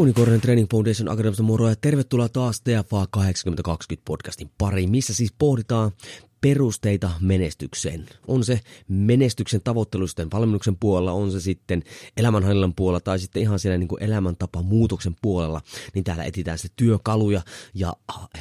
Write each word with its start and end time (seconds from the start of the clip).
Jouni 0.00 0.12
Korhonen 0.12 0.40
Training 0.40 0.68
Foundation 0.70 1.08
Academista 1.08 1.42
moro 1.42 1.68
ja 1.68 1.76
tervetuloa 1.76 2.28
taas 2.28 2.60
TFA 2.60 3.06
8020 3.10 4.02
podcastin 4.04 4.50
pariin, 4.58 4.90
missä 4.90 5.14
siis 5.14 5.32
pohditaan 5.38 5.90
perusteita 6.40 7.10
menestykseen. 7.20 8.06
On 8.28 8.44
se 8.44 8.60
menestyksen 8.88 9.60
tavoittelusten 9.64 10.30
valmennuksen 10.32 10.76
puolella, 10.76 11.12
on 11.12 11.32
se 11.32 11.40
sitten 11.40 11.82
elämänhallinnan 12.16 12.74
puolella 12.74 13.00
tai 13.00 13.18
sitten 13.18 13.42
ihan 13.42 13.58
siellä 13.58 13.78
niin 13.78 13.88
kuin 13.88 14.02
elämäntapa 14.02 14.62
muutoksen 14.62 15.16
puolella, 15.22 15.60
niin 15.94 16.04
täällä 16.04 16.24
etitään 16.24 16.58
sitten 16.58 16.86
työkaluja 16.86 17.42
ja 17.74 17.92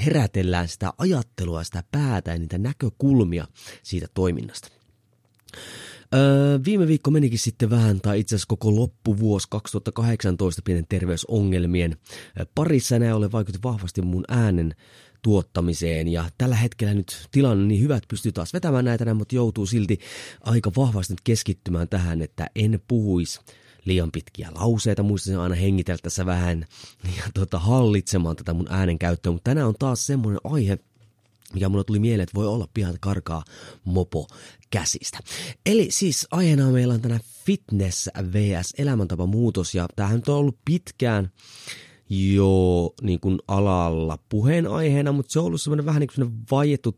herätellään 0.06 0.68
sitä 0.68 0.94
ajattelua, 0.98 1.64
sitä 1.64 1.84
päätä 1.92 2.32
ja 2.32 2.40
niitä 2.40 2.58
näkökulmia 2.58 3.48
siitä 3.84 4.08
toiminnasta. 4.14 4.68
Öö, 6.16 6.60
viime 6.66 6.88
viikko 6.88 7.12
menikin 7.12 7.40
sitten 7.40 7.70
vähän, 7.70 8.02
tai 8.02 8.20
itse 8.20 8.36
asiassa 8.36 8.48
koko 8.48 8.76
loppuvuosi 8.76 9.48
2018 9.50 10.62
pienen 10.66 10.86
terveysongelmien 10.90 11.98
parissa. 12.56 13.00
Nämä 13.00 13.16
ole 13.16 13.32
vaikutti 13.32 13.60
vahvasti 13.64 14.02
mun 14.02 14.24
äänen 14.28 14.76
tuottamiseen 15.22 16.08
ja 16.08 16.26
tällä 16.38 16.56
hetkellä 16.56 16.94
nyt 16.94 17.28
tilanne 17.32 17.66
niin 17.66 17.82
hyvä, 17.82 17.96
että 17.96 18.08
pystyy 18.08 18.32
taas 18.32 18.54
vetämään 18.54 18.86
näitä, 18.86 19.14
mutta 19.14 19.36
joutuu 19.36 19.66
silti 19.66 20.00
aika 20.42 20.72
vahvasti 20.78 21.14
nyt 21.14 21.22
keskittymään 21.24 21.90
tähän, 21.90 22.22
että 22.22 22.48
en 22.56 22.82
puhuisi 22.88 23.40
liian 23.86 24.12
pitkiä 24.12 24.50
lauseita, 24.56 25.04
muistaisin 25.04 25.40
aina 25.40 25.56
hengitellä 25.56 26.00
tässä 26.04 26.26
vähän 26.26 26.66
ja 27.18 27.24
tota, 27.34 27.60
hallitsemaan 27.60 28.36
tätä 28.36 28.54
mun 28.54 28.68
äänen 28.70 29.00
käyttöä, 29.00 29.32
mutta 29.32 29.50
tänään 29.50 29.68
on 29.68 29.76
taas 29.80 30.06
semmoinen 30.06 30.42
aihe, 30.44 30.80
mikä 31.54 31.70
mulle 31.70 31.84
tuli 31.84 32.00
mieleen, 32.00 32.24
että 32.24 32.36
voi 32.36 32.48
olla 32.48 32.68
pian 32.74 32.96
karkaa 33.00 33.44
mopo 33.86 34.28
käsistä. 34.70 35.20
Eli 35.66 35.88
siis 35.92 36.28
aiheena 36.32 36.72
meillä 36.72 36.94
on 36.94 37.02
tänään 37.02 37.22
fitness 37.46 38.10
vs. 38.34 38.74
elämäntapa 38.78 39.26
muutos 39.26 39.76
ja 39.76 39.88
tämähän 39.96 40.22
on 40.28 40.36
ollut 40.36 40.58
pitkään 40.66 41.32
jo 42.10 42.94
niin 43.02 43.20
kuin 43.20 43.40
alalla 43.48 44.20
puheenaiheena, 44.30 45.12
mutta 45.12 45.34
se 45.34 45.40
on 45.40 45.46
ollut 45.46 45.62
semmoinen 45.62 45.86
vähän 45.86 46.00
niin 46.00 46.10
kuin 46.16 46.32
vaiettu 46.52 46.96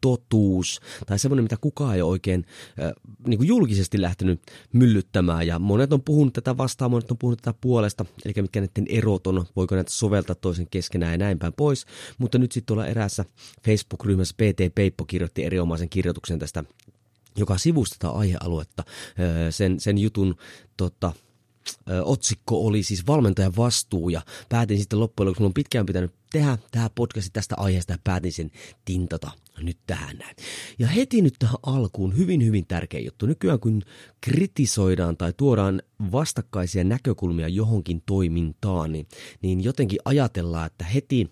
totuus 0.00 0.80
tai 1.06 1.18
semmoinen, 1.18 1.44
mitä 1.44 1.56
kukaan 1.60 1.94
ei 1.94 2.02
ole 2.02 2.10
oikein 2.10 2.46
niin 3.26 3.38
kuin 3.38 3.48
julkisesti 3.48 4.00
lähtenyt 4.00 4.42
myllyttämään. 4.72 5.46
Ja 5.46 5.58
monet 5.58 5.92
on 5.92 6.02
puhunut 6.02 6.32
tätä 6.32 6.56
vastaan, 6.56 6.90
monet 6.90 7.10
on 7.10 7.18
puhunut 7.18 7.42
tätä 7.42 7.58
puolesta, 7.60 8.04
eli 8.24 8.34
mitkä 8.42 8.60
näiden 8.60 8.86
erot 8.88 9.26
on, 9.26 9.46
voiko 9.56 9.74
näitä 9.74 9.90
soveltaa 9.90 10.34
toisen 10.34 10.66
keskenään 10.70 11.12
ja 11.12 11.18
näin 11.18 11.38
päin 11.38 11.52
pois. 11.52 11.86
Mutta 12.18 12.38
nyt 12.38 12.52
sitten 12.52 12.66
tuolla 12.66 12.86
eräässä 12.86 13.24
Facebook-ryhmässä 13.64 14.34
PT 14.34 14.74
Peippo 14.74 15.04
kirjoitti 15.04 15.44
erinomaisen 15.44 15.88
kirjoituksen 15.88 16.38
tästä 16.38 16.64
joka 17.36 17.58
sivusti 17.58 17.96
tätä 17.98 18.10
aihealuetta. 18.10 18.84
Sen, 19.50 19.80
sen 19.80 19.98
jutun 19.98 20.36
tota, 20.76 21.12
otsikko 22.04 22.66
oli 22.66 22.82
siis 22.82 23.06
valmentajan 23.06 23.56
vastuu 23.56 24.08
ja 24.08 24.22
päätin 24.48 24.78
sitten 24.78 25.00
loppujen 25.00 25.26
lopuksi, 25.26 25.44
on 25.44 25.54
pitkään 25.54 25.86
pitänyt 25.86 26.12
tehdä 26.32 26.58
tämä 26.70 26.90
podcast 26.94 27.30
tästä 27.32 27.54
aiheesta 27.58 27.92
ja 27.92 27.98
päätin 28.04 28.32
sen 28.32 28.50
tintata 28.84 29.30
nyt 29.62 29.78
tähän 29.86 30.18
näin. 30.18 30.36
Ja 30.78 30.86
heti 30.86 31.22
nyt 31.22 31.34
tähän 31.38 31.56
alkuun 31.62 32.16
hyvin 32.16 32.44
hyvin 32.44 32.66
tärkeä 32.66 33.00
juttu. 33.00 33.26
Nykyään 33.26 33.60
kun 33.60 33.82
kritisoidaan 34.20 35.16
tai 35.16 35.32
tuodaan 35.36 35.82
vastakkaisia 36.12 36.84
näkökulmia 36.84 37.48
johonkin 37.48 38.02
toimintaan, 38.06 38.92
niin, 38.92 39.06
niin 39.42 39.64
jotenkin 39.64 39.98
ajatellaan, 40.04 40.66
että 40.66 40.84
heti 40.84 41.30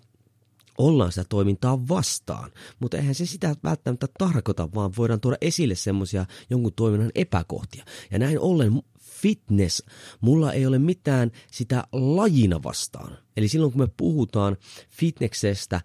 ollaan 0.77 1.11
sitä 1.11 1.25
toimintaa 1.29 1.87
vastaan, 1.87 2.51
mutta 2.79 2.97
eihän 2.97 3.15
se 3.15 3.25
sitä 3.25 3.55
välttämättä 3.63 4.07
tarkoita, 4.17 4.69
vaan 4.75 4.91
voidaan 4.97 5.21
tuoda 5.21 5.37
esille 5.41 5.75
semmoisia 5.75 6.25
jonkun 6.49 6.73
toiminnan 6.73 7.11
epäkohtia. 7.15 7.85
Ja 8.11 8.19
näin 8.19 8.39
ollen 8.39 8.81
fitness, 8.99 9.83
mulla 10.21 10.53
ei 10.53 10.65
ole 10.65 10.79
mitään 10.79 11.31
sitä 11.51 11.83
lajina 11.91 12.63
vastaan. 12.63 13.17
Eli 13.37 13.47
silloin 13.47 13.71
kun 13.71 13.81
me 13.81 13.87
puhutaan 13.97 14.57
fitneksestä 14.89 15.75
äh, 15.75 15.83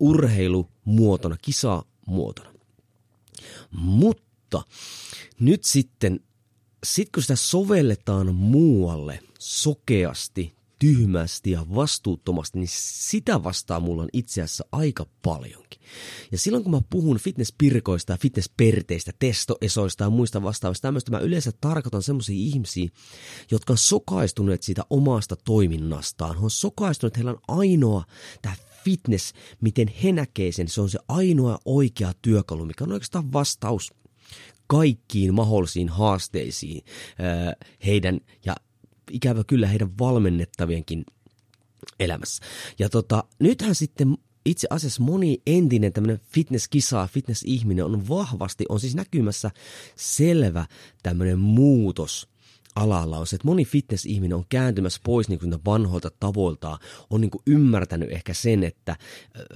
urheilumuotona, 0.00 1.36
kisamuotona. 1.42 2.52
Mutta 3.70 4.62
nyt 5.40 5.64
sitten, 5.64 6.20
sit 6.84 7.08
kun 7.14 7.22
sitä 7.22 7.36
sovelletaan 7.36 8.34
muualle 8.34 9.20
sokeasti, 9.38 10.58
tyhmästi 10.78 11.50
ja 11.50 11.66
vastuuttomasti, 11.74 12.58
niin 12.58 12.68
sitä 12.72 13.44
vastaa 13.44 13.80
mulla 13.80 14.02
on 14.02 14.08
itse 14.12 14.42
asiassa 14.42 14.64
aika 14.72 15.06
paljonkin. 15.22 15.80
Ja 16.32 16.38
silloin 16.38 16.62
kun 16.62 16.72
mä 16.72 16.80
puhun 16.90 17.18
fitnesspirkoista 17.18 18.12
ja 18.12 18.16
fitnessperteistä, 18.16 19.12
testoesoista 19.18 20.04
ja 20.04 20.10
muista 20.10 20.42
vastaavista 20.42 20.88
tämmöistä, 20.88 21.10
mä 21.10 21.18
yleensä 21.18 21.52
tarkoitan 21.60 22.02
semmoisia 22.02 22.36
ihmisiä, 22.36 22.88
jotka 23.50 23.72
on 23.72 23.78
sokaistuneet 23.78 24.62
siitä 24.62 24.82
omasta 24.90 25.36
toiminnastaan. 25.36 26.38
He 26.38 26.44
on 26.44 26.50
sokaistuneet, 26.50 27.16
heillä 27.16 27.30
on 27.30 27.40
ainoa 27.48 28.04
tämä 28.42 28.54
fitness, 28.84 29.32
miten 29.60 29.88
he 29.88 30.12
näkee 30.12 30.52
sen, 30.52 30.68
se 30.68 30.80
on 30.80 30.90
se 30.90 30.98
ainoa 31.08 31.58
oikea 31.64 32.12
työkalu, 32.22 32.64
mikä 32.64 32.84
on 32.84 32.92
oikeastaan 32.92 33.32
vastaus 33.32 33.92
kaikkiin 34.66 35.34
mahdollisiin 35.34 35.88
haasteisiin 35.88 36.84
heidän 37.86 38.20
ja 38.44 38.56
ikävä 39.10 39.44
kyllä 39.44 39.66
heidän 39.66 39.98
valmennettavienkin 39.98 41.04
elämässä. 42.00 42.44
Ja 42.78 42.88
tota, 42.88 43.24
nythän 43.38 43.74
sitten 43.74 44.18
itse 44.46 44.66
asiassa 44.70 45.02
moni 45.02 45.42
entinen 45.46 45.92
tämmöinen 45.92 46.20
fitnesskisa, 46.32 47.08
fitness-ihminen 47.12 47.84
on 47.84 48.08
vahvasti, 48.08 48.64
on 48.68 48.80
siis 48.80 48.94
näkymässä 48.94 49.50
selvä 49.96 50.66
tämmöinen 51.02 51.38
muutos 51.38 52.28
alalla 52.78 53.18
on 53.18 53.26
se, 53.26 53.36
että 53.36 53.48
moni 53.48 53.64
fitness-ihminen 53.64 54.36
on 54.36 54.44
kääntymässä 54.48 55.00
pois 55.04 55.28
niin 55.28 55.38
kuin 55.38 55.58
vanhoilta 55.64 56.10
tavoiltaan, 56.20 56.78
on 57.10 57.20
niin 57.20 57.30
kuin 57.30 57.42
ymmärtänyt 57.46 58.12
ehkä 58.12 58.34
sen, 58.34 58.64
että 58.64 58.96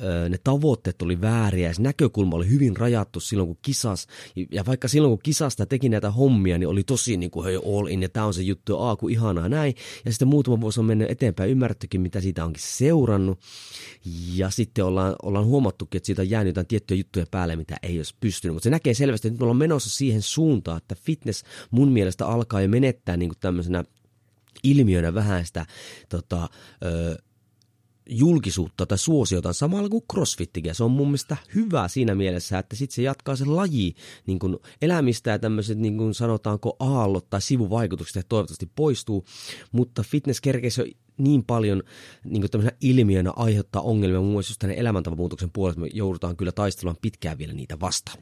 ö, 0.03 0.29
ne 0.29 0.39
tavoitteet 0.45 1.03
oli 1.03 1.21
vääriä 1.21 1.69
ja 1.69 1.75
se 1.75 1.83
näkökulma 1.83 2.37
oli 2.37 2.49
hyvin 2.49 2.77
rajattu 2.77 3.21
silloin, 3.21 3.47
kun 3.47 3.59
kisas. 3.63 4.07
Ja 4.51 4.67
vaikka 4.67 4.89
silloin, 4.89 5.11
kun 5.11 5.23
kisasta 5.23 5.67
teki 5.67 5.89
näitä 5.89 6.11
hommia, 6.11 6.59
niin 6.59 6.69
oli 6.69 6.85
tosi 6.85 7.17
niin 7.17 7.31
kuin, 7.31 7.45
hei, 7.45 7.57
all 7.57 7.87
in 7.87 8.03
ja 8.03 8.09
tämä 8.09 8.27
on 8.27 8.35
se 8.35 8.43
juttu, 8.43 8.79
a, 8.79 8.97
kun 8.97 9.11
ihanaa 9.11 9.49
näin. 9.49 9.75
Ja 10.05 10.13
sitten 10.13 10.29
muutama 10.29 10.61
vuosi 10.61 10.81
on 10.81 10.87
mennyt 10.87 11.11
eteenpäin, 11.11 11.51
ymmärrettykin, 11.51 12.01
mitä 12.01 12.21
siitä 12.21 12.45
onkin 12.45 12.63
seurannut. 12.67 13.39
Ja 14.35 14.51
sitten 14.51 14.85
ollaan, 14.85 15.17
ollaan 15.23 15.45
huomattukin, 15.45 15.99
että 15.99 16.07
siitä 16.07 16.23
on 16.23 16.31
jäänyt 16.31 16.51
jotain 16.51 16.67
tiettyjä 16.67 16.99
juttuja 16.99 17.27
päälle, 17.31 17.57
mitä 17.57 17.77
ei 17.83 17.99
olisi 17.99 18.15
pystynyt. 18.21 18.55
Mutta 18.55 18.65
se 18.65 18.71
näkee 18.71 18.95
selvästi, 18.95 19.29
että 19.29 19.35
nyt 19.35 19.41
me 19.41 19.45
ollaan 19.45 19.57
menossa 19.57 19.91
siihen 19.91 20.23
suuntaan, 20.23 20.77
että 20.77 20.95
fitness 20.95 21.45
mun 21.71 21.93
mielestä 21.93 22.27
alkaa 22.27 22.61
jo 22.61 22.69
menettää 22.69 23.12
käyttää 23.13 23.17
niin 23.17 23.29
kuin 23.29 23.41
tämmöisenä 23.41 23.85
ilmiönä 24.63 25.15
vähän 25.15 25.47
sitä 25.47 25.67
tota, 26.09 26.49
ö, 26.85 27.17
julkisuutta 28.07 28.87
tai 28.87 28.99
suosiota 28.99 29.53
samalla 29.53 29.89
kuin 29.89 30.05
crossfittikin. 30.13 30.71
Ja 30.71 30.75
se 30.75 30.85
on 30.85 30.91
mun 30.91 31.07
mielestä 31.07 31.37
hyvä 31.55 31.89
siinä 31.89 32.15
mielessä, 32.15 32.59
että 32.59 32.77
sitten 32.77 32.95
se 32.95 33.03
jatkaa 33.03 33.37
se 33.37 33.45
laji 33.45 33.95
niin 34.27 34.39
kuin 34.39 34.57
elämistä 34.83 35.31
ja 35.31 35.39
tämmöiset 35.39 35.79
niin 35.79 35.97
kuin 35.97 36.15
sanotaanko 36.15 36.77
aallot 36.79 37.31
tai 37.31 37.41
sivuvaikutukset 37.43 38.17
ja 38.17 38.23
toivottavasti 38.29 38.71
poistuu, 38.75 39.25
mutta 39.73 40.03
fitness 40.03 40.41
kerkeisi 40.41 40.97
niin 41.19 41.45
paljon 41.45 41.83
niin 42.25 42.43
kuin 42.51 42.71
ilmiönä 42.81 43.33
aiheuttaa 43.37 43.83
ongelmia 43.83 44.21
muun 44.21 44.33
muassa 44.33 44.51
just 44.51 44.59
tänne 44.59 44.77
elämäntavan 44.79 45.19
puolesta, 45.53 45.81
me 45.81 45.89
joudutaan 45.93 46.37
kyllä 46.37 46.53
taistelemaan 46.53 47.03
pitkään 47.03 47.39
vielä 47.39 47.53
niitä 47.53 47.81
vastaan. 47.81 48.19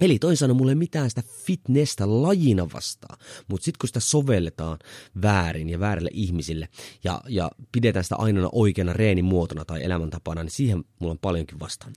Eli 0.00 0.18
toisin 0.18 0.36
sanoen 0.36 0.56
mulle 0.56 0.74
mitään 0.74 1.10
sitä 1.10 1.22
fitnessä 1.44 2.22
lajina 2.22 2.68
vastaan, 2.72 3.18
mutta 3.48 3.64
sitten 3.64 3.78
kun 3.80 3.88
sitä 3.88 4.00
sovelletaan 4.00 4.78
väärin 5.22 5.68
ja 5.68 5.80
väärille 5.80 6.10
ihmisille 6.12 6.68
ja, 7.04 7.20
ja 7.28 7.50
pidetään 7.72 8.04
sitä 8.04 8.16
ainoana 8.16 8.48
oikeana 8.52 8.92
reenimuotona 8.92 9.64
tai 9.64 9.84
elämäntapana, 9.84 10.42
niin 10.42 10.50
siihen 10.50 10.84
mulla 10.98 11.12
on 11.12 11.18
paljonkin 11.18 11.60
vastaan. 11.60 11.92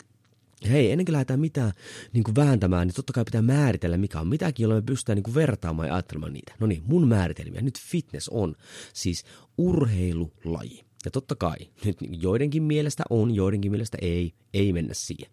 hei, 0.69 0.91
ennen 0.91 1.05
kuin 1.05 1.13
lähdetään 1.13 1.39
mitään 1.39 1.71
niin 2.13 2.23
kuin 2.23 2.35
vääntämään, 2.35 2.87
niin 2.87 2.95
totta 2.95 3.13
kai 3.13 3.25
pitää 3.25 3.41
määritellä, 3.41 3.97
mikä 3.97 4.19
on 4.19 4.27
mitäkin, 4.27 4.63
jolla 4.63 4.75
me 4.75 4.81
pystytään 4.81 5.15
niin 5.15 5.23
kuin 5.23 5.35
vertaamaan 5.35 5.87
ja 5.87 5.95
ajattelemaan 5.95 6.33
niitä. 6.33 6.53
No 6.59 6.67
niin, 6.67 6.83
mun 6.85 7.07
määritelmiä. 7.07 7.61
Nyt 7.61 7.79
fitness 7.79 8.29
on 8.29 8.55
siis 8.93 9.23
urheilulaji. 9.57 10.86
Ja 11.07 11.11
totta 11.11 11.35
kai, 11.35 11.55
nyt 11.85 11.97
joidenkin 12.09 12.63
mielestä 12.63 13.03
on, 13.09 13.35
joidenkin 13.35 13.71
mielestä 13.71 13.97
ei, 14.01 14.33
ei 14.53 14.73
mennä 14.73 14.93
siihen. 14.93 15.31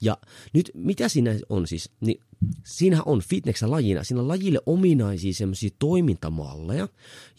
Ja 0.00 0.18
nyt 0.52 0.70
mitä 0.74 1.08
siinä 1.08 1.38
on 1.48 1.66
siis, 1.66 1.90
niin 2.00 2.20
siinä 2.64 3.02
on 3.06 3.22
fitnessä 3.22 3.70
lajina, 3.70 4.04
siinä 4.04 4.28
lajille 4.28 4.58
ominaisia 4.66 5.32
semmoisia 5.32 5.70
toimintamalleja, 5.78 6.88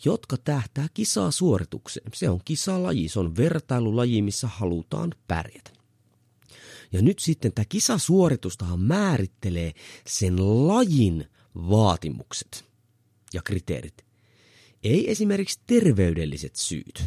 jotka 0.06 0.38
tähtää 0.38 0.88
kisaa 0.94 1.32
suoritukseen. 1.32 2.12
Se 2.14 2.30
on 2.30 2.40
kisalaji, 2.46 3.10
se 3.10 3.20
on 3.20 3.36
vertailulaji, 3.36 4.22
missä 4.22 4.48
halutaan 4.48 5.14
pärjätä. 5.28 5.72
Ja 6.92 7.02
nyt 7.02 7.20
sitten 7.20 7.54
tämä 7.54 7.66
kisasuoritustahan 7.70 8.80
määrittelee 8.80 9.74
sen 10.08 10.68
lajin 10.68 11.26
vaatimukset 11.56 12.66
ja 13.34 13.42
kriteerit. 13.42 14.06
Ei 14.84 15.12
esimerkiksi 15.12 15.60
terveydelliset 15.68 16.56
syyt, 16.56 17.04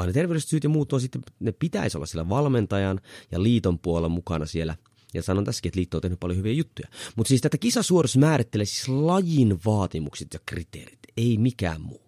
vaan 0.00 0.08
ne 0.08 0.12
terveydelliset 0.12 0.64
ja 0.64 0.70
muut 0.70 0.92
on 0.92 1.00
sitten, 1.00 1.22
ne 1.40 1.52
pitäisi 1.52 1.98
olla 1.98 2.06
siellä 2.06 2.28
valmentajan 2.28 3.00
ja 3.30 3.42
liiton 3.42 3.78
puolella 3.78 4.08
mukana 4.08 4.46
siellä. 4.46 4.76
Ja 5.14 5.22
sanon 5.22 5.44
tässäkin, 5.44 5.68
että 5.68 5.78
liitto 5.78 5.96
on 5.96 6.00
tehnyt 6.02 6.20
paljon 6.20 6.38
hyviä 6.38 6.52
juttuja. 6.52 6.88
Mutta 7.16 7.28
siis 7.28 7.40
tätä 7.40 7.58
kisasuoritus 7.58 8.16
määrittelee 8.16 8.66
siis 8.66 8.88
lajin 8.88 9.58
vaatimukset 9.64 10.34
ja 10.34 10.40
kriteerit, 10.46 10.98
ei 11.16 11.38
mikään 11.38 11.80
muu. 11.80 12.02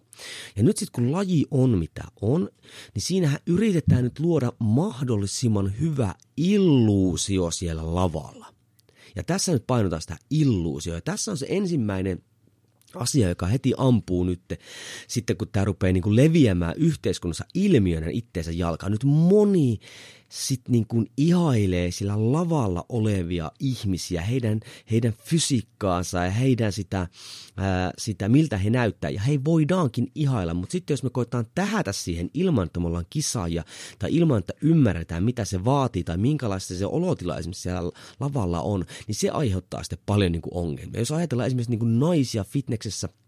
Ja 0.57 0.63
nyt 0.63 0.77
sitten 0.77 1.03
kun 1.03 1.13
laji 1.13 1.47
on 1.51 1.79
mitä 1.79 2.05
on, 2.21 2.49
niin 2.95 3.03
siinähän 3.03 3.39
yritetään 3.47 4.05
nyt 4.05 4.19
luoda 4.19 4.53
mahdollisimman 4.59 5.73
hyvä 5.81 6.15
illuusio 6.37 7.51
siellä 7.51 7.95
lavalla. 7.95 8.55
Ja 9.17 9.23
tässä 9.23 9.53
nyt 9.53 9.67
painotaan 9.67 10.03
sitä 10.03 10.17
illuusio. 10.31 10.95
Ja 10.95 11.01
tässä 11.01 11.31
on 11.31 11.39
se 11.39 11.47
ensimmäinen 11.49 12.23
asia, 12.95 13.29
joka 13.29 13.47
heti 13.47 13.73
ampuu 13.77 14.25
nyt, 14.25 14.41
sitten 15.09 15.37
kun 15.37 15.49
tämä 15.53 15.65
rupeaa 15.65 15.93
niin 15.93 16.03
kuin 16.03 16.17
leviämään 16.17 16.75
yhteiskunnassa 16.77 17.45
ilmiönä 17.55 18.07
itteensä 18.11 18.53
jalkaan. 18.53 18.93
Nyt 18.93 19.05
moni 19.05 19.81
sitten 20.33 20.73
niin 20.73 20.87
kuin 20.87 21.07
ihailee 21.17 21.91
sillä 21.91 22.33
lavalla 22.33 22.87
olevia 22.89 23.53
ihmisiä, 23.61 24.23
heidän, 24.23 24.61
heidän 24.91 25.13
fysiikkaansa 25.25 26.25
ja 26.25 26.31
heidän 26.31 26.73
sitä, 26.73 27.09
ää, 27.57 27.93
sitä, 27.99 28.29
miltä 28.29 28.59
he 28.59 28.71
näyttää. 28.71 29.11
Ja 29.11 29.21
he 29.21 29.41
voidaankin 29.45 30.11
ihailla, 30.15 30.55
mutta 30.55 30.73
sitten 30.73 30.93
jos 30.93 31.03
me 31.03 31.11
koetaan 31.11 31.47
tähätä 31.55 31.93
siihen 31.93 32.31
ilman, 32.35 32.67
että 32.67 32.81
me 32.81 32.87
ollaan 32.87 33.07
kisaajia 33.11 33.65
tai 33.99 34.15
ilman, 34.15 34.39
että 34.39 34.53
ymmärretään, 34.61 35.25
mitä 35.25 35.45
se 35.45 35.65
vaatii 35.65 36.05
tai 36.05 36.17
minkälaista 36.17 36.75
se 36.75 36.87
olotila 36.87 37.39
esimerkiksi 37.39 37.63
siellä 37.63 37.91
lavalla 38.21 38.61
on, 38.61 38.85
niin 39.07 39.15
se 39.15 39.31
aiheuttaa 39.31 39.83
sitten 39.83 39.99
paljon 40.07 40.33
niin 40.33 40.43
kuin 40.43 40.55
ongelmia. 40.55 41.01
Jos 41.01 41.13
ajatellaan 41.13 41.47
esimerkiksi 41.47 41.71
niin 41.71 41.79
kuin 41.79 41.99
naisia 41.99 42.45
fitneksessä– 42.45 43.09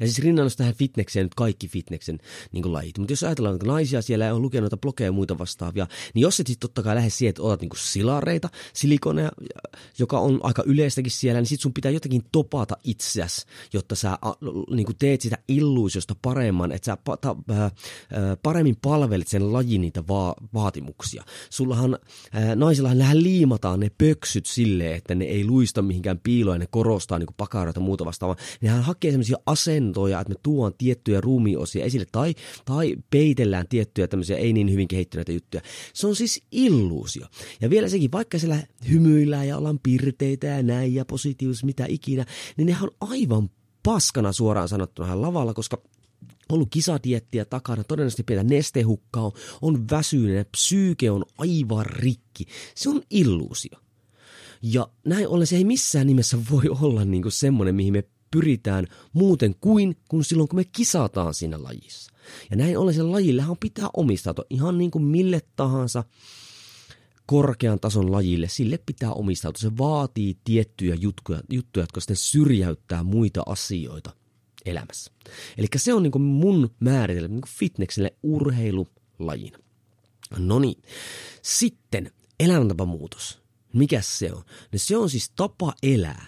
ja 0.00 0.06
siis 0.06 0.18
rinnannus 0.18 0.56
tähän 0.56 0.74
fitnekseen 0.74 1.26
nyt 1.26 1.34
kaikki 1.34 1.68
fitneksen 1.68 2.18
niin 2.52 2.62
kuin 2.62 2.72
lajit. 2.72 2.98
Mutta 2.98 3.12
jos 3.12 3.22
ajatellaan 3.22 3.54
että 3.54 3.66
naisia 3.66 4.02
siellä 4.02 4.34
on 4.34 4.42
lukenut 4.42 4.62
noita 4.62 4.76
blogeja 4.76 5.08
ja 5.08 5.12
muita 5.12 5.38
vastaavia, 5.38 5.86
niin 6.14 6.22
jos 6.22 6.40
et 6.40 6.46
sitten 6.46 6.60
totta 6.68 6.82
kai 6.82 6.94
lähde 6.94 7.10
siihen, 7.10 7.30
että 7.30 7.42
otat 7.42 7.60
niin 7.60 7.68
kuin 7.68 7.80
silareita, 7.80 8.48
silikoneja, 8.72 9.30
joka 9.98 10.18
on 10.18 10.40
aika 10.42 10.62
yleistäkin 10.66 11.12
siellä, 11.12 11.40
niin 11.40 11.46
sitten 11.46 11.62
sun 11.62 11.74
pitää 11.74 11.90
jotenkin 11.90 12.22
topata 12.32 12.76
itseäsi, 12.84 13.46
jotta 13.72 13.94
sä 13.94 14.18
niin 14.70 14.86
kuin 14.86 14.96
teet 14.98 15.20
sitä 15.20 15.38
illuusiosta 15.48 16.14
paremman, 16.22 16.72
että 16.72 16.86
sä 16.86 16.96
ta, 17.20 17.36
äh, 17.50 17.72
paremmin 18.42 18.76
palvelet 18.82 19.28
sen 19.28 19.52
lajin 19.52 19.80
niitä 19.80 20.06
va- 20.08 20.34
vaatimuksia. 20.54 21.24
Sullahan, 21.50 21.98
äh, 22.34 22.56
naisillahan 22.56 22.98
lähden 22.98 23.22
liimataan 23.22 23.80
ne 23.80 23.90
pöksyt 23.98 24.46
silleen, 24.46 24.96
että 24.96 25.14
ne 25.14 25.24
ei 25.24 25.44
luista 25.44 25.82
mihinkään 25.82 26.20
piiloon 26.22 26.54
ja 26.54 26.58
ne 26.58 26.66
korostaa 26.70 27.18
niin 27.18 27.28
pakaroita 27.36 27.80
ja 27.80 27.84
muuta 27.84 28.04
vastaavaa. 28.04 28.36
Nehän 28.60 28.82
hakee 28.82 29.10
semmoisia 29.10 29.36
asentoja, 29.70 30.20
että 30.20 30.32
me 30.32 30.40
tuon 30.42 30.74
tiettyjä 30.78 31.20
ruumiosia 31.20 31.84
esille 31.84 32.06
tai, 32.12 32.34
tai 32.64 32.96
peitellään 33.10 33.68
tiettyjä 33.68 34.08
tämmöisiä 34.08 34.36
ei 34.36 34.52
niin 34.52 34.70
hyvin 34.70 34.88
kehittyneitä 34.88 35.32
juttuja. 35.32 35.62
Se 35.94 36.06
on 36.06 36.16
siis 36.16 36.42
illuusio. 36.52 37.26
Ja 37.60 37.70
vielä 37.70 37.88
sekin, 37.88 38.12
vaikka 38.12 38.38
siellä 38.38 38.62
hymyillään 38.90 39.48
ja 39.48 39.56
ollaan 39.56 39.80
pirteitä 39.82 40.46
ja 40.46 40.62
näin 40.62 40.94
ja 40.94 41.04
positiivisia 41.04 41.66
mitä 41.66 41.86
ikinä, 41.88 42.26
niin 42.56 42.66
nehän 42.66 42.88
on 42.88 43.08
aivan 43.10 43.50
paskana 43.82 44.32
suoraan 44.32 44.68
sanottuna 44.68 45.22
lavalla, 45.22 45.54
koska 45.54 45.82
ollut 46.48 46.68
kisadiettiä 46.70 47.44
takana, 47.44 47.84
todennäköisesti 47.84 48.22
pientä 48.22 48.54
nestehukkaa, 48.54 49.24
on, 49.24 49.32
on 49.62 49.88
väsyinen, 49.90 50.46
psyyke 50.50 51.10
on 51.10 51.24
aivan 51.38 51.86
rikki. 51.86 52.44
Se 52.74 52.90
on 52.90 53.02
illuusio. 53.10 53.78
Ja 54.62 54.88
näin 55.06 55.28
ollen 55.28 55.46
se 55.46 55.56
ei 55.56 55.64
missään 55.64 56.06
nimessä 56.06 56.38
voi 56.50 56.62
olla 56.80 57.04
niin 57.04 57.22
kuin 57.22 57.32
semmoinen, 57.32 57.74
mihin 57.74 57.92
me 57.92 58.04
pyritään 58.30 58.86
muuten 59.12 59.54
kuin 59.60 59.96
kun 60.08 60.24
silloin, 60.24 60.48
kun 60.48 60.58
me 60.58 60.64
kisataan 60.64 61.34
siinä 61.34 61.62
lajissa. 61.62 62.12
Ja 62.50 62.56
näin 62.56 62.78
ollen 62.78 62.94
sen 62.94 63.12
lajillehan 63.12 63.56
pitää 63.56 63.88
omistautua 63.96 64.44
ihan 64.50 64.78
niin 64.78 64.90
kuin 64.90 65.04
mille 65.04 65.40
tahansa 65.56 66.04
korkean 67.26 67.80
tason 67.80 68.12
lajille, 68.12 68.48
sille 68.48 68.78
pitää 68.86 69.12
omistautua. 69.12 69.60
Se 69.60 69.78
vaatii 69.78 70.38
tiettyjä 70.44 70.94
juttuja, 70.94 71.40
juttuja 71.50 71.82
jotka 71.82 72.00
sitten 72.00 72.16
syrjäyttää 72.16 73.02
muita 73.02 73.42
asioita 73.46 74.10
elämässä. 74.64 75.12
Eli 75.58 75.66
se 75.76 75.94
on 75.94 76.02
niin 76.02 76.10
kuin 76.10 76.22
mun 76.22 76.70
määritelmä 76.80 77.28
niin 77.28 77.42
fitnessille 77.48 78.14
urheilulajina. 78.22 79.58
No 80.38 80.58
niin, 80.58 80.82
sitten 81.42 82.10
elämäntapamuutos. 82.40 83.40
Mikä 83.72 84.00
se 84.00 84.32
on? 84.32 84.42
No 84.72 84.76
se 84.76 84.96
on 84.96 85.10
siis 85.10 85.30
tapa 85.36 85.74
elää, 85.82 86.26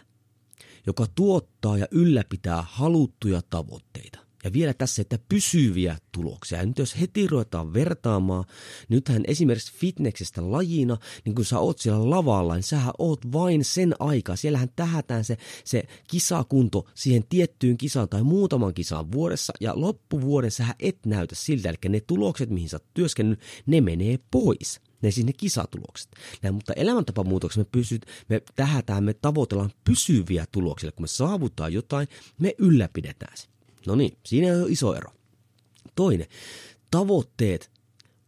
joka 0.86 1.06
tuottaa 1.14 1.78
ja 1.78 1.86
ylläpitää 1.90 2.64
haluttuja 2.68 3.42
tavoitteita. 3.50 4.18
Ja 4.44 4.52
vielä 4.52 4.74
tässä, 4.74 5.02
että 5.02 5.18
pysyviä 5.28 5.98
tuloksia. 6.12 6.58
Ja 6.58 6.66
nyt 6.66 6.78
jos 6.78 7.00
heti 7.00 7.26
ruvetaan 7.26 7.74
vertaamaan, 7.74 8.44
nythän 8.88 9.22
esimerkiksi 9.26 9.72
fitneksestä 9.72 10.50
lajina, 10.50 10.96
niin 11.24 11.34
kun 11.34 11.44
sä 11.44 11.58
oot 11.58 11.78
siellä 11.78 12.10
lavalla, 12.10 12.54
niin 12.54 12.62
sähän 12.62 12.94
oot 12.98 13.32
vain 13.32 13.64
sen 13.64 13.94
aikaa. 13.98 14.36
Siellähän 14.36 14.68
tähätään 14.76 15.24
se, 15.24 15.36
se 15.64 15.82
kisakunto 16.10 16.86
siihen 16.94 17.24
tiettyyn 17.28 17.78
kisaan 17.78 18.08
tai 18.08 18.22
muutaman 18.22 18.74
kisaan 18.74 19.12
vuodessa, 19.12 19.52
ja 19.60 19.72
loppuvuoden 19.76 20.50
sähän 20.50 20.76
et 20.78 21.06
näytä 21.06 21.34
siltä. 21.34 21.68
Eli 21.68 21.78
ne 21.88 22.00
tulokset, 22.00 22.50
mihin 22.50 22.68
sä 22.68 22.76
oot 22.76 22.94
työskennellyt, 22.94 23.40
ne 23.66 23.80
menee 23.80 24.18
pois 24.30 24.80
ne 25.02 25.10
siis 25.10 25.26
ne 25.26 25.32
kisatulokset. 25.32 26.10
Näin, 26.42 26.54
mutta 26.54 26.72
elämäntapamuutoksessa 26.72 27.60
me, 27.60 27.68
pysyt, 27.72 28.06
me 28.28 28.42
tähätään, 28.56 29.04
me 29.04 29.14
tavoitellaan 29.14 29.72
pysyviä 29.84 30.44
tuloksia. 30.52 30.92
Kun 30.92 31.02
me 31.02 31.08
saavutaan 31.08 31.72
jotain, 31.72 32.08
me 32.38 32.54
ylläpidetään 32.58 33.36
se. 33.36 33.48
No 33.86 33.94
niin, 33.94 34.18
siinä 34.26 34.52
on 34.52 34.70
iso 34.70 34.94
ero. 34.94 35.10
Toinen, 35.94 36.26
tavoitteet 36.90 37.70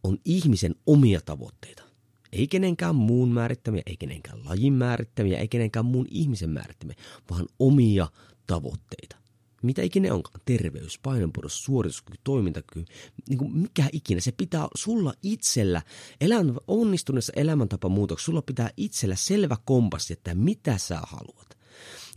on 0.03 0.17
ihmisen 0.25 0.75
omia 0.87 1.21
tavoitteita. 1.21 1.83
Ei 2.31 2.47
kenenkään 2.47 2.95
muun 2.95 3.31
määrittämiä, 3.31 3.83
ei 3.85 3.97
kenenkään 3.97 4.45
lajin 4.45 4.73
määrittämiä, 4.73 5.37
ei 5.37 5.47
kenenkään 5.47 5.85
muun 5.85 6.07
ihmisen 6.09 6.49
määrittämiä, 6.49 6.95
vaan 7.29 7.45
omia 7.59 8.07
tavoitteita 8.47 9.24
mitä 9.65 9.81
ikinä 9.81 10.13
onkaan, 10.13 10.41
terveys, 10.45 10.99
painonpudotus, 10.99 11.63
suorituskyky, 11.63 12.17
toimintakyky, 12.23 12.85
niin 13.29 13.37
kuin 13.37 13.57
mikä 13.57 13.89
ikinä, 13.91 14.21
se 14.21 14.31
pitää 14.31 14.67
sulla 14.75 15.13
itsellä, 15.23 15.81
elän, 16.21 16.57
onnistuneessa 16.67 17.33
elämäntapamuutoksessa, 17.35 18.25
sulla 18.25 18.41
pitää 18.41 18.69
itsellä 18.77 19.15
selvä 19.15 19.57
kompassi, 19.65 20.13
että 20.13 20.35
mitä 20.35 20.77
sä 20.77 20.99
haluat. 21.03 21.57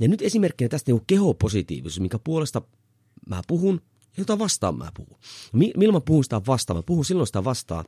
Ja 0.00 0.09
nyt 0.09 0.23
esimerkkinä 0.23 0.69
tästä 0.69 0.93
niin 0.93 1.02
kehopositiivisuus, 1.07 2.00
mikä 2.00 2.19
puolesta 2.19 2.62
mä 3.26 3.43
puhun, 3.49 3.81
jota 4.17 4.38
vastaan 4.38 4.78
mä 4.78 4.90
puhun. 4.97 5.19
Milloin 5.52 5.95
mä 5.95 6.00
puhun 6.00 6.25
sitä 6.25 6.40
vastaan? 6.47 6.76
Mä 6.76 6.83
puhun 6.83 7.05
silloin 7.05 7.26
sitä 7.26 7.45
vastaan, 7.45 7.85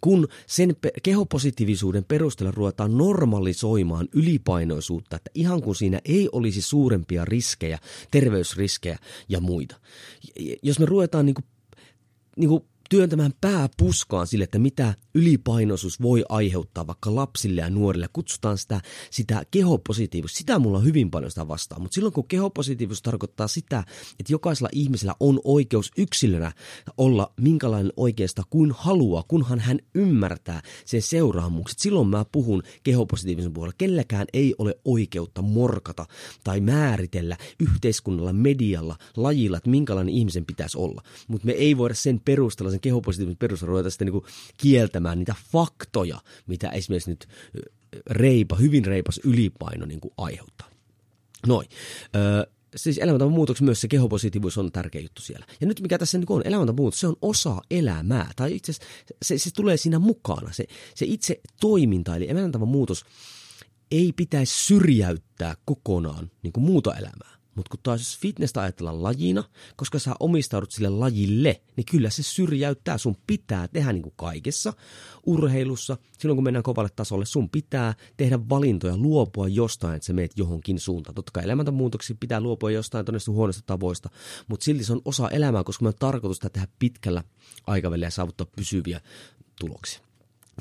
kun 0.00 0.28
sen 0.46 0.76
kehopositiivisuuden 1.02 2.04
perusteella 2.04 2.52
ruvetaan 2.56 2.98
normalisoimaan 2.98 4.08
ylipainoisuutta, 4.12 5.16
että 5.16 5.30
ihan 5.34 5.62
kun 5.62 5.76
siinä 5.76 6.00
ei 6.04 6.28
olisi 6.32 6.62
suurempia 6.62 7.24
riskejä, 7.24 7.78
terveysriskejä 8.10 8.98
ja 9.28 9.40
muita. 9.40 9.76
Jos 10.62 10.78
me 10.78 10.86
ruvetaan 10.86 11.26
niin 11.26 11.34
kuin, 11.34 11.44
niin 12.36 12.48
kuin 12.48 12.64
työntämään 12.92 13.32
pää 13.40 13.68
puskaan 13.76 14.26
sille, 14.26 14.44
että 14.44 14.58
mitä 14.58 14.94
ylipainoisuus 15.14 16.02
voi 16.02 16.24
aiheuttaa 16.28 16.86
vaikka 16.86 17.14
lapsille 17.14 17.60
ja 17.60 17.70
nuorille. 17.70 18.08
Kutsutaan 18.12 18.58
sitä, 18.58 18.80
sitä 19.10 19.42
kehopositiivisuus. 19.50 20.38
Sitä 20.38 20.58
mulla 20.58 20.78
on 20.78 20.84
hyvin 20.84 21.10
paljon 21.10 21.30
sitä 21.30 21.48
vastaan. 21.48 21.82
Mutta 21.82 21.94
silloin 21.94 22.12
kun 22.12 22.28
kehopositiivisuus 22.28 23.02
tarkoittaa 23.02 23.48
sitä, 23.48 23.84
että 24.20 24.32
jokaisella 24.32 24.68
ihmisellä 24.72 25.14
on 25.20 25.40
oikeus 25.44 25.90
yksilönä 25.98 26.52
olla 26.96 27.32
minkälainen 27.40 27.92
oikeasta 27.96 28.42
kuin 28.50 28.72
haluaa, 28.76 29.24
kunhan 29.28 29.60
hän 29.60 29.78
ymmärtää 29.94 30.62
sen 30.84 31.02
seuraamukset. 31.02 31.78
Silloin 31.78 32.08
mä 32.08 32.24
puhun 32.32 32.62
kehopositiivisen 32.82 33.52
puolella. 33.52 33.74
Kellekään 33.78 34.26
ei 34.32 34.54
ole 34.58 34.74
oikeutta 34.84 35.42
morkata 35.42 36.06
tai 36.44 36.60
määritellä 36.60 37.36
yhteiskunnalla, 37.60 38.32
medialla, 38.32 38.96
lajilla, 39.16 39.56
että 39.56 39.70
minkälainen 39.70 40.14
ihmisen 40.14 40.46
pitäisi 40.46 40.78
olla. 40.78 41.02
Mutta 41.28 41.46
me 41.46 41.52
ei 41.52 41.76
voida 41.76 41.94
sen 41.94 42.20
perusteella, 42.24 42.70
sen 42.70 42.81
kehopositiivisen 42.82 43.36
perusteella 43.38 43.70
ruveta 43.70 43.90
sitten 43.90 44.08
niin 44.08 44.22
kieltämään 44.56 45.18
niitä 45.18 45.34
faktoja, 45.52 46.18
mitä 46.46 46.70
esimerkiksi 46.70 47.10
nyt 47.10 47.28
reipa, 48.10 48.56
hyvin 48.56 48.84
reipas 48.84 49.20
ylipaino 49.24 49.86
niin 49.86 50.00
kuin 50.00 50.14
aiheuttaa. 50.16 50.68
Noin. 51.46 51.68
Öö, 52.16 52.46
siis 52.76 52.98
elämäntavan 52.98 53.34
muutoksen 53.34 53.64
myös 53.64 53.80
se 53.80 53.88
kehopositiivisuus 53.88 54.58
on 54.58 54.72
tärkeä 54.72 55.00
juttu 55.00 55.22
siellä. 55.22 55.46
Ja 55.60 55.66
nyt 55.66 55.80
mikä 55.80 55.98
tässä 55.98 56.18
niin 56.18 56.26
on, 56.32 56.42
elämäntavan 56.44 56.82
muutos, 56.82 57.00
se 57.00 57.06
on 57.06 57.16
osa 57.22 57.60
elämää. 57.70 58.30
Tai 58.36 58.56
itse 58.56 58.72
se, 59.22 59.38
se 59.38 59.50
tulee 59.54 59.76
siinä 59.76 59.98
mukana. 59.98 60.52
Se, 60.52 60.64
se 60.94 61.06
itse 61.08 61.40
toiminta, 61.60 62.16
eli 62.16 62.30
elämäntavan 62.30 62.68
muutos, 62.68 63.04
ei 63.90 64.12
pitäisi 64.12 64.66
syrjäyttää 64.66 65.56
kokonaan 65.64 66.30
niin 66.42 66.52
kuin 66.52 66.64
muuta 66.64 66.94
elämää. 66.94 67.41
Mutta 67.54 67.70
kun 67.70 67.80
taas 67.82 68.00
jos 68.00 68.18
fitnessä 68.18 68.60
ajatellaan 68.60 69.02
lajina, 69.02 69.44
koska 69.76 69.98
sä 69.98 70.14
omistaudut 70.20 70.70
sille 70.70 70.88
lajille, 70.88 71.62
niin 71.76 71.84
kyllä 71.90 72.10
se 72.10 72.22
syrjäyttää. 72.22 72.98
Sun 72.98 73.16
pitää 73.26 73.68
tehdä 73.68 73.92
niin 73.92 74.02
kuin 74.02 74.14
kaikessa 74.16 74.72
urheilussa. 75.26 75.96
Silloin 76.18 76.36
kun 76.36 76.44
mennään 76.44 76.62
kovalle 76.62 76.90
tasolle, 76.96 77.24
sun 77.24 77.50
pitää 77.50 77.94
tehdä 78.16 78.38
valintoja, 78.48 78.96
luopua 78.96 79.48
jostain, 79.48 79.94
että 79.94 80.06
sä 80.06 80.12
meet 80.12 80.32
johonkin 80.36 80.80
suuntaan. 80.80 81.14
Totta 81.14 81.32
kai 81.32 81.44
elämäntamuutoksi 81.44 82.14
pitää 82.14 82.40
luopua 82.40 82.70
jostain 82.70 83.04
todennäköisesti 83.04 83.30
huonosta 83.30 83.62
tavoista, 83.66 84.10
mutta 84.48 84.64
silti 84.64 84.84
se 84.84 84.92
on 84.92 85.02
osa 85.04 85.28
elämää, 85.28 85.64
koska 85.64 85.82
me 85.82 85.88
on 85.88 85.94
tarkoitus 85.98 86.38
tehdä 86.38 86.68
pitkällä 86.78 87.24
aikavälillä 87.66 88.06
ja 88.06 88.10
saavuttaa 88.10 88.46
pysyviä 88.56 89.00
tuloksia. 89.60 90.11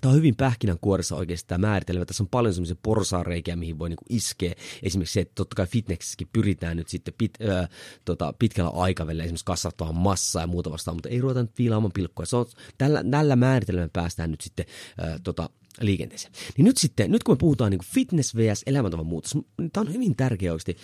Tämä 0.01 0.11
on 0.11 0.17
hyvin 0.17 0.35
pähkinänkuoressa 0.35 1.15
oikeasti 1.15 1.47
tämä 1.47 1.67
määritelmä. 1.67 2.05
Tässä 2.05 2.23
on 2.23 2.29
paljon 2.29 2.53
semmoisia 2.53 2.75
porsaareikiä, 2.83 3.55
mihin 3.55 3.79
voi 3.79 3.89
niinku 3.89 4.05
iskeä. 4.09 4.53
Esimerkiksi 4.83 5.13
se, 5.13 5.19
että 5.19 5.35
totta 5.35 5.55
kai 5.55 5.67
fitnessissäkin 5.67 6.27
pyritään 6.33 6.77
nyt 6.77 6.87
sitten 6.87 7.13
pit, 7.17 7.31
äh, 7.49 7.69
tota, 8.05 8.33
pitkällä 8.39 8.69
aikavälillä 8.69 9.23
esimerkiksi 9.23 9.45
kasvattamaan 9.45 9.95
massaa 9.95 10.43
ja 10.43 10.47
muuta 10.47 10.71
vastaan, 10.71 10.97
mutta 10.97 11.09
ei 11.09 11.21
ruveta 11.21 11.41
nyt 11.41 11.57
viilaamaan 11.57 11.91
pilkkoa. 11.91 12.25
Se 12.25 12.35
on, 12.35 12.45
tällä, 12.77 13.03
tällä 13.11 13.35
määritelmällä 13.35 13.89
päästään 13.93 14.31
nyt 14.31 14.41
sitten 14.41 14.65
äh, 15.03 15.21
tota, 15.23 15.49
liikenteeseen. 15.81 16.33
Niin 16.57 16.65
nyt 16.65 16.77
sitten, 16.77 17.11
nyt 17.11 17.23
kun 17.23 17.33
me 17.35 17.37
puhutaan 17.37 17.71
niin 17.71 17.85
fitness 17.85 18.35
vs. 18.35 18.63
elämäntavan 18.65 19.05
muutos, 19.05 19.35
niin 19.35 19.71
tämä 19.73 19.81
on 19.87 19.93
hyvin 19.93 20.15
tärkeä 20.15 20.51
oikeasti 20.51 20.77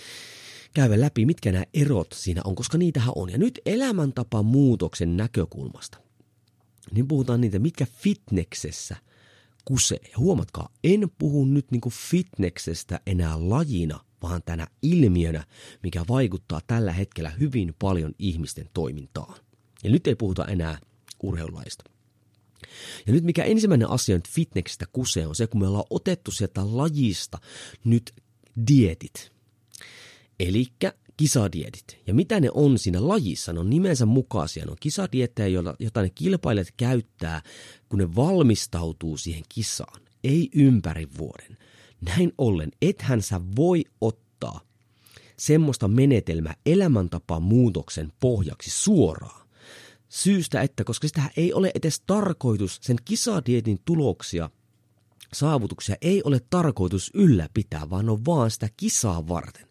käydä 0.73 1.01
läpi, 1.01 1.25
mitkä 1.25 1.51
nämä 1.51 1.65
erot 1.73 2.07
siinä 2.13 2.41
on, 2.45 2.55
koska 2.55 2.77
niitähän 2.77 3.13
on. 3.15 3.29
Ja 3.29 3.37
nyt 3.37 3.59
elämäntapa 3.65 4.43
muutoksen 4.43 5.17
näkökulmasta 5.17 6.06
niin 6.91 7.07
puhutaan 7.07 7.41
niitä, 7.41 7.59
mitkä 7.59 7.85
fitneksessä 7.85 8.95
kusee. 9.65 9.99
Huomatkaa, 10.17 10.69
en 10.83 11.11
puhu 11.17 11.45
nyt 11.45 11.71
niinku 11.71 11.89
fitneksestä 11.89 12.99
enää 13.05 13.49
lajina, 13.49 13.99
vaan 14.21 14.41
tänä 14.45 14.67
ilmiönä, 14.81 15.43
mikä 15.83 16.05
vaikuttaa 16.07 16.61
tällä 16.67 16.91
hetkellä 16.91 17.29
hyvin 17.29 17.75
paljon 17.79 18.13
ihmisten 18.19 18.69
toimintaan. 18.73 19.39
Ja 19.83 19.89
nyt 19.89 20.07
ei 20.07 20.15
puhuta 20.15 20.45
enää 20.45 20.79
urheilulajista. 21.23 21.83
Ja 23.07 23.13
nyt 23.13 23.23
mikä 23.23 23.43
ensimmäinen 23.43 23.89
asia 23.89 24.15
nyt 24.15 24.29
fitneksestä 24.29 24.85
kusee 24.93 25.27
on 25.27 25.35
se, 25.35 25.47
kun 25.47 25.61
me 25.61 25.67
ollaan 25.67 25.85
otettu 25.89 26.31
sieltä 26.31 26.77
lajista 26.77 27.37
nyt 27.83 28.13
dietit. 28.67 29.31
Eli 30.39 30.67
kisadietit. 31.17 31.97
Ja 32.07 32.13
mitä 32.13 32.39
ne 32.39 32.49
on 32.53 32.79
siinä 32.79 33.07
lajissa? 33.07 33.53
Ne 33.53 33.59
on 33.59 33.69
nimensä 33.69 34.05
mukaisia. 34.05 34.65
Ne 34.65 34.71
on 34.71 34.77
kisadiettejä, 34.79 35.61
joita 35.79 36.01
ne 36.01 36.09
kilpailijat 36.09 36.67
käyttää, 36.77 37.41
kun 37.89 37.99
ne 37.99 38.15
valmistautuu 38.15 39.17
siihen 39.17 39.43
kisaan. 39.49 40.01
Ei 40.23 40.49
ympäri 40.55 41.07
vuoden. 41.17 41.57
Näin 42.01 42.33
ollen, 42.37 42.71
ethän 42.81 43.21
sä 43.21 43.41
voi 43.55 43.83
ottaa 44.01 44.59
semmoista 45.37 45.87
menetelmää 45.87 46.55
elämäntapa 46.65 47.39
muutoksen 47.39 48.13
pohjaksi 48.19 48.69
suoraan. 48.69 49.47
Syystä, 50.09 50.61
että 50.61 50.83
koska 50.83 51.07
sitä 51.07 51.21
ei 51.37 51.53
ole 51.53 51.71
edes 51.75 51.99
tarkoitus 51.99 52.79
sen 52.81 52.97
kisadietin 53.05 53.79
tuloksia 53.85 54.49
saavutuksia 55.33 55.95
ei 56.01 56.21
ole 56.23 56.41
tarkoitus 56.49 57.11
ylläpitää, 57.13 57.89
vaan 57.89 58.09
on 58.09 58.25
vaan 58.25 58.51
sitä 58.51 58.69
kisaa 58.77 59.27
varten. 59.27 59.67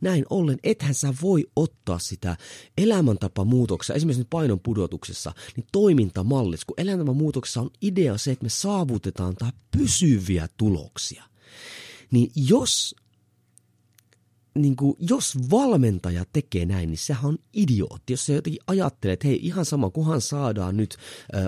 Näin 0.00 0.24
ollen, 0.30 0.58
ethän 0.62 0.94
sä 0.94 1.14
voi 1.22 1.46
ottaa 1.56 1.98
sitä 1.98 2.36
elämäntapamuutoksia, 2.78 3.96
esimerkiksi 3.96 4.20
nyt 4.20 4.30
painon 4.30 4.60
pudotuksessa, 4.60 5.32
niin 5.56 5.66
toimintamallissa, 5.72 6.66
kun 6.66 6.80
elämäntapamuutoksessa 6.80 7.60
on 7.60 7.70
idea 7.82 8.18
se, 8.18 8.30
että 8.30 8.44
me 8.44 8.48
saavutetaan 8.48 9.36
tai 9.36 9.50
pysyviä 9.78 10.48
tuloksia. 10.56 11.24
Niin 12.10 12.30
jos 12.36 12.94
niin 14.54 14.76
kuin, 14.76 14.96
jos 14.98 15.50
valmentaja 15.50 16.24
tekee 16.32 16.64
näin, 16.64 16.88
niin 16.88 16.98
sehän 16.98 17.24
on 17.24 17.38
idiootti. 17.52 18.12
Jos 18.12 18.26
se 18.26 18.34
jotenkin 18.34 18.62
ajattelee, 18.66 19.12
että 19.12 19.28
hei, 19.28 19.38
ihan 19.42 19.64
sama, 19.64 19.90
kunhan 19.90 20.20
saadaan 20.20 20.76
nyt 20.76 20.96
äh, 21.36 21.46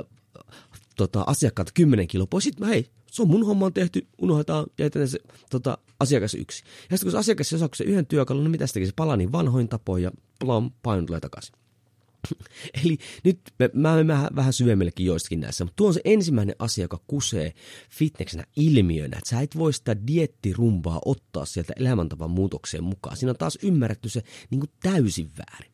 tota, 0.97 1.25
asiakkaat 1.27 1.73
10 1.75 2.09
kiloa 2.09 2.27
pois, 2.27 2.45
sitten 2.45 2.67
mä 2.67 2.73
hei, 2.73 2.91
se 3.13 3.23
on 3.23 3.29
mun 3.29 3.47
homma 3.47 3.67
on 3.67 3.73
tehty, 3.73 4.07
unohdetaan, 4.19 4.67
jätetään 4.79 5.09
se 5.09 5.19
tota, 5.51 5.79
asiakas 6.01 6.35
yksi. 6.35 6.65
Ja 6.65 6.97
sitten 6.97 7.07
kun 7.07 7.13
se 7.13 7.19
asiakas 7.19 7.49
saa 7.49 7.69
se 7.75 7.85
yhden 7.85 8.07
työkalun, 8.07 8.45
niin 8.45 8.51
mitä 8.51 8.67
se 8.67 8.73
tekee? 8.73 8.87
Se 8.87 8.93
palaa 8.97 9.17
niin 9.17 9.33
vanhoin 9.33 9.69
tapoin 9.69 10.03
ja 10.03 10.11
plom, 10.39 10.71
paino 10.83 11.07
tulee 11.07 11.21
takaisin. 11.21 11.55
Eli 12.85 12.99
nyt 13.25 13.41
mä 13.75 13.97
menen 13.97 14.29
vähän 14.37 14.53
syvemmällekin 14.53 15.07
joistakin 15.07 15.41
näissä, 15.41 15.65
mutta 15.65 15.77
tuo 15.77 15.89
on 15.89 15.95
se 15.95 16.01
ensimmäinen 16.05 16.57
asia, 16.59 16.85
joka 16.85 17.01
kusee 17.07 17.53
fitneksenä 17.91 18.45
ilmiönä, 18.57 19.19
että 19.19 19.31
sä 19.31 19.41
et 19.41 19.59
voi 19.59 19.73
sitä 19.73 20.07
diettirumpaa 20.07 21.01
ottaa 21.05 21.45
sieltä 21.45 21.73
elämäntavan 21.77 22.31
muutokseen 22.31 22.85
mukaan. 22.85 23.17
Siinä 23.17 23.31
on 23.31 23.37
taas 23.37 23.59
ymmärretty 23.63 24.09
se 24.09 24.23
niin 24.51 24.61
kuin 24.61 24.71
täysin 24.83 25.31
väärin. 25.39 25.73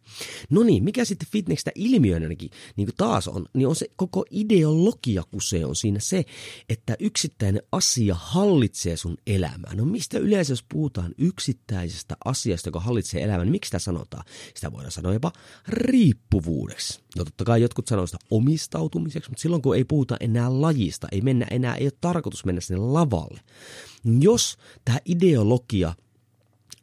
No 0.51 0.63
niin, 0.63 0.85
mikä 0.85 1.05
sitten 1.05 1.29
fitneksestä 1.33 1.71
ilmiönäkin 1.75 2.51
niin 2.77 2.89
taas 2.97 3.29
on, 3.29 3.47
niin 3.55 3.69
on 3.69 3.77
se 3.77 3.87
koko 3.97 4.25
ideologia 4.31 5.23
kusee 5.31 5.65
on 5.65 5.77
siinä 5.77 6.01
se, 6.01 6.25
että 6.69 6.97
yksittäinen 6.99 7.63
asia 7.73 8.15
hallitsee 8.15 8.97
sun 8.97 9.17
elämää. 9.27 9.75
No 9.75 9.85
mistä 9.85 10.19
yleensä 10.19 10.53
jos 10.53 10.65
puhutaan 10.69 11.15
yksittäisestä 11.19 12.17
asiasta, 12.25 12.69
joka 12.69 12.81
hallitsee 12.81 13.23
elämää, 13.23 13.45
niin 13.45 13.53
miksi 13.53 13.69
sitä 13.69 13.79
sanotaan? 13.79 14.25
Sitä 14.55 14.73
voidaan 14.73 14.93
sanoa 14.93 15.13
jopa 15.13 15.33
riippuvuudeksi. 16.39 17.01
No 17.17 17.25
totta 17.25 17.45
kai 17.45 17.63
jotkut 17.63 17.87
sanoo 17.87 18.07
sitä 18.07 18.19
omistautumiseksi, 18.31 19.31
mutta 19.31 19.43
silloin 19.43 19.63
kun 19.63 19.77
ei 19.77 19.85
puhuta 19.85 20.17
enää 20.21 20.61
lajista, 20.61 21.07
ei 21.13 21.21
mennä 21.21 21.47
enää, 21.51 21.75
ei 21.75 21.87
ole 21.87 21.93
tarkoitus 22.01 22.45
mennä 22.45 22.61
sinne 22.61 22.81
lavalle. 22.81 23.41
Jos 24.21 24.59
tämä 24.85 24.99
ideologia– 25.05 25.95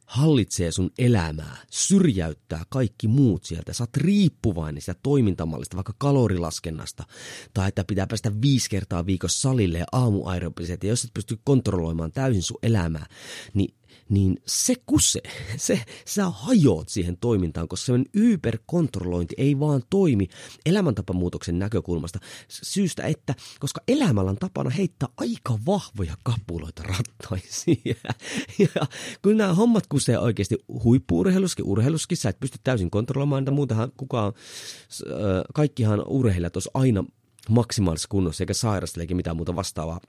hallitsee 0.05 0.71
sun 0.71 0.91
elämää, 0.97 1.57
syrjäyttää 1.71 2.63
kaikki 2.69 3.07
muut 3.07 3.43
sieltä. 3.43 3.73
Sä 3.73 3.83
oot 3.83 3.97
riippuvainen 3.97 4.81
sitä 4.81 4.95
toimintamallista, 5.03 5.77
vaikka 5.77 5.93
kalorilaskennasta, 5.97 7.03
tai 7.53 7.67
että 7.67 7.83
pitää 7.83 8.07
päästä 8.07 8.31
viisi 8.41 8.69
kertaa 8.69 9.05
viikossa 9.05 9.41
salille 9.41 9.77
ja 9.77 9.85
aamuaerobiset, 9.91 10.83
ja 10.83 10.89
jos 10.89 11.03
et 11.03 11.13
pysty 11.13 11.39
kontrolloimaan 11.43 12.11
täysin 12.11 12.43
sun 12.43 12.59
elämää, 12.63 13.05
niin 13.53 13.73
niin 14.09 14.37
se 14.45 14.75
kusee. 14.85 15.21
Se, 15.57 15.81
sä 16.05 16.29
hajoat 16.29 16.89
siihen 16.89 17.17
toimintaan, 17.17 17.67
koska 17.67 17.85
semmoinen 17.85 18.09
yberkontrollointi 18.13 19.35
ei 19.37 19.59
vaan 19.59 19.83
toimi 19.89 20.27
elämäntapamuutoksen 20.65 21.59
näkökulmasta 21.59 22.19
syystä, 22.47 23.03
että 23.03 23.35
koska 23.59 23.81
elämällä 23.87 24.31
on 24.31 24.37
tapana 24.37 24.69
heittää 24.69 25.09
aika 25.17 25.59
vahvoja 25.65 26.17
kapuloita 26.23 26.83
rattaisiin. 26.83 27.81
Ja 28.59 28.87
kun 29.21 29.37
nämä 29.37 29.53
hommat 29.53 29.87
kusee 29.87 30.19
oikeasti 30.19 30.57
huippuurheiluskin, 30.83 31.65
urheiluskin, 31.65 32.17
sä 32.17 32.29
et 32.29 32.39
pysty 32.39 32.57
täysin 32.63 32.91
kontrolloimaan 32.91 33.43
niitä, 33.43 33.51
muutenhan 33.51 33.91
kukaan, 33.97 34.33
kaikkihan 35.53 36.07
urheilijat 36.07 36.55
olisi 36.55 36.69
aina 36.73 37.03
maksimaalisessa 37.49 38.07
kunnossa 38.09 38.43
eikä 38.43 38.53
sairastelekin 38.53 39.17
mitään 39.17 39.35
muuta 39.35 39.55
vastaavaa 39.55 39.99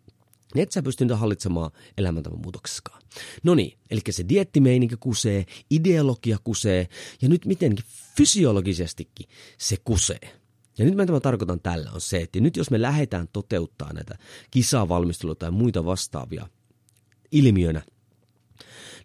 niin 0.55 0.63
et 0.63 0.73
sä 0.73 0.83
pysty 0.83 1.05
niitä 1.05 1.17
hallitsemaan 1.17 1.71
elämäntavan 1.99 2.41
muutoksessakaan. 2.41 3.03
No 3.43 3.55
niin, 3.55 3.79
eli 3.91 4.01
se 4.11 4.25
diettimeininki 4.29 4.97
kusee, 5.01 5.45
ideologia 5.71 6.39
kusee 6.45 6.89
ja 7.23 7.29
nyt 7.29 7.47
mitenkin 7.47 7.85
fysiologisestikin 8.17 9.29
se 9.59 9.77
kusee. 9.85 10.21
Ja 10.79 10.85
nyt 10.85 10.95
mitä 10.95 11.13
mä 11.13 11.21
tarkoitan 11.21 11.61
tällä 11.61 11.91
on 11.93 12.01
se, 12.01 12.17
että 12.17 12.41
nyt 12.41 12.57
jos 12.57 12.71
me 12.71 12.83
lähdetään 12.83 13.29
toteuttaa 13.33 13.93
näitä 13.93 14.19
kisavalmisteluita 14.51 15.39
tai 15.39 15.51
muita 15.51 15.85
vastaavia 15.85 16.49
ilmiönä– 17.33 17.83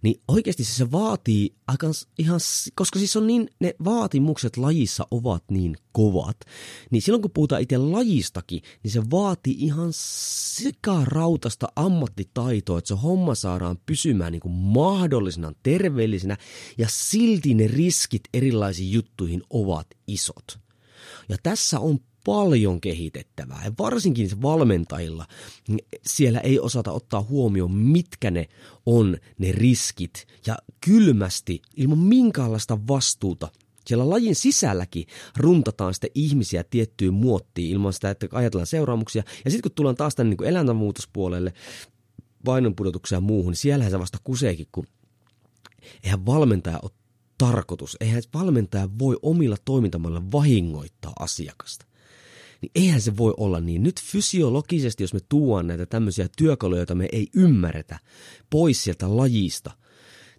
niin 0.02 0.22
oikeasti 0.28 0.64
se 0.64 0.92
vaatii 0.92 1.56
aika 1.68 1.88
ihan, 2.18 2.40
koska 2.76 3.00
siis 3.00 3.16
on 3.16 3.28
niin, 3.28 3.50
ne 3.60 3.76
vaatimukset 3.86 4.58
lajissa 4.58 5.08
ovat 5.12 5.44
niin 5.52 5.76
kovat, 5.92 6.38
niin 6.92 7.02
silloin 7.02 7.22
kun 7.22 7.32
puhutaan 7.32 7.62
itse 7.62 7.78
lajistakin, 7.78 8.62
niin 8.84 8.92
se 8.92 9.02
vaatii 9.12 9.56
ihan 9.60 9.90
sikarautasta 9.92 11.68
ammattitaitoa, 11.76 12.78
että 12.78 12.88
se 12.88 12.96
homma 12.96 13.36
saadaan 13.36 13.78
pysymään 13.86 14.32
niin 14.32 14.40
kuin 14.40 14.54
mahdollisena 14.54 15.54
terveellisenä 15.64 16.38
ja 16.78 16.88
silti 16.90 17.54
ne 17.54 17.68
riskit 17.68 18.24
erilaisiin 18.34 18.92
juttuihin 18.92 19.44
ovat 19.50 19.88
isot. 20.08 20.60
Ja 21.30 21.38
tässä 21.44 21.80
on 21.80 22.00
paljon 22.24 22.82
kehitettävää. 22.82 23.62
Ja 23.66 23.72
varsinkin 23.80 24.42
valmentajilla 24.42 25.26
niin 25.68 25.86
siellä 26.06 26.40
ei 26.40 26.60
osata 26.60 26.92
ottaa 26.92 27.22
huomioon, 27.22 27.72
mitkä 27.72 28.32
ne 28.32 28.48
on 28.86 29.18
ne 29.38 29.52
riskit. 29.52 30.28
Ja 30.48 30.58
kylmästi, 30.86 31.62
ilman 31.78 32.00
minkäänlaista 32.00 32.80
vastuuta, 32.88 33.52
siellä 33.86 34.10
lajin 34.10 34.36
sisälläkin 34.36 35.06
runtataan 35.38 35.94
sitten 35.94 36.12
ihmisiä 36.16 36.64
tiettyyn 36.64 37.14
muottiin 37.14 37.72
ilman 37.72 37.94
sitä, 37.94 38.10
että 38.10 38.28
ajatellaan 38.32 38.68
seuraamuksia. 38.68 39.24
Ja 39.46 39.52
sitten 39.52 39.62
kun 39.62 39.76
tullaan 39.76 39.96
taas 39.96 40.16
tänne 40.16 40.36
niin 40.36 40.50
elämänmuutospuolelle, 40.50 41.54
painonpudotukseen 42.46 43.18
ja 43.18 43.22
muuhun, 43.22 43.52
niin 43.52 43.58
siellähän 43.58 43.92
se 43.92 44.00
vasta 44.00 44.18
kuseekin, 44.24 44.68
kun 44.72 44.88
eihän 46.04 46.26
valmentaja 46.26 46.80
ole 46.82 46.92
tarkoitus. 47.38 47.98
Eihän 48.00 48.24
valmentaja 48.34 48.90
voi 49.00 49.18
omilla 49.22 49.58
toimintamalla 49.66 50.32
vahingoittaa 50.32 51.14
asiakasta. 51.20 51.86
Niin 52.62 52.72
eihän 52.76 53.02
se 53.02 53.18
voi 53.18 53.34
olla 53.38 53.60
niin. 53.60 53.84
Nyt 53.84 54.02
fysiologisesti, 54.02 55.04
jos 55.04 55.14
me 55.14 55.20
tuon 55.30 55.68
näitä 55.68 55.86
tämmöisiä 55.86 56.28
työkaluja, 56.38 56.80
joita 56.80 56.96
me 56.96 57.08
ei 57.12 57.28
ymmärretä, 57.36 58.00
pois 58.50 58.84
sieltä 58.84 59.18
lajista, 59.18 59.72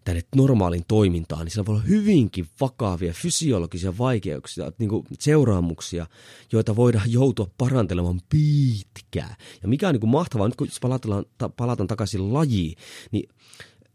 tänne 0.04 0.22
normaalin 0.36 0.84
toimintaan, 0.88 1.44
niin 1.44 1.50
sillä 1.50 1.66
voi 1.66 1.74
olla 1.74 1.84
hyvinkin 1.84 2.46
vakavia 2.60 3.12
fysiologisia 3.12 3.98
vaikeuksia, 3.98 4.72
niin 4.78 4.88
kuin 4.88 5.06
seuraamuksia, 5.18 6.06
joita 6.52 6.76
voidaan 6.76 7.12
joutua 7.12 7.50
parantelemaan 7.58 8.20
pitkään. 8.28 9.34
Ja 9.62 9.68
mikä 9.68 9.88
on 9.88 9.94
niin 9.94 10.00
kuin 10.00 10.10
mahtavaa, 10.10 10.48
nyt 10.48 10.56
kun 10.56 10.68
palataan, 10.80 11.24
palataan 11.56 11.86
takaisin 11.86 12.34
lajiin, 12.34 12.76
niin 13.10 13.28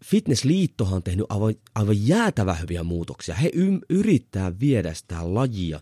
Fitnessliittohan 0.06 0.94
on 0.94 1.04
tehnyt 1.04 1.26
aivan, 1.30 1.56
aivan 1.76 2.08
jäätävä 2.08 2.54
hyviä 2.54 2.84
muutoksia. 2.84 3.36
He 3.36 3.50
y- 3.54 3.80
yrittää 3.90 4.60
viedä 4.60 4.94
sitä 4.94 5.34
lajia 5.34 5.80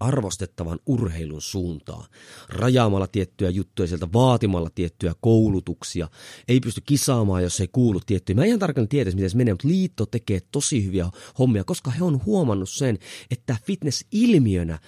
arvostettavan 0.00 0.78
urheilun 0.86 1.42
suuntaan. 1.42 2.04
Rajaamalla 2.48 3.06
tiettyjä 3.06 3.50
juttuja 3.50 3.88
sieltä, 3.88 4.12
vaatimalla 4.12 4.70
tiettyjä 4.74 5.14
koulutuksia. 5.20 6.08
Ei 6.48 6.60
pysty 6.60 6.80
kisaamaan, 6.86 7.42
jos 7.42 7.60
ei 7.60 7.68
kuulu 7.68 8.00
tiettyjä. 8.06 8.36
Mä 8.36 8.44
ihan 8.44 8.58
tarkalleen 8.58 8.88
tietäisi, 8.88 9.16
miten 9.16 9.30
se 9.30 9.36
menee, 9.36 9.54
mutta 9.54 9.68
liitto 9.68 10.06
tekee 10.06 10.40
tosi 10.52 10.84
hyviä 10.86 11.10
hommia, 11.38 11.64
koska 11.64 11.90
he 11.90 12.04
on 12.04 12.20
huomannut 12.26 12.70
sen, 12.70 12.98
että 13.30 13.56
fitness 13.64 14.04
ilmiönä 14.12 14.78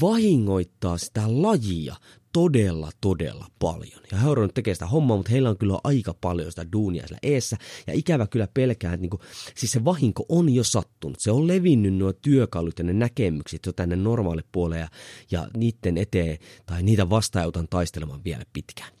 vahingoittaa 0.00 0.98
sitä 0.98 1.22
lajia 1.26 1.96
todella, 2.38 2.90
todella 3.00 3.46
paljon. 3.58 4.00
Ja 4.12 4.18
he 4.18 4.28
on 4.28 4.50
tekemään 4.54 4.76
sitä 4.76 4.86
hommaa, 4.86 5.16
mutta 5.16 5.32
heillä 5.32 5.50
on 5.50 5.58
kyllä 5.58 5.78
aika 5.84 6.14
paljon 6.20 6.50
sitä 6.52 6.72
duunia 6.72 7.06
siellä 7.06 7.18
eessä. 7.22 7.56
Ja 7.86 7.92
ikävä 7.92 8.26
kyllä 8.26 8.48
pelkää, 8.54 8.92
että 8.94 9.02
niinku, 9.02 9.20
siis 9.56 9.72
se 9.72 9.84
vahinko 9.84 10.24
on 10.28 10.54
jo 10.54 10.64
sattunut. 10.64 11.20
Se 11.20 11.30
on 11.30 11.46
levinnyt 11.46 11.94
nuo 11.94 12.12
työkalut 12.12 12.78
ja 12.78 12.84
ne 12.84 12.92
näkemykset 12.92 13.66
jo 13.66 13.72
tänne 13.72 13.96
normaalille 13.96 14.48
puolelle 14.52 14.78
ja, 14.80 14.88
ja 15.30 15.48
niiden 15.56 15.98
eteen 15.98 16.38
tai 16.66 16.82
niitä 16.82 17.10
vastaan 17.10 17.42
joutan 17.42 17.68
taistelemaan 17.68 18.24
vielä 18.24 18.44
pitkään. 18.52 18.97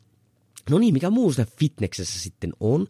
No 0.70 0.78
niin, 0.78 0.94
mikä 0.94 1.10
muu 1.10 1.32
sitä 1.32 1.46
fitneksessä 1.58 2.20
sitten 2.20 2.52
on, 2.60 2.86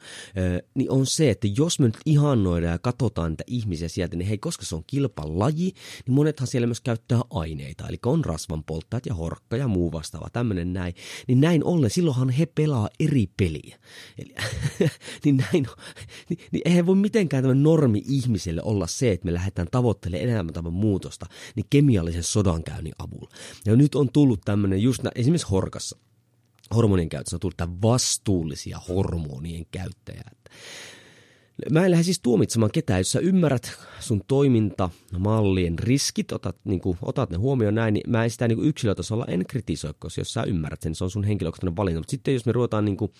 niin 0.74 0.90
on 0.90 1.06
se, 1.06 1.30
että 1.30 1.48
jos 1.56 1.80
me 1.80 1.86
nyt 1.86 1.98
ihannoidaan 2.06 2.72
ja 2.72 2.78
katsotaan 2.78 3.30
niitä 3.30 3.44
ihmisiä 3.46 3.88
sieltä, 3.88 4.16
niin 4.16 4.28
hei, 4.28 4.38
koska 4.38 4.64
se 4.64 4.74
on 4.74 4.84
kilpalaji, 4.86 5.72
niin 6.06 6.14
monethan 6.14 6.48
siellä 6.48 6.66
myös 6.66 6.80
käyttää 6.80 7.20
aineita, 7.30 7.88
eli 7.88 7.96
on 8.06 8.24
rasvanpolttajat 8.24 9.06
ja 9.06 9.14
horkka 9.14 9.56
ja 9.56 9.68
muu 9.68 9.92
vastaava, 9.92 10.30
tämmöinen 10.30 10.72
näin. 10.72 10.94
Niin 11.28 11.40
näin 11.40 11.64
ollen, 11.64 11.90
silloinhan 11.90 12.30
he 12.30 12.46
pelaa 12.46 12.88
eri 13.00 13.26
peliä. 13.36 13.78
Eli, 14.18 14.34
niin 15.24 15.36
näin, 15.36 15.66
niin, 16.28 16.38
niin 16.52 16.62
eihän 16.64 16.86
voi 16.86 16.96
mitenkään 16.96 17.42
tämmöinen 17.42 17.62
normi 17.62 18.02
ihmiselle 18.08 18.62
olla 18.64 18.86
se, 18.86 19.12
että 19.12 19.24
me 19.24 19.34
lähdetään 19.34 19.68
tavoittelemaan 19.70 20.30
elämäntavan 20.30 20.72
muutosta, 20.72 21.26
niin 21.56 21.66
kemiallisen 21.70 22.22
sodankäynnin 22.22 22.92
avulla. 22.98 23.28
Ja 23.66 23.76
nyt 23.76 23.94
on 23.94 24.12
tullut 24.12 24.40
tämmöinen 24.44 24.82
just 24.82 25.02
esimerkiksi 25.14 25.46
horkassa, 25.46 25.98
hormonien 26.74 27.08
käytössä 27.08 27.36
on 27.36 27.40
tullut 27.40 27.82
vastuullisia 27.82 28.80
hormonien 28.88 29.66
käyttäjää. 29.70 30.30
Mä 31.72 31.84
en 31.84 31.90
lähde 31.90 32.02
siis 32.02 32.20
tuomitsemaan 32.20 32.70
ketään, 32.72 33.00
jos 33.00 33.12
sä 33.12 33.18
ymmärrät 33.20 33.78
sun 34.00 34.22
toimintamallien 34.28 35.78
riskit, 35.78 36.32
otat, 36.32 36.56
niin 36.64 36.80
kuin, 36.80 36.98
otat 37.02 37.30
ne 37.30 37.36
huomioon 37.36 37.74
näin, 37.74 37.94
niin 37.94 38.10
mä 38.10 38.24
en 38.24 38.30
sitä 38.30 38.48
niin 38.48 38.56
kuin 38.58 38.68
yksilötasolla 38.68 39.24
en 39.28 39.46
kritisoi, 39.46 39.94
koska 39.98 40.20
jos 40.20 40.32
sä 40.32 40.42
ymmärrät 40.42 40.82
sen, 40.82 40.94
se 40.94 41.04
on 41.04 41.10
sun 41.10 41.24
henkilökohtainen 41.24 41.76
valinta. 41.76 42.00
Mutta 42.00 42.10
sitten 42.10 42.34
jos 42.34 42.46
me 42.46 42.52
ruvetaan 42.52 42.84
niin 42.84 42.96
kuin, 42.96 43.12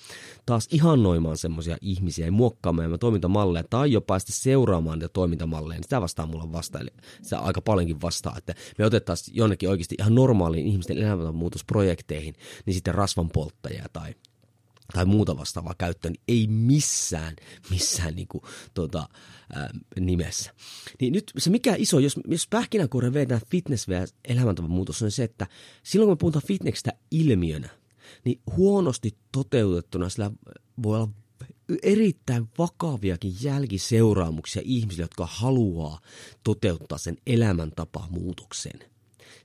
taas 0.47 0.69
ihannoimaan 0.73 1.37
semmoisia 1.37 1.77
ihmisiä 1.81 2.27
ja 2.27 2.33
muokkaamaan 2.33 2.99
toimintamalleja 2.99 3.65
tai 3.71 3.93
jopa 3.93 4.19
sitten 4.19 4.37
seuraamaan 4.37 4.99
niitä 4.99 5.13
toimintamalleja, 5.13 5.79
niin 5.79 5.85
sitä 5.85 6.01
vastaa 6.01 6.27
mulla 6.27 6.53
vasta, 6.53 6.79
eli 6.79 6.91
sitä 7.23 7.39
aika 7.39 7.61
paljonkin 7.61 8.01
vastaa, 8.01 8.35
että 8.39 8.55
me 8.79 8.85
otettaisiin 8.85 9.37
jonnekin 9.37 9.69
oikeasti 9.69 9.95
ihan 9.99 10.15
normaaliin 10.15 10.67
ihmisten 10.67 10.99
elämänmuutosprojekteihin, 10.99 12.35
niin 12.67 12.75
sitten 12.75 12.95
rasvanpolttajia 12.95 13.87
tai 13.93 14.15
tai 14.93 15.05
muuta 15.05 15.37
vastaavaa 15.37 15.75
käyttöön, 15.79 16.13
niin 16.13 16.23
ei 16.29 16.47
missään, 16.47 17.37
missään 17.71 18.15
niin 18.15 18.29
kuin, 18.29 18.43
tota, 18.75 19.09
ää, 19.53 19.71
nimessä. 20.01 20.55
Niin 21.01 21.13
nyt 21.13 21.33
se 21.39 21.51
mikä 21.51 21.75
iso, 21.79 21.99
jos, 21.99 22.21
jos 22.27 22.49
pähkinänkuoren 22.49 23.15
vetää 23.15 23.41
fitness 23.51 23.89
ja 23.89 24.07
elämäntavan 24.25 24.71
muutos, 24.71 25.03
on 25.03 25.11
se, 25.11 25.25
että 25.25 25.47
silloin 25.83 26.07
kun 26.07 26.13
me 26.13 26.21
puhutaan 26.21 26.47
fitnessistä 26.47 26.93
ilmiönä, 27.11 27.69
niin 28.25 28.41
huonosti 28.57 29.17
toteutettuna 29.33 30.09
sillä 30.09 30.31
voi 30.83 30.97
olla 30.97 31.09
erittäin 31.83 32.49
vakaviakin 32.59 33.35
jälkiseuraamuksia 33.43 34.63
ihmisille, 34.65 35.05
jotka 35.05 35.27
haluaa 35.27 36.01
toteuttaa 36.45 36.99
sen 36.99 37.17
elämäntapamuutoksen 37.27 38.81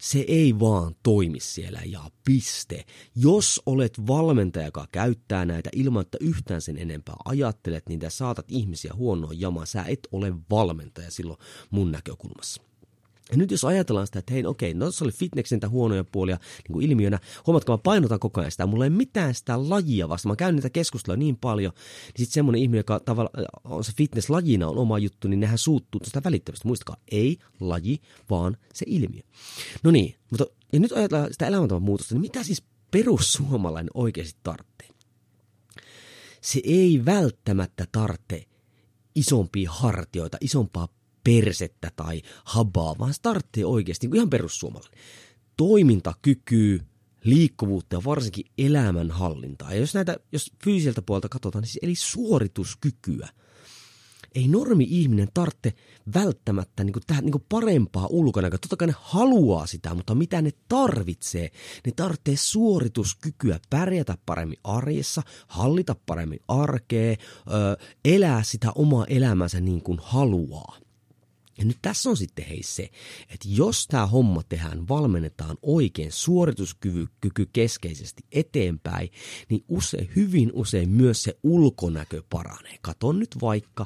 se 0.03 0.25
ei 0.27 0.59
vaan 0.59 0.95
toimi 1.03 1.39
siellä 1.39 1.81
ja 1.85 2.09
piste. 2.25 2.85
Jos 3.15 3.61
olet 3.65 4.07
valmentaja, 4.07 4.65
joka 4.65 4.87
käyttää 4.91 5.45
näitä 5.45 5.69
ilman, 5.75 6.01
että 6.01 6.17
yhtään 6.21 6.61
sen 6.61 6.77
enempää 6.77 7.15
ajattelet, 7.25 7.89
niin 7.89 7.99
saatat 8.09 8.45
ihmisiä 8.47 8.93
huonoon 8.95 9.39
jamaan. 9.39 9.67
Sä 9.67 9.83
et 9.87 10.07
ole 10.11 10.33
valmentaja 10.49 11.11
silloin 11.11 11.39
mun 11.71 11.91
näkökulmassa. 11.91 12.72
Ja 13.31 13.37
nyt 13.37 13.51
jos 13.51 13.63
ajatellaan 13.63 14.07
sitä, 14.07 14.19
että 14.19 14.33
hei, 14.33 14.45
okei, 14.45 14.73
no 14.73 14.91
se 14.91 15.03
oli 15.03 15.11
fitneksen 15.11 15.59
huonoja 15.69 16.03
puolia 16.03 16.35
niin 16.35 16.73
kuin 16.73 16.89
ilmiönä, 16.89 17.19
huomatkaa, 17.47 17.77
mä 17.77 17.81
painotan 17.83 18.19
koko 18.19 18.41
ajan 18.41 18.51
sitä, 18.51 18.65
mulla 18.65 18.83
ei 18.83 18.89
mitään 18.89 19.35
sitä 19.35 19.69
lajia 19.69 20.09
vasta, 20.09 20.27
mä 20.27 20.35
käyn 20.35 20.55
niitä 20.55 20.69
keskustelua 20.69 21.17
niin 21.17 21.37
paljon, 21.37 21.73
niin 21.75 22.13
sitten 22.17 22.33
semmoinen 22.33 22.61
ihminen, 22.61 22.79
joka 22.79 22.99
tavallaan 22.99 23.45
on 23.63 23.83
se 23.83 23.91
fitness 23.97 24.29
lajina 24.29 24.67
on 24.67 24.77
oma 24.77 24.99
juttu, 24.99 25.27
niin 25.27 25.39
nehän 25.39 25.57
suuttuu 25.57 26.01
sitä 26.03 26.21
välittävästi. 26.23 26.67
Muistakaa, 26.67 26.97
ei 27.11 27.37
laji, 27.59 27.99
vaan 28.29 28.57
se 28.73 28.85
ilmiö. 28.87 29.21
No 29.83 29.91
niin, 29.91 30.15
mutta 30.29 30.45
ja 30.73 30.79
nyt 30.79 30.91
ajatellaan 30.91 31.33
sitä 31.33 31.47
elämäntavan 31.47 31.83
muutosta, 31.83 32.15
niin 32.15 32.21
mitä 32.21 32.43
siis 32.43 32.63
perussuomalainen 32.91 33.91
oikeasti 33.93 34.39
tarvitsee? 34.43 34.89
Se 36.41 36.61
ei 36.63 37.01
välttämättä 37.05 37.87
tarvitse 37.91 38.45
isompia 39.15 39.71
hartioita, 39.71 40.37
isompaa 40.41 40.87
persettä 41.23 41.91
tai 41.95 42.21
habaa, 42.45 42.95
vaan 42.99 43.13
startti 43.13 43.63
oikeasti 43.63 44.07
niin 44.07 44.15
ihan 44.15 44.29
perussuomalainen. 44.29 44.99
Toimintakyky, 45.57 46.81
liikkuvuutta 47.23 47.95
ja 47.95 48.03
varsinkin 48.05 48.45
elämänhallintaa. 48.57 49.73
Ja 49.73 49.79
jos 49.79 49.93
näitä, 49.93 50.17
jos 50.31 50.51
fyysiseltä 50.63 51.01
puolelta 51.01 51.29
katsotaan, 51.29 51.61
niin 51.61 51.69
siis 51.69 51.83
eli 51.83 51.95
suorituskykyä– 51.95 53.29
ei 54.35 54.47
normi-ihminen 54.47 55.27
tarvitse 55.33 55.73
välttämättä 56.13 56.83
niin 56.83 56.93
kuin, 56.93 57.03
tähän, 57.07 57.23
niin 57.23 57.31
kuin 57.31 57.45
parempaa 57.49 58.07
ulkonäköä. 58.09 58.57
Totta 58.57 58.77
kai 58.77 58.87
ne 58.87 58.93
haluaa 58.97 59.67
sitä, 59.67 59.93
mutta 59.93 60.15
mitä 60.15 60.41
ne 60.41 60.51
tarvitsee? 60.67 61.49
Ne 61.85 61.91
tarvitsee 61.95 62.35
suorituskykyä 62.35 63.59
pärjätä 63.69 64.17
paremmin 64.25 64.57
arjessa, 64.63 65.21
hallita 65.47 65.95
paremmin 66.05 66.39
arkea, 66.47 67.15
elää 68.05 68.43
sitä 68.43 68.71
omaa 68.75 69.05
elämänsä 69.05 69.59
niin 69.59 69.81
kuin 69.81 69.99
haluaa. 70.01 70.77
Ja 71.57 71.65
nyt 71.65 71.77
tässä 71.81 72.09
on 72.09 72.17
sitten 72.17 72.45
hei 72.45 72.63
se, 72.63 72.83
että 73.29 73.47
jos 73.47 73.87
tämä 73.87 74.07
homma 74.07 74.43
tehdään, 74.43 74.87
valmennetaan 74.87 75.57
oikein 75.61 76.11
suorituskyky 76.11 77.49
keskeisesti 77.53 78.23
eteenpäin, 78.31 79.09
niin 79.49 79.63
usein, 79.67 80.09
hyvin 80.15 80.51
usein 80.53 80.89
myös 80.89 81.23
se 81.23 81.37
ulkonäkö 81.43 82.23
paranee. 82.29 82.77
Katon 82.81 83.19
nyt 83.19 83.35
vaikka 83.41 83.85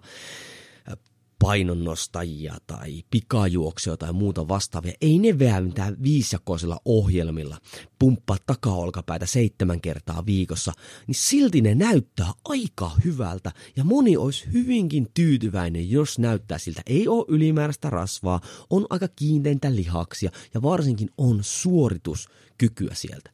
painonnostajia 1.40 2.58
tai 2.68 3.04
pikajuoksia 3.12 3.98
tai 3.98 4.14
muuta 4.14 4.48
vastaavia. 4.48 4.94
Ei 5.02 5.20
ne 5.20 5.40
veä 5.40 5.62
mitään 5.62 5.98
viisijakoisilla 6.04 6.80
ohjelmilla, 6.86 7.58
pumppaa 8.00 8.38
takaolkapäitä 8.46 9.26
seitsemän 9.26 9.82
kertaa 9.82 10.26
viikossa, 10.26 10.74
niin 11.08 11.16
silti 11.16 11.62
ne 11.62 11.76
näyttää 11.76 12.32
aika 12.46 12.92
hyvältä 13.06 13.52
ja 13.76 13.84
moni 13.84 14.18
olisi 14.18 14.46
hyvinkin 14.54 15.08
tyytyväinen, 15.14 15.92
jos 15.92 16.20
näyttää 16.20 16.58
siltä. 16.58 16.82
Ei 16.86 17.08
ole 17.08 17.26
ylimääräistä 17.28 17.90
rasvaa, 17.90 18.42
on 18.70 18.86
aika 18.90 19.08
kiinteintä 19.08 19.76
lihaksia 19.76 20.32
ja 20.54 20.62
varsinkin 20.62 21.10
on 21.18 21.40
suorituskykyä 21.42 22.94
sieltä. 22.94 23.32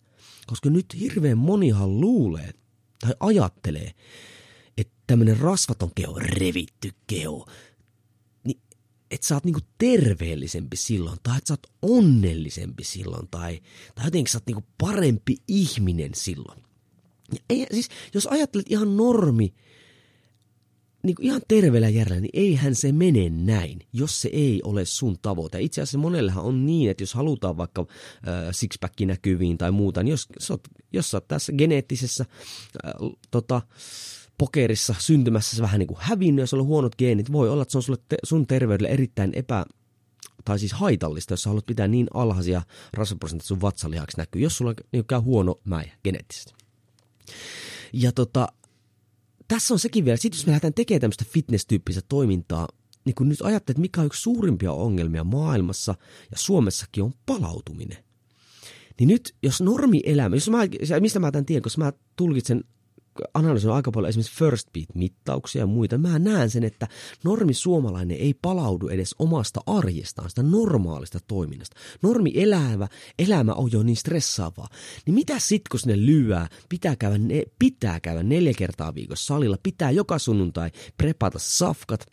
Koska 0.47 0.69
nyt 0.69 0.85
hirveän 0.99 1.37
monihan 1.37 2.01
luulee 2.01 2.51
tai 3.01 3.13
ajattelee, 3.19 3.91
että 4.77 4.93
tämmöinen 5.07 5.39
rasvaton 5.39 5.91
keho, 5.95 6.19
revitty 6.19 6.91
keho, 7.07 7.47
että 9.13 9.27
sä 9.27 9.35
oot 9.35 9.45
niinku 9.45 9.59
terveellisempi 9.77 10.77
silloin, 10.77 11.17
tai 11.23 11.37
että 11.37 11.47
sä 11.47 11.53
oot 11.53 11.67
onnellisempi 11.81 12.83
silloin, 12.83 13.27
tai, 13.31 13.61
tai 13.95 14.05
jotenkin 14.05 14.31
sä 14.31 14.37
oot 14.37 14.47
niinku 14.47 14.63
parempi 14.77 15.37
ihminen 15.47 16.11
silloin. 16.15 16.63
Ja 17.33 17.39
ei, 17.49 17.67
siis, 17.71 17.89
jos 18.13 18.27
ajattelet 18.27 18.71
ihan 18.71 18.97
normi, 18.97 19.53
niin 21.03 21.15
kuin 21.15 21.25
ihan 21.25 21.41
terveellä 21.47 21.89
järjellä, 21.89 22.21
niin 22.21 22.29
eihän 22.33 22.75
se 22.75 22.91
mene 22.91 23.29
näin, 23.29 23.79
jos 23.93 24.21
se 24.21 24.29
ei 24.33 24.61
ole 24.63 24.85
sun 24.85 25.17
tavoite. 25.21 25.61
Itse 25.61 25.81
asiassa 25.81 25.97
monellehan 25.97 26.43
on 26.43 26.65
niin, 26.65 26.91
että 26.91 27.03
jos 27.03 27.13
halutaan 27.13 27.57
vaikka 27.57 27.81
äh, 27.81 27.87
sixpack 28.51 28.99
näkyviin 28.99 29.57
tai 29.57 29.71
muuta, 29.71 30.03
niin 30.03 30.11
jos, 30.11 30.27
jos, 30.49 30.59
jos 30.93 31.11
sä 31.11 31.17
oot 31.17 31.27
tässä 31.27 31.53
geneettisessä 31.53 32.25
äh, 32.85 32.93
tota, 33.31 33.61
pokerissa 34.37 34.95
syntymässä 34.99 35.61
vähän 35.61 35.79
niin 35.79 35.87
kuin 35.87 35.97
hävinnyt, 36.01 36.43
jos 36.43 36.53
on 36.53 36.65
huonot 36.65 36.95
geenit, 36.95 37.31
voi 37.31 37.49
olla, 37.49 37.61
että 37.61 37.71
se 37.71 37.77
on 37.77 37.83
sulle 37.83 37.99
te- 38.09 38.17
sun 38.23 38.47
terveydelle 38.47 38.89
erittäin 38.89 39.31
epä, 39.33 39.65
tai 40.45 40.59
siis 40.59 40.73
haitallista, 40.73 41.33
jos 41.33 41.43
sä 41.43 41.49
haluat 41.49 41.65
pitää 41.65 41.87
niin 41.87 42.07
alhaisia 42.13 42.61
rasvaprosentteja 42.93 43.47
sun 43.47 43.61
vatsalihaksi 43.61 44.17
näkyy, 44.17 44.41
jos 44.41 44.57
sulla 44.57 44.73
niin 44.91 45.05
käy 45.05 45.19
huono 45.19 45.55
mäijä 45.63 45.93
geneettisesti. 46.03 46.53
Ja 47.93 48.11
tota, 48.11 48.47
tässä 49.47 49.73
on 49.73 49.79
sekin 49.79 50.05
vielä, 50.05 50.17
sit 50.17 50.33
jos 50.33 50.45
me 50.45 50.49
lähdetään 50.49 50.73
tekemään 50.73 51.01
tämmöistä 51.01 51.25
fitness-tyyppistä 51.29 52.01
toimintaa, 52.09 52.67
niin 53.05 53.15
kun 53.15 53.29
nyt 53.29 53.41
ajattelet, 53.41 53.77
mikä 53.77 54.01
on 54.01 54.07
yksi 54.07 54.21
suurimpia 54.21 54.71
ongelmia 54.71 55.23
maailmassa 55.23 55.95
ja 56.31 56.37
Suomessakin 56.37 57.03
on 57.03 57.13
palautuminen. 57.25 58.03
Niin 58.99 59.07
nyt, 59.07 59.35
jos 59.43 59.61
normielämä, 59.61 60.35
jos 60.35 60.49
mä, 60.49 60.59
mistä 60.99 61.19
mä 61.19 61.31
tämän 61.31 61.45
tiedän, 61.45 61.63
koska 61.63 61.83
mä 61.83 61.93
tulkitsen 62.15 62.63
analysoin 63.33 63.75
aika 63.75 63.91
paljon 63.91 64.09
esimerkiksi 64.09 64.37
first 64.37 64.67
beat-mittauksia 64.77 65.59
ja 65.59 65.65
muita, 65.65 65.97
mä 65.97 66.19
näen 66.19 66.49
sen, 66.49 66.63
että 66.63 66.87
normi 67.23 67.53
suomalainen 67.53 68.17
ei 68.17 68.33
palaudu 68.33 68.87
edes 68.87 69.15
omasta 69.19 69.61
arjestaan, 69.65 70.29
sitä 70.29 70.43
normaalista 70.43 71.19
toiminnasta. 71.27 71.75
Normi 72.01 72.31
elävä, 72.35 72.87
elämä 73.19 73.53
on 73.53 73.71
jo 73.71 73.83
niin 73.83 73.95
stressaavaa. 73.95 74.67
Niin 75.05 75.15
mitä 75.15 75.39
sit, 75.39 75.61
kun 75.71 75.79
sinne 75.79 76.05
lyöää, 76.05 76.47
pitää 76.69 76.95
käydä, 76.95 77.17
ne, 77.17 77.43
pitää 77.59 77.99
käydä 77.99 78.23
neljä 78.23 78.53
kertaa 78.57 78.95
viikossa 78.95 79.25
salilla, 79.25 79.57
pitää 79.63 79.91
joka 79.91 80.19
sunnuntai 80.19 80.71
prepata 80.97 81.39
safkat, 81.39 82.05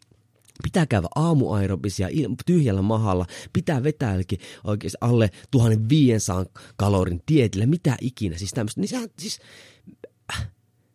Pitää 0.63 0.87
käydä 0.87 1.09
aamuaerobisia 1.15 2.09
tyhjällä 2.47 2.83
mahalla, 2.83 3.27
pitää 3.53 3.83
vetää 3.83 4.17
oikeasti 4.65 4.99
alle 5.01 5.31
1500 5.51 6.47
kalorin 6.77 7.23
tietillä, 7.27 7.67
mitä 7.67 7.97
ikinä, 8.01 8.39
siis 8.39 8.53
tämmöistä. 8.53 8.81
Niin 8.81 8.89
sehän, 8.89 9.09
siis, 9.19 9.39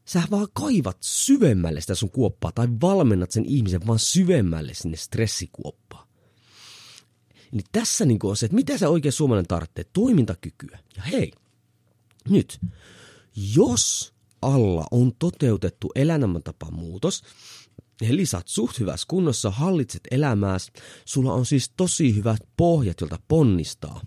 sä 0.06 0.24
vaan 0.32 0.48
kaivat 0.54 0.98
syvemmälle 1.02 1.82
sitä 1.82 1.96
sun 1.96 2.12
kuoppaa 2.12 2.52
tai 2.52 2.68
valmennat 2.82 3.32
sen 3.32 3.46
ihmisen 3.46 3.88
vaan 3.88 4.00
syvemmälle 4.00 4.74
sinne 4.74 4.98
stressikuoppaan. 4.98 6.08
Eli 7.54 7.62
tässä 7.72 8.06
niin 8.06 8.20
on 8.24 8.38
se, 8.38 8.46
että 8.46 8.56
mitä 8.56 8.78
se 8.78 8.88
oikein 8.88 9.12
suomalainen 9.12 9.48
tarvitsee, 9.48 9.86
toimintakykyä. 9.94 10.80
Ja 10.98 11.04
hei, 11.04 11.32
nyt, 12.30 12.60
jos 13.56 14.14
alla 14.42 14.86
on 14.92 15.12
toteutettu 15.20 15.92
elämäntapa 15.96 16.72
muutos, 16.72 17.24
eli 18.02 18.26
sä 18.26 18.38
oot 18.38 18.48
suht 18.48 18.80
hyvässä 18.80 19.06
kunnossa, 19.08 19.52
hallitset 19.52 20.02
elämääsi, 20.12 20.72
sulla 21.06 21.34
on 21.34 21.46
siis 21.46 21.72
tosi 21.78 22.16
hyvät 22.16 22.42
pohjat, 22.58 23.02
jolta 23.02 23.20
ponnistaa. 23.28 24.02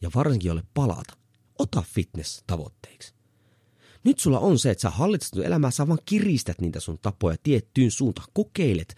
Ja 0.00 0.10
varsinkin 0.14 0.48
jolle 0.48 0.62
palata. 0.74 1.16
Ota 1.58 1.82
fitness 1.82 2.42
tavoitteeksi. 2.46 3.19
Nyt 4.04 4.18
sulla 4.18 4.38
on 4.38 4.58
se, 4.58 4.70
että 4.70 4.82
sä 4.82 4.90
hallitset 4.90 5.38
elämää, 5.38 5.70
sä 5.70 5.88
vaan 5.88 5.98
kiristät 6.04 6.60
niitä 6.60 6.80
sun 6.80 6.98
tapoja 7.02 7.36
tiettyyn 7.42 7.90
suuntaan, 7.90 8.28
kokeilet, 8.32 8.94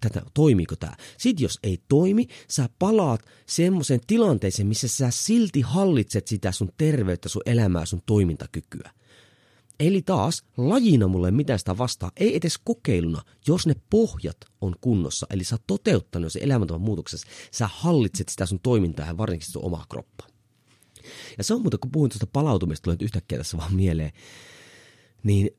tätä, 0.00 0.22
toimiiko 0.34 0.76
tämä. 0.76 0.96
Sitten 1.18 1.44
jos 1.44 1.58
ei 1.62 1.78
toimi, 1.88 2.26
sä 2.48 2.68
palaat 2.78 3.20
semmoiseen 3.46 4.00
tilanteeseen, 4.06 4.68
missä 4.68 4.88
sä 4.88 5.10
silti 5.10 5.60
hallitset 5.60 6.26
sitä 6.26 6.52
sun 6.52 6.72
terveyttä, 6.76 7.28
sun 7.28 7.42
elämää, 7.46 7.86
sun 7.86 8.02
toimintakykyä. 8.06 8.90
Eli 9.80 10.02
taas 10.02 10.42
lajina 10.56 11.08
mulle 11.08 11.30
mitään 11.30 11.58
sitä 11.58 11.78
vastaa, 11.78 12.12
ei 12.16 12.36
edes 12.36 12.58
kokeiluna, 12.64 13.22
jos 13.46 13.66
ne 13.66 13.74
pohjat 13.90 14.36
on 14.60 14.74
kunnossa, 14.80 15.26
eli 15.30 15.44
sä 15.44 15.54
oot 15.54 15.62
toteuttanut 15.66 16.32
se 16.32 16.40
elämäntavan 16.42 16.80
muutoksessa, 16.80 17.26
sä 17.52 17.68
hallitset 17.72 18.28
sitä 18.28 18.46
sun 18.46 18.60
toimintaa 18.60 19.06
ja 19.06 19.18
varsinkin 19.18 19.50
sun 19.50 19.64
omaa 19.64 19.86
kroppaa. 19.88 20.35
Ja 21.38 21.44
se 21.44 21.54
on 21.54 21.60
muuta, 21.60 21.78
kun 21.78 21.90
puhuin 21.90 22.10
tuosta 22.10 22.26
palautumista, 22.26 22.84
tulee 22.84 22.96
yhtäkkiä 23.00 23.38
tässä 23.38 23.56
vaan 23.56 23.74
mieleen, 23.74 24.12
niin 25.22 25.50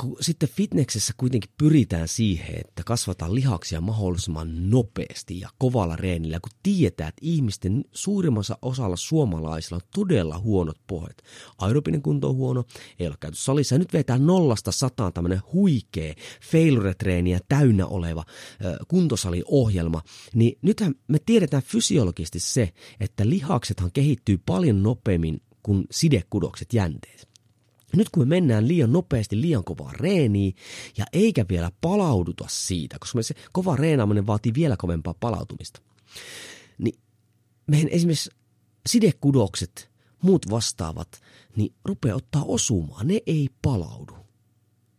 kun 0.00 0.16
sitten 0.20 0.48
fitneksessä 0.48 1.12
kuitenkin 1.16 1.50
pyritään 1.58 2.08
siihen, 2.08 2.54
että 2.58 2.82
kasvataan 2.86 3.34
lihaksia 3.34 3.80
mahdollisimman 3.80 4.70
nopeasti 4.70 5.40
ja 5.40 5.48
kovalla 5.58 5.96
reenillä, 5.96 6.40
kun 6.40 6.58
tietää, 6.62 7.08
että 7.08 7.20
ihmisten 7.22 7.84
suurimmassa 7.92 8.58
osalla 8.62 8.96
suomalaisilla 8.96 9.76
on 9.76 9.88
todella 9.94 10.38
huonot 10.38 10.76
pohjat. 10.86 11.16
Aerobinen 11.58 12.02
kunto 12.02 12.28
on 12.28 12.36
huono, 12.36 12.64
ei 12.98 13.06
ole 13.06 13.16
käyty 13.20 13.36
salissa. 13.36 13.74
Ja 13.74 13.78
nyt 13.78 13.92
vetää 13.92 14.18
nollasta 14.18 14.72
sataan 14.72 15.12
tämmöinen 15.12 15.40
huikea 15.52 16.14
failure-treeniä 16.42 17.40
täynnä 17.48 17.86
oleva 17.86 18.24
kuntosaliohjelma. 18.88 20.02
Niin 20.34 20.58
nythän 20.62 20.94
me 21.08 21.18
tiedetään 21.26 21.62
fysiologisesti 21.62 22.40
se, 22.40 22.72
että 23.00 23.28
lihaksethan 23.28 23.92
kehittyy 23.92 24.38
paljon 24.46 24.82
nopeammin 24.82 25.42
kuin 25.62 25.84
sidekudokset 25.90 26.74
jänteet. 26.74 27.31
Nyt 27.96 28.08
kun 28.08 28.22
me 28.22 28.26
mennään 28.26 28.68
liian 28.68 28.92
nopeasti 28.92 29.40
liian 29.40 29.64
kovaa 29.64 29.92
reeniä 29.92 30.52
ja 30.98 31.04
eikä 31.12 31.44
vielä 31.48 31.70
palauduta 31.80 32.44
siitä, 32.48 32.96
koska 33.00 33.22
se 33.22 33.34
kova 33.52 33.76
reenaaminen 33.76 34.26
vaatii 34.26 34.54
vielä 34.54 34.76
kovempaa 34.76 35.14
palautumista, 35.14 35.80
niin 36.78 36.98
meidän 37.66 37.88
esimerkiksi 37.88 38.30
sidekudokset, 38.88 39.90
muut 40.22 40.50
vastaavat, 40.50 41.20
niin 41.56 41.74
rupeaa 41.84 42.16
ottaa 42.16 42.44
osumaan, 42.44 43.06
ne 43.06 43.20
ei 43.26 43.48
palaudu. 43.62 44.22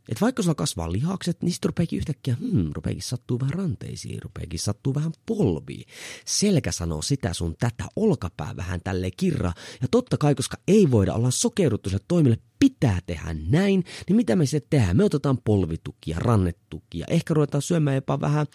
Et 0.10 0.22
vaikka 0.22 0.44
sulla 0.44 0.56
kasvaa 0.56 0.92
lihakset, 0.92 1.42
niin 1.42 1.52
sitten 1.52 1.70
rupeekin 1.70 1.98
yhtäkkiä, 1.98 2.36
hmm, 2.40 2.72
rupeekin 2.74 3.04
sattuu 3.04 3.40
vähän 3.40 3.54
ranteisiin, 3.54 4.22
rupeekin 4.22 4.60
sattuu 4.60 4.96
vähän 4.96 5.12
polviin. 5.26 5.86
Selkä 6.26 6.72
sanoo 6.72 7.02
sitä 7.02 7.34
sun 7.34 7.56
tätä, 7.60 7.86
olkapää 7.96 8.56
vähän 8.56 8.82
tälle 8.84 9.12
kirra. 9.12 9.54
Ja 9.82 9.88
totta 9.92 10.18
kai, 10.18 10.36
koska 10.36 10.58
ei 10.68 10.92
voida 10.92 11.14
olla 11.14 11.32
sokeuduttu 11.32 11.90
sille 11.90 12.04
toimille 12.08 12.38
pitää 12.64 13.00
tehdä 13.06 13.36
näin, 13.50 13.84
niin 14.08 14.16
mitä 14.16 14.36
me 14.36 14.46
se 14.46 14.62
tehdään? 14.70 14.98
Me 14.98 15.04
otetaan 15.04 15.38
polvitukia, 15.38 16.18
rannetukia, 16.20 17.06
ehkä 17.10 17.34
ruvetaan 17.34 17.62
syömään 17.62 17.96
jopa 17.96 18.22
vähän 18.22 18.48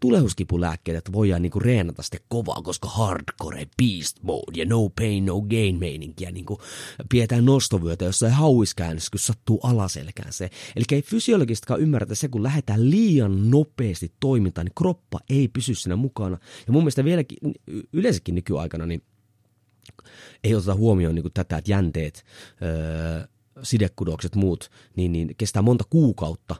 tulehuskipulääkkeitä, 0.00 0.98
että 0.98 1.12
voidaan 1.12 1.42
niinku 1.42 1.58
reenata 1.58 2.02
sitten 2.02 2.20
kovaa, 2.28 2.62
koska 2.62 2.88
hardcore, 2.88 3.66
beast 3.82 4.22
mode 4.22 4.60
ja 4.60 4.64
no 4.64 4.88
pain, 4.88 5.26
no 5.26 5.40
gain 5.40 5.78
meininkiä 5.78 6.30
niinku 6.30 6.60
pidetään 7.08 7.44
nostovyötä, 7.44 8.04
jossa 8.04 8.26
ei 8.26 8.32
hauiskäännös, 8.32 9.10
kun 9.10 9.20
sattuu 9.20 9.60
alaselkään 9.62 10.32
se. 10.32 10.50
Eli 10.76 10.84
ei 10.92 11.02
fysiologistakaan 11.02 11.80
ymmärretä 11.80 12.14
se, 12.14 12.28
kun 12.28 12.42
lähdetään 12.42 12.90
liian 12.90 13.50
nopeasti 13.50 14.12
toimintaan, 14.20 14.64
niin 14.64 14.74
kroppa 14.74 15.20
ei 15.30 15.48
pysy 15.48 15.74
siinä 15.74 15.96
mukana. 15.96 16.38
Ja 16.66 16.72
mun 16.72 16.82
mielestä 16.82 17.04
vieläkin 17.04 17.38
yleensäkin 17.92 18.34
nykyaikana, 18.34 18.86
niin 18.86 19.02
ei 20.44 20.54
oteta 20.54 20.74
huomioon 20.74 21.14
niin 21.14 21.32
tätä, 21.34 21.56
että 21.56 21.70
jänteet, 21.70 22.24
öö, 22.62 23.26
sidekudokset, 23.62 24.34
muut, 24.34 24.70
niin, 24.96 25.12
niin 25.12 25.34
kestää 25.38 25.62
monta 25.62 25.84
kuukautta, 25.90 26.56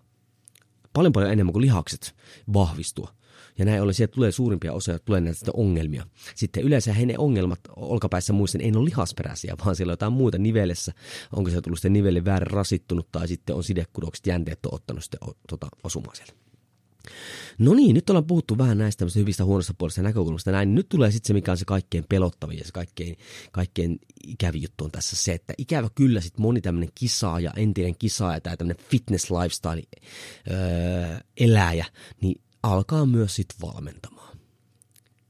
paljon 0.92 1.12
paljon 1.12 1.32
enemmän 1.32 1.52
kuin 1.52 1.62
lihakset 1.62 2.14
vahvistua. 2.52 3.14
Ja 3.58 3.64
näin 3.64 3.82
ollen 3.82 3.94
sieltä 3.94 4.14
tulee 4.14 4.32
suurimpia 4.32 4.72
osia, 4.72 4.98
tulee 4.98 5.20
näitä 5.20 5.50
ongelmia. 5.54 6.06
Sitten 6.34 6.62
yleensä 6.62 6.92
he 6.92 7.06
ne 7.06 7.14
ongelmat 7.18 7.60
olkapäissä 7.76 8.32
muisten 8.32 8.60
ei 8.60 8.72
ole 8.76 8.84
lihasperäisiä, 8.84 9.54
vaan 9.64 9.76
siellä 9.76 9.90
on 9.90 9.92
jotain 9.92 10.12
muuta 10.12 10.38
nivelessä. 10.38 10.92
Onko 11.36 11.50
se 11.50 11.60
tullut 11.60 11.78
sitten 11.78 11.92
nivelle 11.92 12.24
väärin 12.24 12.50
rasittunut 12.50 13.08
tai 13.12 13.28
sitten 13.28 13.56
on 13.56 13.64
sidekudokset 13.64 14.26
jänteet 14.26 14.66
on 14.66 14.74
ottanut 14.74 15.04
sitten 15.04 15.20
tota, 15.48 15.68
osumaan 15.84 16.16
sieltä. 16.16 16.32
No 17.58 17.74
niin, 17.74 17.94
nyt 17.94 18.10
ollaan 18.10 18.26
puhuttu 18.26 18.58
vähän 18.58 18.78
näistä 18.78 19.06
hyvistä 19.14 19.44
huonosta 19.44 19.74
puolesta 19.78 20.02
näkökulmasta. 20.02 20.52
Näin. 20.52 20.74
Nyt 20.74 20.88
tulee 20.88 21.10
sitten 21.10 21.26
se, 21.26 21.32
mikä 21.32 21.50
on 21.50 21.56
se 21.56 21.64
kaikkein 21.64 22.04
pelottavin 22.08 22.58
ja 22.58 22.64
se 22.64 22.72
kaikkein, 22.72 23.16
kaikkein 23.52 23.98
ikävi 24.26 24.62
juttu 24.62 24.84
on 24.84 24.90
tässä 24.90 25.16
se, 25.16 25.32
että 25.32 25.54
ikävä 25.58 25.88
kyllä 25.94 26.20
sitten 26.20 26.42
moni 26.42 26.60
tämmöinen 26.60 26.90
kisaaja, 26.94 27.52
entinen 27.56 27.96
kisaaja 27.98 28.40
tai 28.40 28.56
tämmöinen 28.56 28.84
fitness 28.90 29.30
lifestyle 29.30 29.82
öö, 30.50 31.16
eläjä, 31.36 31.86
niin 32.20 32.40
alkaa 32.62 33.06
myös 33.06 33.36
sitten 33.36 33.68
valmentamaan. 33.68 34.36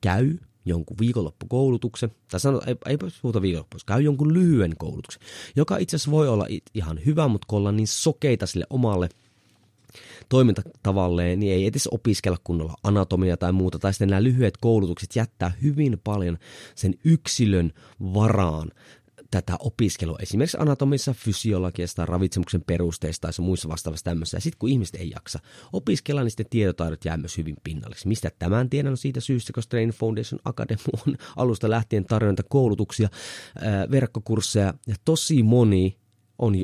Käy 0.00 0.36
jonkun 0.64 0.96
viikonloppukoulutuksen, 1.00 2.10
tai 2.30 2.40
sano, 2.40 2.60
ei, 2.66 2.76
ei 2.86 2.96
puhuta 3.22 3.42
viikonloppuun, 3.42 3.80
käy 3.86 4.00
jonkun 4.00 4.34
lyhyen 4.34 4.76
koulutuksen, 4.76 5.22
joka 5.56 5.76
itse 5.76 5.96
asiassa 5.96 6.10
voi 6.10 6.28
olla 6.28 6.46
ihan 6.74 7.00
hyvä, 7.06 7.28
mutta 7.28 7.46
kun 7.48 7.58
ollaan 7.58 7.76
niin 7.76 7.88
sokeita 7.88 8.46
sille 8.46 8.66
omalle– 8.70 9.08
toimintatavalleen, 10.30 11.40
niin 11.40 11.52
ei 11.52 11.66
edes 11.66 11.86
opiskella 11.86 12.38
kunnolla 12.44 12.74
anatomia 12.82 13.36
tai 13.36 13.52
muuta, 13.52 13.78
tai 13.78 13.92
sitten 13.92 14.08
nämä 14.08 14.22
lyhyet 14.22 14.56
koulutukset 14.56 15.16
jättää 15.16 15.52
hyvin 15.62 16.00
paljon 16.04 16.38
sen 16.74 16.94
yksilön 17.04 17.72
varaan 18.00 18.70
tätä 19.30 19.56
opiskelua 19.60 20.18
esimerkiksi 20.22 20.56
anatomissa, 20.60 21.14
fysiologiasta, 21.14 22.06
ravitsemuksen 22.06 22.62
perusteista 22.66 23.28
tai 23.28 23.44
muissa 23.44 23.68
vastaavassa 23.68 24.04
tämmöisessä. 24.04 24.36
Ja 24.36 24.40
sitten 24.40 24.58
kun 24.58 24.68
ihmiset 24.68 24.94
ei 24.94 25.10
jaksa 25.10 25.38
opiskella, 25.72 26.22
niin 26.22 26.30
sitten 26.30 26.46
tietotaidot 26.50 27.04
jää 27.04 27.16
myös 27.16 27.38
hyvin 27.38 27.56
pinnalliseksi. 27.64 28.08
Mistä 28.08 28.30
tämän 28.38 28.70
tiedän 28.70 28.90
on 28.90 28.96
siitä 28.96 29.20
syystä, 29.20 29.52
koska 29.52 29.70
Training 29.70 29.98
Foundation 29.98 30.40
Academy 30.44 30.80
on 31.06 31.16
alusta 31.36 31.70
lähtien 31.70 32.04
tarjonta 32.04 32.42
koulutuksia, 32.48 33.08
verkkokursseja 33.90 34.74
ja 34.86 34.94
tosi 35.04 35.42
moni 35.42 35.99
on, 36.40 36.54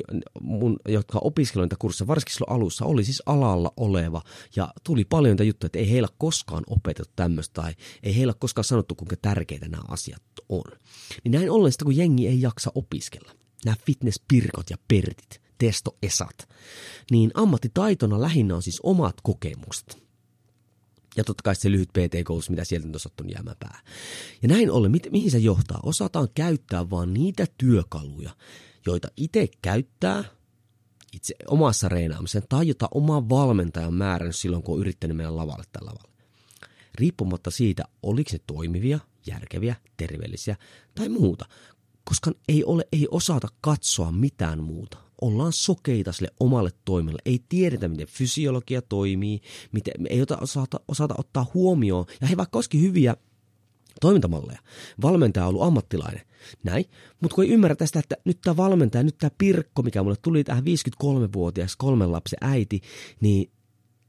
mun, 0.41 0.77
jotka 0.87 1.19
opiskelijoita 1.23 1.75
kurssia, 1.79 2.07
varsinkin 2.07 2.33
silloin 2.33 2.55
alussa, 2.55 2.85
oli 2.85 3.03
siis 3.03 3.23
alalla 3.25 3.73
oleva 3.77 4.21
ja 4.55 4.73
tuli 4.83 5.05
paljon 5.05 5.31
niitä 5.31 5.43
juttuja, 5.43 5.67
että 5.67 5.79
ei 5.79 5.91
heillä 5.91 6.07
koskaan 6.17 6.63
opetettu 6.67 7.13
tämmöistä 7.15 7.61
tai 7.61 7.73
ei 8.03 8.15
heillä 8.17 8.33
koskaan 8.39 8.65
sanottu, 8.65 8.95
kuinka 8.95 9.15
tärkeitä 9.21 9.67
nämä 9.67 9.83
asiat 9.87 10.23
on. 10.49 10.63
Niin 11.23 11.31
näin 11.31 11.51
ollen 11.51 11.71
sitä, 11.71 11.85
kun 11.85 11.97
jengi 11.97 12.27
ei 12.27 12.41
jaksa 12.41 12.71
opiskella, 12.75 13.31
nämä 13.65 13.75
fitnesspirkot 13.85 14.69
ja 14.69 14.77
pertit 14.87 15.41
testoesat, 15.57 16.49
niin 17.11 17.31
ammattitaitona 17.33 18.21
lähinnä 18.21 18.55
on 18.55 18.61
siis 18.61 18.79
omat 18.83 19.15
kokemukset. 19.23 20.07
Ja 21.17 21.23
totta 21.23 21.43
kai 21.43 21.55
se 21.55 21.71
lyhyt 21.71 21.89
PT-koulutus, 21.89 22.49
mitä 22.49 22.63
sieltä 22.63 22.87
on 22.87 22.99
sattunut 22.99 23.33
jäämään 23.33 23.57
päähän. 23.59 23.85
Ja 24.41 24.47
näin 24.47 24.71
ollen, 24.71 24.91
mi- 24.91 24.99
mihin 25.11 25.31
se 25.31 25.37
johtaa? 25.37 25.79
Osataan 25.83 26.27
käyttää 26.35 26.89
vaan 26.89 27.13
niitä 27.13 27.47
työkaluja, 27.57 28.31
joita 28.85 29.07
itse 29.17 29.47
käyttää 29.61 30.23
itse 31.13 31.35
omassa 31.47 31.89
reenaamisen 31.89 32.43
tai 32.49 32.67
jota 32.67 32.87
oma 32.91 33.29
valmentajan 33.29 33.93
määrännyt 33.93 34.35
silloin, 34.35 34.63
kun 34.63 34.75
on 34.75 34.81
yrittänyt 34.81 35.17
mennä 35.17 35.35
lavalle 35.35 35.63
tällä 35.71 35.89
lavalle. 35.89 36.17
Riippumatta 36.95 37.51
siitä, 37.51 37.83
oliko 38.03 38.29
ne 38.33 38.39
toimivia, 38.47 38.99
järkeviä, 39.27 39.75
terveellisiä 39.97 40.55
tai 40.95 41.09
muuta, 41.09 41.45
koska 42.03 42.31
ei, 42.47 42.63
ole, 42.63 42.87
ei 42.91 43.07
osata 43.11 43.47
katsoa 43.61 44.11
mitään 44.11 44.63
muuta 44.63 44.97
ollaan 45.21 45.53
sokeita 45.53 46.11
sille 46.11 46.29
omalle 46.39 46.69
toimille. 46.85 47.19
Ei 47.25 47.43
tiedetä, 47.49 47.87
miten 47.87 48.07
fysiologia 48.07 48.81
toimii, 48.81 49.41
miten, 49.71 49.93
ei 50.09 50.21
osata, 50.41 50.79
osata 50.87 51.15
ottaa 51.17 51.51
huomioon. 51.53 52.05
Ja 52.21 52.27
he 52.27 52.37
vaikka 52.37 52.57
olisikin 52.57 52.81
hyviä 52.81 53.15
toimintamalleja. 54.01 54.59
Valmentaja 55.01 55.45
on 55.45 55.49
ollut 55.49 55.63
ammattilainen. 55.63 56.21
Näin. 56.63 56.85
Mutta 57.21 57.35
kun 57.35 57.43
ei 57.43 57.49
ymmärrä 57.49 57.85
sitä, 57.85 57.99
että 57.99 58.17
nyt 58.25 58.41
tämä 58.43 58.57
valmentaja, 58.57 59.03
nyt 59.03 59.17
tämä 59.17 59.31
Pirkko, 59.37 59.81
mikä 59.81 60.03
mulle 60.03 60.15
tuli 60.21 60.43
tähän 60.43 60.63
53-vuotias 60.63 61.75
kolmen 61.75 62.11
lapsen 62.11 62.39
äiti, 62.41 62.81
niin 63.21 63.51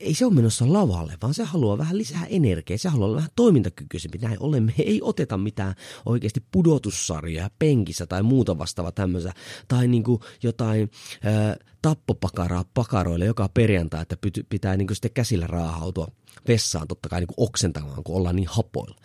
ei 0.01 0.14
se 0.14 0.27
ole 0.27 0.35
menossa 0.35 0.72
lavalle, 0.72 1.14
vaan 1.22 1.35
se 1.35 1.44
haluaa 1.44 1.79
vähän 1.79 1.98
lisää 1.98 2.27
energiaa, 2.27 2.79
se 2.79 2.88
haluaa 2.88 3.07
olla 3.07 3.16
vähän 3.16 3.31
toimintakykyisempi. 3.37 4.18
Näin 4.18 4.37
ollen 4.40 4.62
me 4.62 4.74
ei 4.79 5.01
oteta 5.03 5.38
mitään 5.38 5.74
oikeasti 6.07 6.44
pudotussarjaa 6.51 7.51
penkissä 7.59 8.07
tai 8.07 8.22
muuta 8.22 8.59
vastaavaa 8.59 8.92
tämmöistä, 8.92 9.33
tai 9.68 9.88
niin 9.88 10.03
kuin 10.03 10.20
jotain 10.42 10.90
ää, 11.24 11.57
tappopakaraa 11.83 12.64
pakaroille 12.74 13.24
joka 13.24 13.48
perjantai, 13.55 14.03
että 14.03 14.16
pitää 14.48 14.77
niin 14.77 14.87
kuin 14.87 14.96
sitten 14.96 15.11
käsillä 15.11 15.46
raahautua 15.46 16.09
vessaan 16.48 16.88
totta 16.88 17.09
kai 17.09 17.20
niin 17.20 17.29
kuin 17.35 17.48
oksentamaan, 17.48 18.05
kun 18.05 18.16
ollaan 18.16 18.37
niin 18.37 18.48
hapoilla. 18.51 18.96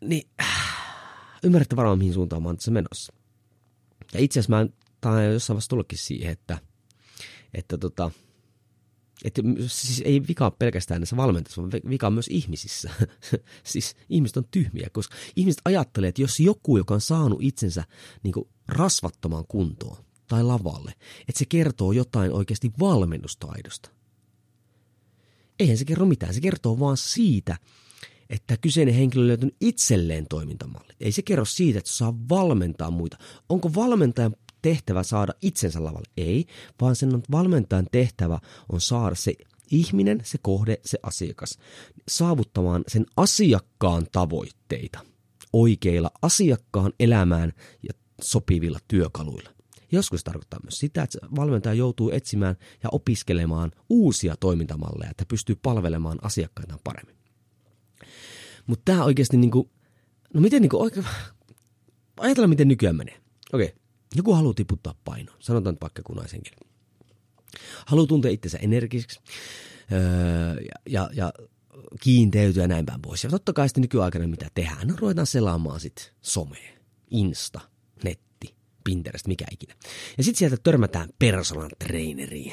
Niin 0.00 0.28
äh, 0.40 0.46
ymmärrätte 1.42 1.76
varmaan 1.76 1.98
mihin 1.98 2.14
suuntaan 2.14 2.42
mä 2.42 2.48
oon 2.48 2.56
tässä 2.56 2.70
menossa. 2.70 3.12
Ja 4.14 4.20
itse 4.20 4.40
asiassa 4.40 4.50
mä 4.50 4.58
oon 4.58 4.72
jossain 5.32 5.54
vaiheessa 5.54 5.68
tullutkin 5.68 5.98
siihen, 5.98 6.32
että, 6.32 6.58
että 7.54 7.78
tota, 7.78 8.10
että 9.24 9.42
siis 9.66 10.02
ei 10.04 10.28
vika 10.28 10.50
pelkästään 10.50 11.00
näissä 11.00 11.16
valmentajissa, 11.16 11.62
vaan 11.62 11.72
vika 11.88 12.06
on 12.06 12.12
myös 12.12 12.28
ihmisissä. 12.30 12.90
siis 13.64 13.96
ihmiset 14.08 14.36
on 14.36 14.44
tyhmiä, 14.50 14.88
koska 14.92 15.16
ihmiset 15.36 15.60
ajattelee, 15.64 16.08
että 16.08 16.22
jos 16.22 16.40
joku, 16.40 16.76
joka 16.76 16.94
on 16.94 17.00
saanut 17.00 17.38
itsensä 17.42 17.84
niin 18.22 18.34
rasvattomaan 18.68 19.44
kuntoon 19.48 20.04
tai 20.28 20.42
lavalle, 20.42 20.94
että 21.28 21.38
se 21.38 21.44
kertoo 21.48 21.92
jotain 21.92 22.32
oikeasti 22.32 22.72
valmennustaidosta. 22.80 23.90
Eihän 25.58 25.78
se 25.78 25.84
kerro 25.84 26.06
mitään, 26.06 26.34
se 26.34 26.40
kertoo 26.40 26.78
vaan 26.78 26.96
siitä, 26.96 27.56
että 28.30 28.56
kyseinen 28.56 28.94
henkilö 28.94 29.22
on 29.22 29.28
löytänyt 29.28 29.56
itselleen 29.60 30.26
toimintamallit. 30.28 30.96
Ei 31.00 31.12
se 31.12 31.22
kerro 31.22 31.44
siitä, 31.44 31.78
että 31.78 31.90
saa 31.90 32.14
valmentaa 32.28 32.90
muita. 32.90 33.18
Onko 33.48 33.74
valmentajan 33.74 34.36
tehtävä 34.62 35.02
saada 35.02 35.32
itsensä 35.42 35.84
lavalle. 35.84 36.08
Ei, 36.16 36.46
vaan 36.80 36.96
sen 36.96 37.22
valmentajan 37.30 37.86
tehtävä 37.92 38.38
on 38.68 38.80
saada 38.80 39.14
se 39.14 39.34
ihminen, 39.70 40.20
se 40.24 40.38
kohde, 40.42 40.80
se 40.84 40.98
asiakas 41.02 41.58
saavuttamaan 42.08 42.84
sen 42.88 43.06
asiakkaan 43.16 44.06
tavoitteita 44.12 45.00
oikeilla 45.52 46.10
asiakkaan 46.22 46.92
elämään 47.00 47.52
ja 47.82 47.94
sopivilla 48.22 48.78
työkaluilla. 48.88 49.50
Joskus 49.92 50.24
tarkoittaa 50.24 50.60
myös 50.62 50.78
sitä, 50.78 51.02
että 51.02 51.18
valmentaja 51.36 51.74
joutuu 51.74 52.10
etsimään 52.10 52.56
ja 52.82 52.88
opiskelemaan 52.92 53.70
uusia 53.88 54.36
toimintamalleja, 54.36 55.10
että 55.10 55.24
pystyy 55.28 55.56
palvelemaan 55.62 56.18
asiakkaitaan 56.22 56.80
paremmin. 56.84 57.19
Mutta 58.66 58.82
tämä 58.84 59.04
oikeasti, 59.04 59.36
niinku, 59.36 59.70
no 60.34 60.40
miten 60.40 60.62
niinku 60.62 60.82
oikein, 60.82 61.06
ajatellaan 62.20 62.50
miten 62.50 62.68
nykyään 62.68 62.96
menee. 62.96 63.20
Okei, 63.52 63.66
okay. 63.66 63.78
Joku 64.16 64.34
haluaa 64.34 64.54
tiputtaa 64.54 64.94
painoa, 65.04 65.36
sanotaan 65.38 65.74
nyt 65.74 65.80
vaikka 65.80 66.02
kunaisenkin. 66.02 66.52
Haluaa 67.86 68.06
tuntea 68.06 68.30
itsensä 68.30 68.58
energiseksi 68.58 69.20
öö, 69.92 70.00
ja, 70.60 70.74
ja, 70.88 71.10
ja 71.12 71.32
kiinteytyä 72.00 72.66
näin 72.66 72.86
päin 72.86 73.02
pois. 73.02 73.24
Ja 73.24 73.30
totta 73.30 73.52
kai 73.52 73.68
sitten 73.68 73.82
nykyaikana 73.82 74.28
mitä 74.28 74.48
tehdään, 74.54 74.88
no 74.88 74.94
ruvetaan 74.98 75.26
selaamaan 75.26 75.80
sitten 75.80 76.04
somea, 76.22 76.70
Insta, 77.10 77.60
netti, 78.04 78.54
Pinterest, 78.84 79.26
mikä 79.26 79.44
ikinä. 79.50 79.74
Ja 80.18 80.24
sitten 80.24 80.38
sieltä 80.38 80.56
törmätään 80.62 81.08
personal 81.18 81.70
traineriin. 81.78 82.52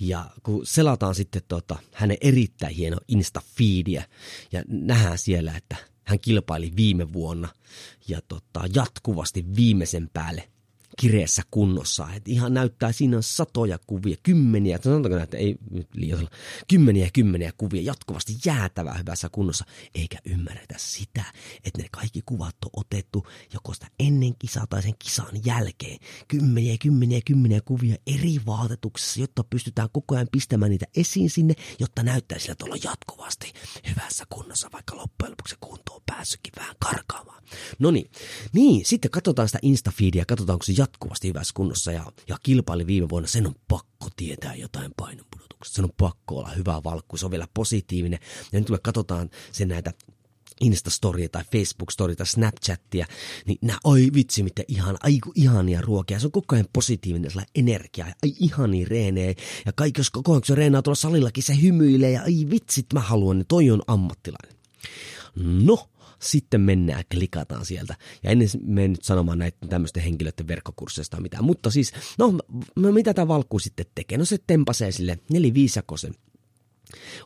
Ja 0.00 0.30
kun 0.42 0.66
selataan 0.66 1.14
sitten 1.14 1.42
tota, 1.48 1.76
hänen 1.92 2.16
erittäin 2.20 2.74
hieno 2.74 2.96
Insta-feediä 3.08 4.04
ja 4.52 4.62
nähdään 4.68 5.18
siellä, 5.18 5.56
että 5.56 5.76
hän 6.04 6.20
kilpaili 6.20 6.72
viime 6.76 7.12
vuonna 7.12 7.48
ja 8.08 8.20
tota, 8.28 8.60
jatkuvasti 8.74 9.44
viimeisen 9.56 10.10
päälle 10.12 10.51
kireessä 10.98 11.42
kunnossa. 11.50 12.08
Et 12.14 12.28
ihan 12.28 12.54
näyttää, 12.54 12.92
siinä 12.92 13.16
on 13.16 13.22
satoja 13.22 13.78
kuvia, 13.86 14.16
kymmeniä, 14.22 14.78
sanotaanko 14.82 15.16
näitä, 15.18 15.36
ei 15.36 15.56
liioitella, 15.94 16.30
kymmeniä 16.68 17.10
kymmeniä 17.12 17.52
kuvia 17.58 17.82
jatkuvasti 17.82 18.36
jäätävää 18.46 18.94
hyvässä 18.98 19.28
kunnossa, 19.28 19.64
eikä 19.94 20.18
ymmärretä 20.24 20.74
sitä, 20.78 21.24
että 21.64 21.82
ne 21.82 21.88
kaikki 21.90 22.22
kuvat 22.26 22.56
on 22.64 22.70
otettu 22.76 23.26
joko 23.52 23.74
sitä 23.74 23.86
ennen 24.00 24.34
kisaa 24.38 24.66
tai 24.66 24.82
sen 24.82 24.94
kisan 24.98 25.44
jälkeen. 25.44 25.98
Kymmeniä 26.28 26.76
kymmeniä 26.78 27.20
kymmeniä 27.26 27.60
kuvia 27.64 27.96
eri 28.06 28.40
vaatetuksessa, 28.46 29.20
jotta 29.20 29.44
pystytään 29.44 29.88
koko 29.92 30.14
ajan 30.14 30.28
pistämään 30.32 30.70
niitä 30.70 30.86
esiin 30.96 31.30
sinne, 31.30 31.54
jotta 31.78 32.02
näyttää 32.02 32.38
sillä 32.38 32.54
tuolla 32.54 32.76
jatkuvasti 32.84 33.52
hyvässä 33.90 34.24
kunnossa, 34.30 34.68
vaikka 34.72 34.96
loppujen 34.96 35.30
lopuksi 35.30 35.56
kunto 35.60 35.94
on 35.94 36.02
päässytkin 36.06 36.52
vähän 36.56 36.76
karkaamaan. 36.78 37.42
No 37.78 37.90
niin, 37.90 38.10
niin 38.52 38.86
sitten 38.86 39.10
katsotaan 39.10 39.48
sitä 39.48 39.58
Instafeedia, 39.62 40.24
katsotaan, 40.24 40.54
onko 40.54 40.64
se 40.64 40.72
jatkuvasti 40.82 41.28
hyvässä 41.28 41.52
kunnossa 41.54 41.92
ja, 41.92 42.12
ja 42.28 42.36
kilpaili 42.42 42.86
viime 42.86 43.08
vuonna, 43.08 43.28
sen 43.28 43.46
on 43.46 43.54
pakko 43.68 44.08
tietää 44.16 44.54
jotain 44.54 44.92
painonpudotuksesta. 44.96 45.76
Sen 45.76 45.84
on 45.84 45.90
pakko 45.96 46.36
olla 46.38 46.50
hyvä 46.50 46.80
valkku, 46.84 47.16
se 47.16 47.24
on 47.24 47.30
vielä 47.30 47.48
positiivinen. 47.54 48.18
Ja 48.52 48.60
nyt 48.60 48.66
kun 48.66 48.74
me 48.74 48.80
katsotaan 48.82 49.30
sen 49.52 49.68
näitä 49.68 49.92
Insta-storia 50.64 51.28
tai 51.32 51.42
Facebook-storia 51.42 52.16
tai 52.16 52.26
Snapchattia, 52.26 53.06
niin 53.46 53.58
nää, 53.62 53.78
oi 53.84 54.08
vitsi, 54.14 54.42
mitä 54.42 54.62
ihan, 54.68 54.96
aiku 55.02 55.32
ihania 55.34 55.80
ruokia. 55.80 56.20
Se 56.20 56.26
on 56.26 56.32
koko 56.32 56.54
ajan 56.54 56.68
positiivinen, 56.72 57.30
sillä 57.30 57.46
energiaa 57.54 58.08
ja 58.08 58.14
ai 58.22 58.34
ihani 58.40 58.84
reenee. 58.84 59.34
Ja 59.66 59.72
kaikki, 59.72 60.00
jos 60.00 60.10
koko 60.10 60.32
ajan 60.32 60.42
se 60.44 60.54
reenaa 60.54 60.82
tuolla 60.82 60.96
salillakin, 60.96 61.42
se 61.42 61.62
hymyilee 61.62 62.10
ja 62.10 62.22
ai 62.22 62.46
vitsit, 62.50 62.86
mä 62.92 63.00
haluan, 63.00 63.38
niin 63.38 63.46
toi 63.46 63.70
on 63.70 63.82
ammattilainen. 63.86 64.56
No, 65.36 65.88
sitten 66.22 66.60
mennään 66.60 67.04
klikataan 67.14 67.66
sieltä. 67.66 67.96
Ja 68.22 68.30
ennen 68.30 68.48
menen 68.64 68.90
nyt 68.90 69.04
sanomaan 69.04 69.38
näitä 69.38 69.66
tämmöisten 69.68 70.02
henkilöiden 70.02 70.48
verkkokursseista 70.48 71.20
mitään. 71.20 71.44
Mutta 71.44 71.70
siis, 71.70 71.92
no, 72.18 72.38
no 72.76 72.92
mitä 72.92 73.14
tämä 73.14 73.28
valkku 73.28 73.58
sitten 73.58 73.86
tekee? 73.94 74.18
No 74.18 74.24
se 74.24 74.38
tempasee 74.46 74.92
sille 74.92 75.18
neliviisakosen 75.30 76.14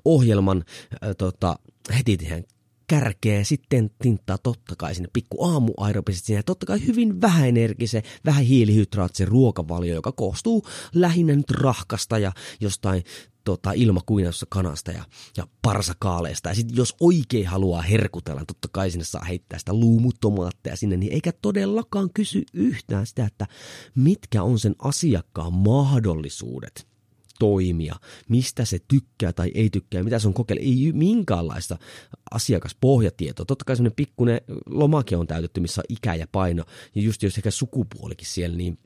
ohjelman 0.04 0.64
äh, 1.04 1.11
tota, 1.18 1.59
heti 1.96 2.16
tähän 2.16 2.44
kärkeä, 2.87 3.44
sitten 3.44 3.90
tinttaa 4.03 4.38
totta 4.38 4.77
kai 4.79 4.94
sinne 4.94 5.09
pikku 5.12 5.44
aamuaerobiset 5.44 6.25
sinne, 6.25 6.42
totta 6.42 6.66
kai 6.66 6.87
hyvin 6.87 7.20
vähäenergisen, 7.20 8.03
vähän 8.25 8.44
hiilihydraattisen 8.44 9.29
ruokavalio, 9.29 9.94
joka 9.94 10.12
koostuu 10.12 10.62
lähinnä 10.94 11.35
nyt 11.35 11.51
rahkasta 11.51 12.18
ja 12.18 12.33
jostain 12.61 13.05
tota, 13.44 13.72
ilmakuinassa 13.72 14.46
kanasta 14.49 14.92
ja, 14.92 15.05
ja 15.37 15.46
parsakaaleista. 15.62 16.49
Ja 16.49 16.55
sitten 16.55 16.77
jos 16.77 16.94
oikein 17.01 17.46
haluaa 17.46 17.83
herkutella, 17.83 18.40
niin 18.40 18.46
totta 18.46 18.68
kai 18.72 18.90
sinne 18.90 19.05
saa 19.05 19.25
heittää 19.25 19.59
sitä 19.59 19.72
luumutomaatteja 19.72 20.77
sinne, 20.77 20.96
niin 20.96 21.12
eikä 21.12 21.33
todellakaan 21.42 22.11
kysy 22.14 22.42
yhtään 22.53 23.07
sitä, 23.07 23.25
että 23.25 23.46
mitkä 23.94 24.42
on 24.42 24.59
sen 24.59 24.75
asiakkaan 24.79 25.53
mahdollisuudet 25.53 26.95
toimia, 27.38 27.94
mistä 28.29 28.64
se 28.64 28.79
tykkää 28.88 29.33
tai 29.33 29.51
ei 29.55 29.70
tykkää, 29.70 30.03
mitä 30.03 30.18
se 30.18 30.29
on 30.29 30.35
kokeillut, 30.35 30.66
ei 30.66 30.92
minkäänlaista 30.92 31.79
asiakaspohjatietoa. 32.31 33.46
Totta 33.46 33.64
kai 33.64 33.77
semmoinen 33.77 33.96
pikkuinen 33.96 34.40
lomake 34.66 35.16
on 35.16 35.27
täytetty, 35.27 35.61
missä 35.61 35.81
on 35.81 35.96
ikä 35.96 36.14
ja 36.14 36.27
paino, 36.33 36.64
ja 36.94 37.03
just 37.03 37.22
jos 37.22 37.37
ehkä 37.37 37.51
sukupuolikin 37.51 38.27
siellä, 38.27 38.57
niin 38.57 38.79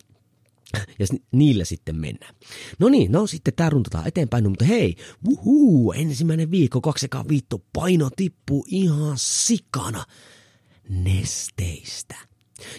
ja 0.98 1.06
niillä 1.32 1.64
sitten 1.64 1.96
mennään. 1.96 2.34
No 2.78 2.88
niin, 2.88 3.12
no 3.12 3.26
sitten 3.26 3.54
tää 3.54 3.70
runtataan 3.70 4.08
eteenpäin, 4.08 4.44
no, 4.44 4.50
mutta 4.50 4.64
hei, 4.64 4.96
wuhuu, 5.28 5.92
ensimmäinen 5.92 6.50
viikko, 6.50 6.80
kaksi 6.80 7.06
viitto, 7.28 7.64
paino 7.72 8.10
tippuu 8.16 8.64
ihan 8.68 9.12
sikana 9.16 10.04
nesteistä. 10.88 12.29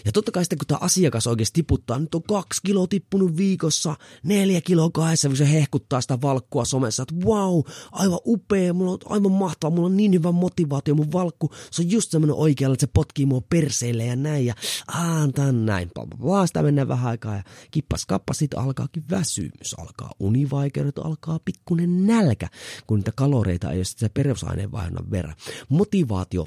Ja 0.04 0.12
totta 0.12 0.32
kai 0.32 0.44
sitten 0.44 0.58
kun 0.58 0.66
tämä 0.66 0.78
asiakas 0.80 1.26
oikeasti 1.26 1.54
tiputtaa, 1.54 1.98
nyt 1.98 2.14
on 2.14 2.22
kaksi 2.22 2.60
kiloa 2.66 2.86
tippunut 2.86 3.36
viikossa, 3.36 3.94
neljä 4.24 4.60
kiloa 4.60 4.90
kahdessa, 4.90 5.28
kun 5.28 5.36
se 5.36 5.52
hehkuttaa 5.52 6.00
sitä 6.00 6.20
valkkua 6.20 6.64
somessa, 6.64 7.02
että 7.02 7.26
wow, 7.26 7.60
aivan 7.92 8.20
upea, 8.26 8.72
mulla 8.72 8.92
on 8.92 8.98
aivan 9.04 9.32
mahtavaa, 9.32 9.74
mulla 9.74 9.86
on 9.86 9.96
niin 9.96 10.12
hyvä 10.12 10.32
motivaatio, 10.32 10.94
mun 10.94 11.12
valkku, 11.12 11.50
se 11.70 11.82
on 11.82 11.90
just 11.90 12.10
semmoinen 12.10 12.36
oikealla, 12.36 12.74
että 12.74 12.86
se 12.86 12.90
potkii 12.94 13.26
mua 13.26 13.40
perseille 13.50 14.06
ja 14.06 14.16
näin, 14.16 14.46
ja 14.46 14.54
antan 14.88 15.66
näin, 15.66 15.90
vaan 16.24 16.48
sitä 16.48 16.62
mennään 16.62 16.88
vähän 16.88 17.10
aikaa, 17.10 17.36
ja 17.36 17.42
kippas 17.70 18.06
kappas, 18.06 18.38
sitten 18.38 18.58
alkaakin 18.58 19.04
väsymys, 19.10 19.74
alkaa 19.78 20.10
univaikeudet, 20.20 20.98
alkaa 20.98 21.40
pikkunen 21.44 22.06
nälkä, 22.06 22.48
kun 22.86 22.98
niitä 22.98 23.12
kaloreita 23.12 23.70
ei 23.70 23.78
ole 23.78 23.84
sitä 23.84 24.10
perusaineenvaihdunnan 24.14 25.10
verran. 25.10 25.34
Motivaatio 25.68 26.46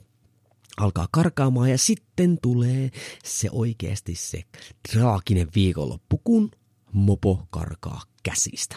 alkaa 0.78 1.08
karkaamaan 1.12 1.70
ja 1.70 1.78
sitten 1.78 2.38
tulee 2.42 2.92
se 3.24 3.50
oikeasti 3.52 4.16
se 4.16 4.44
traaginen 4.92 5.48
viikonloppu, 5.56 6.22
kun 6.24 6.52
mopo 6.92 7.48
karkaa 7.50 8.02
käsistä. 8.24 8.76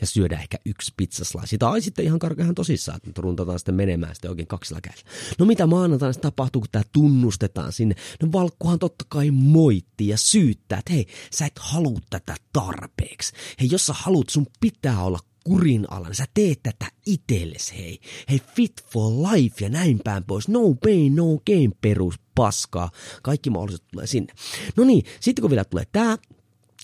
Ja 0.00 0.06
syödään 0.06 0.42
ehkä 0.42 0.58
yksi 0.64 0.92
pizzaslaisi. 0.96 1.58
Tai 1.58 1.80
sitten 1.80 2.04
ihan 2.04 2.18
karkeahan 2.18 2.54
tosissaan, 2.54 3.00
että 3.06 3.22
runtataan 3.22 3.58
sitten 3.58 3.74
menemään 3.74 4.14
sitten 4.14 4.30
oikein 4.30 4.48
kaksilla 4.48 4.80
kädellä. 4.80 5.10
No 5.38 5.46
mitä 5.46 5.66
maanantaina 5.66 6.12
sitten 6.12 6.32
tapahtuu, 6.32 6.60
kun 6.60 6.68
tämä 6.72 6.82
tunnustetaan 6.92 7.72
sinne? 7.72 7.94
No 8.22 8.28
valkkuhan 8.32 8.78
totta 8.78 9.04
kai 9.08 9.30
moittii 9.30 10.08
ja 10.08 10.16
syyttää, 10.16 10.78
että 10.78 10.92
hei, 10.92 11.06
sä 11.32 11.46
et 11.46 11.58
halua 11.58 11.98
tätä 12.10 12.36
tarpeeksi. 12.52 13.32
Hei, 13.60 13.68
jos 13.72 13.86
sä 13.86 13.92
haluat, 13.96 14.28
sun 14.28 14.46
pitää 14.60 15.02
olla 15.02 15.18
kurin 15.44 15.86
alla, 15.90 16.08
niin 16.08 16.16
sä 16.16 16.24
teet 16.34 16.62
tätä 16.62 16.86
itelles, 17.06 17.72
hei. 17.72 18.00
Hei, 18.30 18.40
fit 18.54 18.84
for 18.92 19.12
life 19.12 19.64
ja 19.64 19.68
näin 19.68 20.00
päin 20.04 20.24
pois. 20.24 20.48
No 20.48 20.60
pain, 20.74 21.16
no 21.16 21.24
gain 21.46 21.74
perus 21.80 22.14
paskaa. 22.34 22.90
Kaikki 23.22 23.50
mahdolliset 23.50 23.84
tulee 23.92 24.06
sinne. 24.06 24.34
No 24.76 24.84
niin, 24.84 25.04
sitten 25.20 25.42
kun 25.42 25.50
vielä 25.50 25.64
tulee 25.64 25.84
tää, 25.92 26.18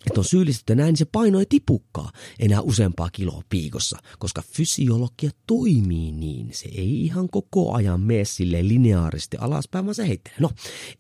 että 0.06 0.20
on 0.20 0.24
syyllistetty 0.24 0.74
näin, 0.74 0.86
niin 0.86 0.96
se 0.96 1.04
paino 1.04 1.38
ei 1.38 1.46
tipukkaa 1.48 2.12
enää 2.38 2.60
useampaa 2.60 3.10
kiloa 3.12 3.42
piikossa, 3.48 3.98
koska 4.18 4.42
fysiologia 4.52 5.30
toimii 5.46 6.12
niin. 6.12 6.48
Se 6.52 6.68
ei 6.68 7.04
ihan 7.04 7.28
koko 7.28 7.74
ajan 7.74 8.00
mene 8.00 8.24
sille 8.24 8.68
lineaaristi 8.68 9.36
alaspäin, 9.36 9.84
vaan 9.84 9.94
se 9.94 10.08
heittelee. 10.08 10.38
No, 10.40 10.50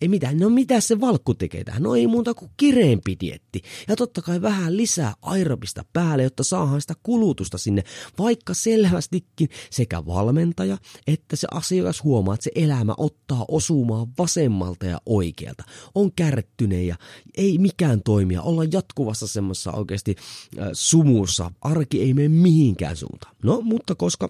ei 0.00 0.08
mitään. 0.08 0.38
No 0.38 0.48
mitä 0.48 0.80
se 0.80 1.00
valkku 1.00 1.34
tekee 1.34 1.64
tähän? 1.64 1.82
No 1.82 1.94
ei 1.94 2.06
muuta 2.06 2.34
kuin 2.34 2.50
kireempi 2.56 3.16
dietti. 3.20 3.62
Ja 3.88 3.96
totta 3.96 4.22
kai 4.22 4.42
vähän 4.42 4.76
lisää 4.76 5.14
aerobista 5.22 5.84
päälle, 5.92 6.22
jotta 6.22 6.44
saadaan 6.44 6.80
sitä 6.80 6.94
kulutusta 7.02 7.58
sinne, 7.58 7.84
vaikka 8.18 8.54
selvästikin 8.54 9.48
sekä 9.70 10.06
valmentaja 10.06 10.78
että 11.06 11.36
se 11.36 11.46
asiakas 11.50 12.04
huomaa, 12.04 12.34
että 12.34 12.44
se 12.44 12.50
elämä 12.54 12.94
ottaa 12.96 13.44
osumaan 13.48 14.06
vasemmalta 14.18 14.86
ja 14.86 15.00
oikealta. 15.06 15.64
On 15.94 16.12
kärttyneen 16.12 16.86
ja 16.86 16.96
ei 17.36 17.58
mikään 17.58 18.02
toimia, 18.02 18.42
olla 18.42 18.64
jat 18.64 18.89
jatkuvassa 18.90 19.26
semmoisessa 19.26 19.72
oikeasti 19.72 20.16
äh, 20.58 20.68
sumussa. 20.72 21.50
Arki 21.60 22.02
ei 22.02 22.14
mene 22.14 22.28
mihinkään 22.28 22.96
suuntaan. 22.96 23.36
No, 23.42 23.60
mutta 23.60 23.94
koska 23.94 24.28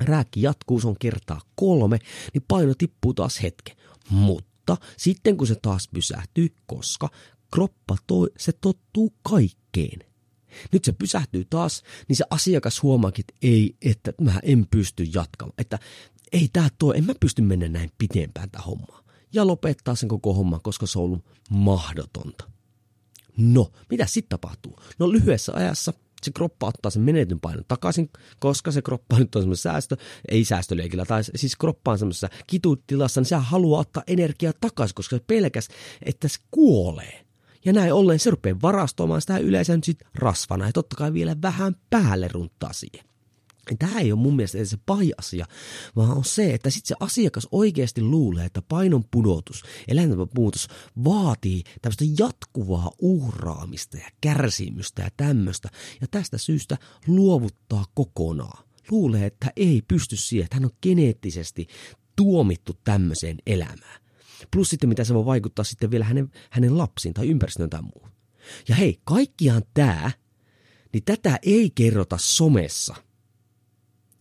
rääkki 0.00 0.42
jatkuu, 0.42 0.80
se 0.80 0.88
on 0.88 0.96
kertaa 1.00 1.40
kolme, 1.54 1.98
niin 2.34 2.44
paino 2.48 2.74
tippuu 2.78 3.14
taas 3.14 3.42
hetken. 3.42 3.76
Mutta 4.10 4.76
sitten 4.96 5.36
kun 5.36 5.46
se 5.46 5.54
taas 5.62 5.88
pysähtyy, 5.94 6.48
koska 6.66 7.08
kroppa 7.54 7.96
toi, 8.06 8.28
se 8.38 8.52
tottuu 8.52 9.14
kaikkeen. 9.22 9.98
Nyt 10.72 10.84
se 10.84 10.92
pysähtyy 10.92 11.44
taas, 11.44 11.82
niin 12.08 12.16
se 12.16 12.24
asiakas 12.30 12.82
huomaakin, 12.82 13.24
että 13.28 13.38
ei, 13.42 13.76
että 13.82 14.12
mä 14.20 14.40
en 14.42 14.66
pysty 14.70 15.04
jatkamaan. 15.14 15.54
Että 15.58 15.78
ei 16.32 16.48
tää 16.52 16.68
toi, 16.78 16.98
en 16.98 17.04
mä 17.04 17.12
pysty 17.20 17.42
mennä 17.42 17.68
näin 17.68 17.90
pitempään 17.98 18.50
tätä 18.50 18.62
hommaa. 18.64 19.02
Ja 19.32 19.46
lopettaa 19.46 19.94
sen 19.94 20.08
koko 20.08 20.34
homman, 20.34 20.60
koska 20.62 20.86
se 20.86 20.98
on 20.98 21.04
ollut 21.04 21.24
mahdotonta. 21.50 22.52
No, 23.36 23.72
mitä 23.90 24.06
sitten 24.06 24.28
tapahtuu? 24.28 24.78
No 24.98 25.12
lyhyessä 25.12 25.52
ajassa 25.54 25.92
se 26.22 26.30
kroppa 26.32 26.66
ottaa 26.66 26.90
sen 26.90 27.02
menetyn 27.02 27.40
painon 27.40 27.64
takaisin, 27.68 28.10
koska 28.38 28.70
se 28.72 28.82
kroppa 28.82 29.18
nyt 29.18 29.36
on 29.36 29.42
semmoisessa 29.42 29.70
säästö, 29.70 29.96
ei 30.28 30.44
säästöliekillä, 30.44 31.04
tai 31.04 31.24
siis 31.24 31.56
kroppa 31.56 31.90
on 31.90 31.98
semmoisessa 31.98 32.28
kitutilassa, 32.46 33.20
niin 33.20 33.26
se 33.26 33.36
haluaa 33.36 33.80
ottaa 33.80 34.02
energiaa 34.06 34.52
takaisin, 34.60 34.94
koska 34.94 35.16
se 35.16 35.24
pelkäs, 35.26 35.68
että 36.02 36.28
se 36.28 36.38
kuolee. 36.50 37.24
Ja 37.64 37.72
näin 37.72 37.92
ollen 37.92 38.18
se 38.18 38.30
rupeaa 38.30 38.56
varastoimaan 38.62 39.20
sitä 39.20 39.38
yleensä 39.38 39.76
nyt 39.76 39.84
sit 39.84 39.98
rasvana, 40.14 40.66
ja 40.66 40.72
totta 40.72 40.96
kai 40.96 41.12
vielä 41.12 41.36
vähän 41.42 41.76
päälle 41.90 42.28
runttaa 42.28 42.72
siihen. 42.72 43.11
Tämä 43.78 44.00
ei 44.00 44.12
ole 44.12 44.20
mun 44.20 44.36
mielestä 44.36 44.64
se 44.64 44.76
pahin 44.86 45.12
asia, 45.18 45.46
vaan 45.96 46.10
on 46.10 46.24
se, 46.24 46.54
että 46.54 46.70
sitten 46.70 46.88
se 46.88 46.94
asiakas 47.00 47.48
oikeasti 47.52 48.02
luulee, 48.02 48.44
että 48.44 48.62
painon 48.62 49.04
pudotus, 49.10 49.62
elämänmuutos 49.88 50.68
vaatii 51.04 51.62
tämmöistä 51.82 52.04
jatkuvaa 52.18 52.90
uhraamista 52.98 53.96
ja 53.96 54.10
kärsimystä 54.20 55.02
ja 55.02 55.08
tämmöistä, 55.16 55.68
ja 56.00 56.06
tästä 56.10 56.38
syystä 56.38 56.78
luovuttaa 57.06 57.84
kokonaan. 57.94 58.64
Luulee, 58.90 59.26
että 59.26 59.52
ei 59.56 59.82
pysty 59.88 60.16
siihen, 60.16 60.44
että 60.44 60.56
hän 60.56 60.64
on 60.64 60.76
geneettisesti 60.82 61.66
tuomittu 62.16 62.72
tämmöiseen 62.84 63.38
elämään. 63.46 64.02
Plus 64.50 64.70
sitten 64.70 64.88
mitä 64.88 65.04
se 65.04 65.14
voi 65.14 65.24
vaikuttaa 65.26 65.64
sitten 65.64 65.90
vielä 65.90 66.04
hänen, 66.04 66.30
hänen 66.50 66.78
lapsiin 66.78 67.14
tai 67.14 67.28
ympäristöön 67.28 67.70
tai 67.70 67.82
muuhun. 67.82 68.10
Ja 68.68 68.74
hei, 68.74 69.00
kaikkiaan 69.04 69.62
tämä, 69.74 70.10
niin 70.92 71.04
tätä 71.04 71.38
ei 71.42 71.70
kerrota 71.74 72.16
somessa– 72.20 72.94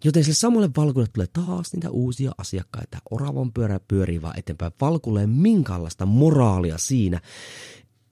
Joten 0.04 0.24
sille 0.24 0.36
samalle 0.36 0.70
valkulle 0.78 1.08
tulee 1.14 1.28
taas 1.28 1.74
niitä 1.74 1.90
uusia 1.90 2.32
asiakkaita. 2.38 2.98
Oravan 3.12 3.54
pyörä 3.54 3.80
pyörii 3.88 4.22
vaan 4.22 4.40
eteenpäin. 4.40 4.72
Valkulle 4.82 5.22
ei 5.22 5.28
minkäänlaista 5.28 6.06
moraalia 6.06 6.78
siinä, 6.78 7.22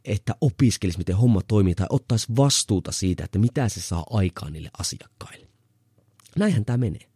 että 0.06 0.36
opiskelisi, 0.42 0.98
miten 0.98 1.18
homma 1.18 1.42
toimii, 1.42 1.76
tai 1.76 1.88
ottaisi 1.90 2.28
vastuuta 2.36 2.92
siitä, 2.92 3.24
että 3.24 3.40
mitä 3.40 3.70
se 3.70 3.82
saa 3.82 4.06
aikaan 4.10 4.54
niille 4.54 4.72
asiakkaille. 4.80 5.48
Näinhän 6.36 6.66
tämä 6.66 6.78
menee. 6.78 7.10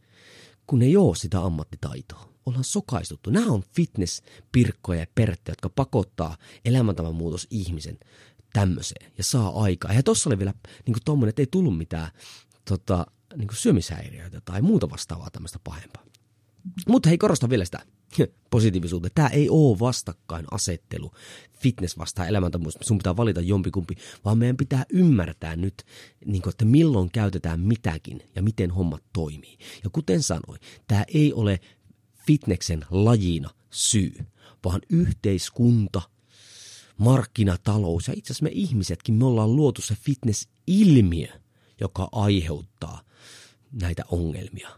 Kun 0.68 0.82
ei 0.82 0.98
ole 0.98 1.16
sitä 1.16 1.42
ammattitaitoa, 1.42 2.30
ollaan 2.46 2.64
sokaistuttu. 2.64 3.30
Nämä 3.30 3.52
on 3.52 3.64
fitness-pirkkoja 3.76 5.00
ja 5.00 5.06
perttejä, 5.16 5.52
jotka 5.52 5.70
pakottaa 5.70 6.38
elämäntavan 6.66 7.16
muutos 7.16 7.48
ihmisen 7.50 7.98
tämmöiseen 8.54 9.12
ja 9.18 9.24
saa 9.24 9.64
aikaa. 9.64 9.94
Ja 9.94 10.04
tuossa 10.04 10.30
oli 10.30 10.38
vielä 10.38 10.54
niin 10.86 10.96
kuin 11.06 11.30
että 11.30 11.42
ei 11.42 11.48
tullut 11.48 11.78
mitään 11.78 12.12
tota, 12.66 13.06
niin 13.38 13.48
kuin 13.48 13.58
syömishäiriöitä 13.58 14.41
tai 14.46 14.62
muuta 14.62 14.89
vastaavaa 14.89 15.30
tämmöistä 15.30 15.60
pahempaa. 15.63 16.04
Mutta 16.88 17.10
hei, 17.10 17.17
korostan 17.17 17.50
vielä 17.50 17.65
sitä 17.65 17.80
positiivisuutta. 18.50 19.10
Tämä 19.15 19.28
ei 19.28 19.50
ole 19.50 19.80
vastakkainasettelu 19.80 21.12
fitness 21.60 21.98
vastaan 21.98 22.28
elämäntamuus. 22.28 22.78
Sun 22.82 22.98
pitää 22.98 23.17
valita 23.17 23.41
jompikumpi, 23.41 23.96
vaan 24.26 24.38
meidän 24.38 24.58
pitää 24.58 24.86
ymmärtää 24.89 25.56
nyt, 25.56 25.84
niin 26.26 26.41
kuin, 26.41 26.52
että 26.52 26.65
milloin 26.65 27.12
käytetään 27.12 27.60
mitäkin 27.60 28.24
ja 28.36 28.43
miten 28.43 28.72
hommat 28.72 29.04
toimii. 29.13 29.58
Ja 29.84 29.89
kuten 29.89 30.24
sanoin, 30.24 30.60
tämä 30.88 31.06
ei 31.08 31.34
ole 31.34 31.60
fitneksen 32.28 32.86
lajina 32.89 33.50
syy, 33.69 34.26
vaan 34.65 34.82
yhteiskunta, 34.89 36.02
markkinatalous 36.98 38.08
ja 38.08 38.13
itse 38.17 38.34
asiassa 38.34 38.43
me 38.43 38.52
ihmisetkin, 38.54 39.15
me 39.15 39.26
ollaan 39.26 39.56
luotu 39.56 39.82
se 39.82 39.96
fitness-ilmiö, 39.96 41.43
joka 41.84 42.10
aiheuttaa– 42.12 43.02
näitä 43.82 44.04
ongelmia. 44.08 44.69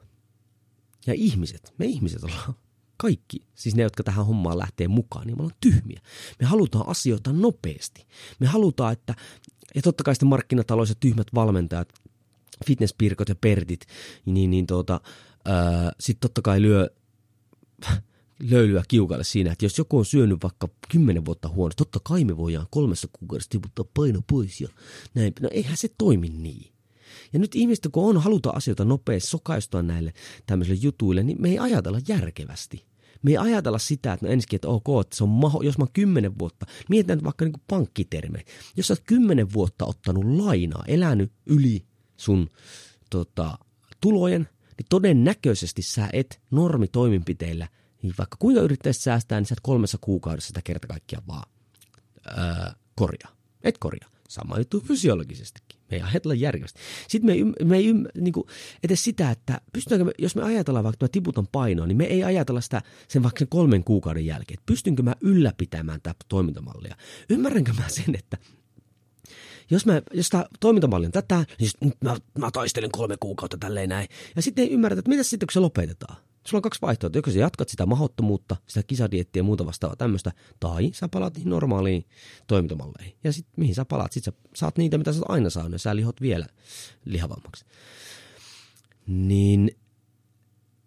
Ja 1.08 1.14
ihmiset, 1.14 1.74
me 1.78 1.86
ihmiset 1.86 2.24
ollaan 2.24 2.56
kaikki, 2.98 3.48
siis 3.56 3.76
ne, 3.76 3.84
jotka 3.84 4.04
tähän 4.04 4.26
hommaan 4.26 4.58
lähtee 4.58 4.88
mukaan, 4.88 5.28
niin 5.28 5.38
me 5.38 5.42
ollaan 5.42 5.58
tyhmiä. 5.62 6.02
Me 6.40 6.46
halutaan 6.46 6.88
asioita 6.88 7.34
nopeasti. 7.34 8.08
Me 8.40 8.48
halutaan, 8.48 8.94
että, 8.94 9.16
ja 9.76 9.82
totta 9.82 10.04
kai 10.04 10.16
sitten 10.16 10.30
markkinatalous 10.30 10.90
ja 10.90 10.96
tyhmät 11.00 11.28
valmentajat, 11.36 11.94
fitnesspirkot 12.66 13.30
ja 13.30 13.36
pertit, 13.36 13.86
niin, 14.26 14.52
niin 14.52 14.68
tuota, 14.68 15.02
sitten 16.00 16.22
totta 16.22 16.42
kai 16.42 16.62
lyö 16.62 16.90
löylyä 18.52 18.84
kiukalle 18.88 19.24
siinä, 19.24 19.52
että 19.52 19.66
jos 19.66 19.78
joku 19.78 19.98
on 19.98 20.06
syönyt 20.06 20.44
vaikka 20.44 20.70
kymmenen 20.90 21.26
vuotta 21.26 21.50
huonosti, 21.50 21.78
totta 21.78 22.00
kai 22.04 22.26
me 22.26 22.38
voidaan 22.38 22.68
kolmessa 22.70 23.08
kuukaudessa 23.20 23.50
tiputtaa 23.50 23.86
paino 23.94 24.22
pois 24.30 24.62
ja 24.62 24.70
näin. 25.14 25.34
No 25.42 25.50
eihän 25.52 25.78
se 25.78 25.90
toimi 25.98 26.30
niin. 26.30 26.75
Ja 27.36 27.40
nyt 27.40 27.56
ihmiset, 27.56 27.88
kun 27.92 28.10
on 28.10 28.22
haluta 28.22 28.50
asioita 28.50 28.86
nopeasti 28.86 29.30
sokaistua 29.30 29.82
näille 29.82 30.14
tämmöisille 30.46 30.80
jutuille, 30.82 31.24
niin 31.24 31.42
me 31.42 31.50
ei 31.50 31.60
ajatella 31.60 32.00
järkevästi. 32.08 32.86
Me 33.22 33.32
ei 33.32 33.38
ajatella 33.38 33.78
sitä, 33.78 34.14
että 34.14 34.26
no 34.26 34.32
ensinnäkin, 34.32 34.58
että 34.58 34.68
ok, 34.68 34.86
että 35.02 35.16
se 35.16 35.24
on 35.24 35.30
maho, 35.30 35.62
jos 35.62 35.78
mä 35.78 35.84
oon 35.84 35.94
kymmenen 35.94 36.40
vuotta, 36.40 36.66
mietitään 36.90 37.24
vaikka 37.24 37.46
niin 37.46 37.54
pankkiterme. 37.68 38.46
Jos 38.78 38.88
sä 38.88 38.94
oot 38.94 39.04
kymmenen 39.08 39.54
vuotta 39.54 39.86
ottanut 39.86 40.26
lainaa, 40.26 40.84
elänyt 40.88 41.32
yli 41.46 41.86
sun 42.18 42.50
tota, 43.10 43.58
tulojen, 44.02 44.50
niin 44.78 44.86
todennäköisesti 44.90 45.82
sä 45.82 46.10
et 46.14 46.42
normitoimenpiteillä, 46.52 47.68
niin 48.02 48.14
vaikka 48.18 48.38
kuinka 48.40 48.62
yrittäisit 48.62 49.04
säästää, 49.04 49.40
niin 49.40 49.48
sä 49.48 49.54
et 49.54 49.60
kolmessa 49.64 49.98
kuukaudessa 50.02 50.48
sitä 50.48 50.62
kerta 50.64 50.88
kaikkiaan 50.88 51.28
vaan 51.28 51.50
öö, 52.28 52.72
korjaa. 52.96 53.36
Et 53.64 53.78
korjaa. 53.78 54.10
Sama 54.30 54.58
juttu 54.58 54.80
fysiologisestikin. 54.80 55.75
Me 55.92 55.98
ei 55.98 56.04
ajatella 56.04 56.34
järkevästi. 56.34 56.80
Sitten 57.08 57.26
me 57.26 57.34
ei, 57.34 57.44
me 57.44 57.78
ei 57.78 57.94
niin 58.18 58.34
kuin, 58.34 58.48
edes 58.84 59.04
sitä, 59.04 59.32
että 59.32 59.62
pystytäänkö 59.74 60.06
me, 60.06 60.12
jos 60.20 60.36
me 60.36 60.44
ajatellaan 60.44 60.84
vaikka, 60.84 60.96
että 60.96 61.06
mä 61.06 61.10
tiputan 61.10 61.48
painoa, 61.52 61.88
niin 61.88 61.98
me 61.98 62.06
ei 62.06 62.24
ajatella 62.24 62.62
sitä 62.62 62.82
sen 63.08 63.24
vaikka 63.24 63.40
sen 63.40 63.48
kolmen 63.48 63.84
kuukauden 63.84 64.26
jälkeen, 64.26 64.58
että 64.60 64.72
pystynkö 64.72 65.04
mä 65.04 65.16
ylläpitämään 65.22 66.02
tätä 66.02 66.26
toimintamallia. 66.28 66.96
Ymmärränkö 67.30 67.74
mä 67.74 67.90
sen, 67.90 68.16
että 68.16 68.38
jos, 69.70 69.86
mä, 69.86 70.02
jos 70.14 70.30
tämä 70.30 70.46
toimintamalli 70.60 71.06
on 71.06 71.12
tätä, 71.12 71.46
niin 71.60 71.94
mä, 72.04 72.18
mä 72.40 72.52
taistelen 72.52 72.92
kolme 72.92 73.18
kuukautta 73.20 73.58
tälleen 73.58 73.90
näin. 73.90 74.08
Ja 74.36 74.42
sitten 74.42 74.64
ei 74.64 74.72
ymmärrä, 74.72 75.00
että 75.00 75.10
mitä 75.10 75.24
sitten, 75.24 75.48
kun 75.48 75.54
se 75.54 75.60
lopetetaan. 75.60 76.18
Sulla 76.48 76.58
on 76.58 76.62
kaksi 76.62 76.82
vaihtoehtoa. 76.82 77.18
Joko 77.18 77.32
sä 77.32 77.40
jatkat 77.40 77.70
sitä 77.70 77.86
mahottomuutta, 77.86 78.56
sitä 78.68 78.84
kisadiettiä 78.84 79.40
ja 79.40 79.44
muuta 79.44 79.66
vastaavaa 79.66 79.96
tämmöistä, 79.96 80.32
tai 80.60 80.92
sä 80.94 81.08
palaat 81.08 81.34
niihin 81.34 81.50
normaaliin 81.50 82.06
toimintamalleihin. 82.48 83.18
Ja 83.24 83.34
sitten 83.34 83.54
mihin 83.58 83.76
sä 83.76 83.86
palaat? 83.86 84.12
Sitten 84.12 84.34
sä 84.34 84.40
saat 84.56 84.78
niitä, 84.78 84.98
mitä 84.98 85.14
sä 85.14 85.22
aina 85.28 85.50
saanut, 85.50 85.72
ja 85.72 85.80
sä 85.80 85.96
lihot 85.96 86.22
vielä 86.22 86.46
lihavammaksi. 87.06 87.66
Niin 89.08 89.72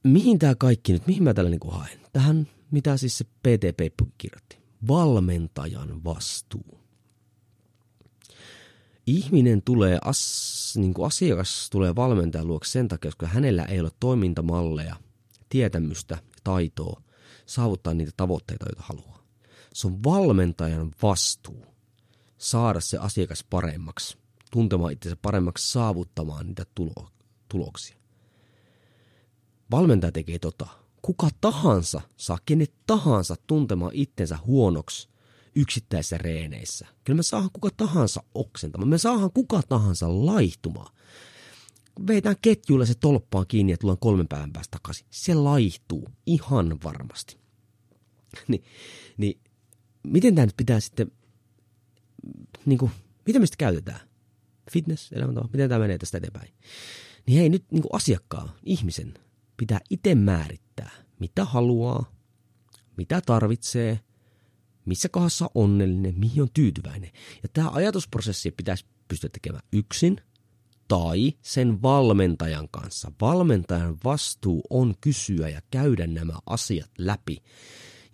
mihin 0.04 0.38
tämä 0.38 0.54
kaikki 0.54 0.92
nyt, 0.92 1.06
mihin 1.06 1.22
mä 1.22 1.34
tällä 1.34 1.50
niin 1.50 1.60
haen? 1.70 2.00
Tähän, 2.12 2.48
mitä 2.70 2.96
siis 2.96 3.18
se 3.18 3.24
PT 3.24 3.94
kirjoitti. 4.18 4.58
Valmentajan 4.88 6.04
vastuu. 6.04 6.78
Ihminen 9.06 9.62
tulee, 9.62 9.98
as, 10.04 10.74
niin 10.76 10.94
kuin 10.94 11.06
asiakas 11.06 11.70
tulee 11.70 11.96
valmentajan 11.96 12.46
luokse 12.46 12.70
sen 12.70 12.88
takia, 12.88 13.08
koska 13.08 13.26
hänellä 13.26 13.64
ei 13.64 13.80
ole 13.80 13.90
toimintamalleja– 14.00 14.96
tietämystä, 15.48 16.18
taitoa 16.44 17.02
saavuttaa 17.46 17.94
niitä 17.94 18.12
tavoitteita, 18.16 18.66
joita 18.68 18.82
haluaa. 18.82 19.22
Se 19.74 19.86
on 19.86 20.04
valmentajan 20.04 20.92
vastuu 21.02 21.66
saada 22.38 22.80
se 22.80 22.98
asiakas 22.98 23.44
paremmaksi, 23.50 24.18
tuntemaan 24.50 24.92
itsensä 24.92 25.16
paremmaksi, 25.22 25.72
saavuttamaan 25.72 26.46
niitä 26.46 26.66
tulo, 26.74 27.08
tuloksia. 27.48 27.96
Valmentaja 29.70 30.12
tekee 30.12 30.38
tota. 30.38 30.66
Kuka 31.02 31.28
tahansa 31.40 32.00
saa 32.16 32.38
kenet 32.44 32.72
tahansa 32.86 33.36
tuntemaan 33.46 33.92
itsensä 33.94 34.38
huonoksi 34.46 35.08
yksittäisissä 35.54 36.18
reeneissä. 36.18 36.86
Kyllä 37.04 37.16
me 37.16 37.22
saadaan 37.22 37.50
kuka 37.52 37.68
tahansa 37.76 38.22
oksentamaan. 38.34 38.88
Me 38.88 38.98
saadaan 38.98 39.32
kuka 39.32 39.62
tahansa 39.68 40.26
laihtumaan 40.26 40.94
veitään 42.06 42.36
ketjuilla 42.42 42.86
se 42.86 42.94
tolppaan 42.94 43.46
kiinni 43.48 43.72
ja 43.72 43.78
tullaan 43.78 43.98
kolmen 43.98 44.28
päivän 44.28 44.52
päästä 44.52 44.70
takaisin. 44.70 45.06
Se 45.10 45.34
laihtuu 45.34 46.08
ihan 46.26 46.78
varmasti. 46.84 47.38
Ni, 48.48 48.62
niin 49.16 49.40
miten 50.02 50.34
tämä 50.34 50.46
nyt 50.46 50.56
pitää 50.56 50.80
sitten, 50.80 51.12
niin 52.66 52.78
kuin, 52.78 52.90
miten 53.26 53.42
me 53.42 53.46
sitä 53.46 53.56
käytetään? 53.58 54.00
Fitness, 54.70 55.12
elämäntapa, 55.12 55.48
miten 55.52 55.68
tämä 55.68 55.78
menee 55.78 55.98
tästä 55.98 56.18
eteenpäin? 56.18 56.52
Niin 57.26 57.38
hei, 57.38 57.48
nyt 57.48 57.64
niin 57.70 57.82
kuin 57.82 57.94
asiakkaan, 57.94 58.50
ihmisen, 58.62 59.14
pitää 59.56 59.80
itse 59.90 60.14
määrittää, 60.14 60.90
mitä 61.20 61.44
haluaa, 61.44 62.12
mitä 62.96 63.20
tarvitsee, 63.26 64.00
missä 64.84 65.08
kohdassa 65.08 65.44
on 65.44 65.50
onnellinen, 65.54 66.18
mihin 66.18 66.42
on 66.42 66.48
tyytyväinen. 66.54 67.10
Ja 67.42 67.48
tämä 67.52 67.70
ajatusprosessi 67.70 68.50
pitäisi 68.50 68.86
pystyä 69.08 69.30
tekemään 69.32 69.62
yksin– 69.72 70.20
tai 70.88 71.32
sen 71.42 71.82
valmentajan 71.82 72.68
kanssa. 72.70 73.12
Valmentajan 73.20 73.96
vastuu 74.04 74.62
on 74.70 74.94
kysyä 75.00 75.48
ja 75.48 75.60
käydä 75.70 76.06
nämä 76.06 76.32
asiat 76.46 76.90
läpi, 76.98 77.42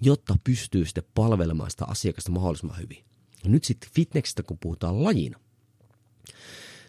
jotta 0.01 0.37
pystyy 0.45 0.85
sitten 0.85 1.05
palvelemaan 1.15 1.71
sitä 1.71 1.85
asiakasta 1.85 2.33
mahdollisimman 2.33 2.79
hyvin. 2.79 3.05
Ja 3.45 3.51
nyt 3.51 3.65
sitten 3.65 3.91
fitnessistä, 3.95 4.43
kun 4.43 4.59
puhutaan 4.59 5.05
lajina, 5.05 5.39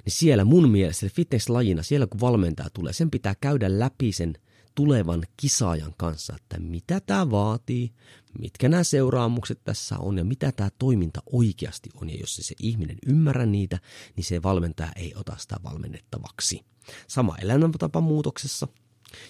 niin 0.05 0.13
siellä 0.13 0.45
mun 0.45 0.69
mielestä 0.69 1.07
fitness-lajina, 1.09 1.83
siellä 1.83 2.07
kun 2.07 2.19
valmentaja 2.19 2.69
tulee, 2.69 2.93
sen 2.93 3.11
pitää 3.11 3.35
käydä 3.41 3.79
läpi 3.79 4.11
sen 4.11 4.33
tulevan 4.75 5.23
kisaajan 5.37 5.93
kanssa, 5.97 6.35
että 6.35 6.59
mitä 6.59 6.99
tämä 6.99 7.31
vaatii, 7.31 7.91
mitkä 8.39 8.69
nämä 8.69 8.83
seuraamukset 8.83 9.63
tässä 9.63 9.97
on 9.97 10.17
ja 10.17 10.23
mitä 10.23 10.51
tämä 10.51 10.69
toiminta 10.79 11.21
oikeasti 11.31 11.89
on. 12.01 12.09
Ja 12.09 12.17
jos 12.19 12.35
se, 12.35 12.43
se 12.43 12.55
ihminen 12.59 12.97
ymmärrä 13.05 13.45
niitä, 13.45 13.79
niin 14.15 14.23
se 14.23 14.43
valmentaja 14.43 14.91
ei 14.95 15.13
ota 15.15 15.37
sitä 15.37 15.55
valmennettavaksi. 15.63 16.61
Sama 17.07 17.37
elämäntapa 17.37 18.01
muutoksessa. 18.01 18.67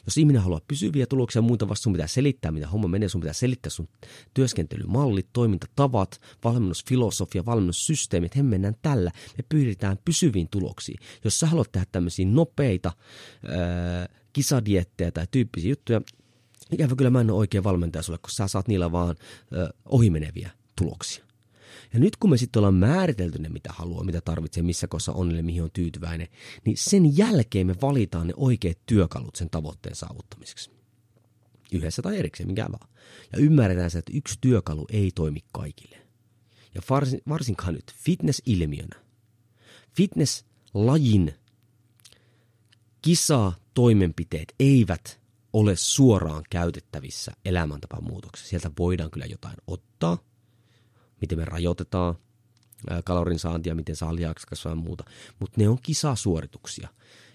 Jos 0.06 0.18
ihminen 0.18 0.41
haluaa 0.41 0.62
pysyviä 0.68 1.06
tuloksia 1.06 1.39
ja 1.39 1.43
muuta 1.43 1.70
vasta 1.70 1.84
sun 1.84 1.93
pitää 1.93 2.08
selittää, 2.08 2.51
mitä 2.51 2.68
homma 2.68 2.88
menee, 2.88 3.10
sun 3.10 3.22
pitää 3.22 3.34
selittää 3.34 3.70
sun 3.70 3.88
työskentelymallit, 4.34 5.28
toimintatavat, 5.34 6.22
valmennusfilosofia, 6.43 7.45
valmennussysteemit, 7.45 8.36
he 8.36 8.43
mennään 8.43 8.76
tällä, 8.82 9.12
me 9.38 9.43
pyritään 9.49 9.97
pysyviin 10.06 10.47
tuloksiin. 10.49 10.99
Jos 11.24 11.39
sä 11.39 11.47
haluat 11.47 11.72
tehdä 11.72 11.86
tämmöisiä 11.91 12.26
nopeita, 12.26 12.91
öö, 13.45 13.56
kisadiettejä 14.34 15.12
tai 15.12 15.28
tyyppisiä 15.32 15.70
juttuja, 15.70 16.01
ikävä 16.72 16.95
kyllä 16.95 17.09
mä 17.09 17.22
en 17.22 17.32
ole 17.32 17.39
oikein 17.39 17.63
valmentaja 17.63 18.01
sulle, 18.03 18.20
kun 18.20 18.32
sä 18.32 18.47
saat 18.47 18.68
niillä 18.68 18.91
vaan 18.91 19.16
ö, 19.53 19.74
ohimeneviä 19.86 20.49
tuloksia. 20.76 21.26
Ja 21.93 21.99
nyt 21.99 22.16
kun 22.16 22.30
me 22.30 22.38
sitten 22.38 22.59
ollaan 22.59 22.76
määritelty 22.76 23.39
ne, 23.39 23.49
mitä 23.49 23.74
haluaa, 23.74 24.03
mitä 24.03 24.22
tarvitsee, 24.22 24.63
missä 24.63 24.88
kossa 24.88 25.11
on, 25.11 25.45
mihin 25.45 25.63
on 25.63 25.72
tyytyväinen, 25.74 26.28
niin 26.66 26.78
sen 26.78 27.18
jälkeen 27.18 27.68
me 27.68 27.76
valitaan 27.82 28.28
ne 28.28 28.34
oikeat 28.38 28.78
työkalut 28.86 29.36
sen 29.36 29.49
tavoitteen 29.49 29.95
saavuttamiseksi. 29.95 30.72
Yhdessä 31.72 32.01
tai 32.01 32.18
erikseen, 32.18 32.49
mikä 32.49 32.66
vaan. 32.72 32.89
Ja 33.34 33.39
ymmärretään 33.39 33.91
se, 33.91 33.99
että 33.99 34.11
yksi 34.16 34.38
työkalu 34.41 34.86
ei 34.89 35.11
toimi 35.16 35.39
kaikille. 35.51 35.97
Ja 36.76 36.82
varsin, 36.89 37.22
varsinkaan 37.30 37.74
nyt 37.74 37.93
fitness-ilmiönä. 37.95 38.95
Fitness-lajin 39.95 41.34
kisa 43.01 43.53
toimenpiteet 43.74 44.55
eivät 44.59 45.20
ole 45.56 45.76
suoraan 45.76 46.43
käytettävissä 46.49 47.32
elämäntapamuutoksessa. 47.45 48.49
Sieltä 48.49 48.72
voidaan 48.80 49.12
kyllä 49.12 49.26
jotain 49.26 49.56
ottaa, 49.68 50.18
miten 51.22 51.38
me 51.38 51.45
rajoitetaan 51.45 52.16
kalorin 53.03 53.39
saantia, 53.39 53.76
miten 53.76 53.95
saa 53.95 54.16
lihaksi 54.16 54.47
kasvaa 54.47 54.72
ja 54.72 54.76
muuta, 54.76 55.03
mutta 55.39 55.62
ne 55.62 55.70
on 55.70 55.78
kisasuorituksia. 55.82 56.89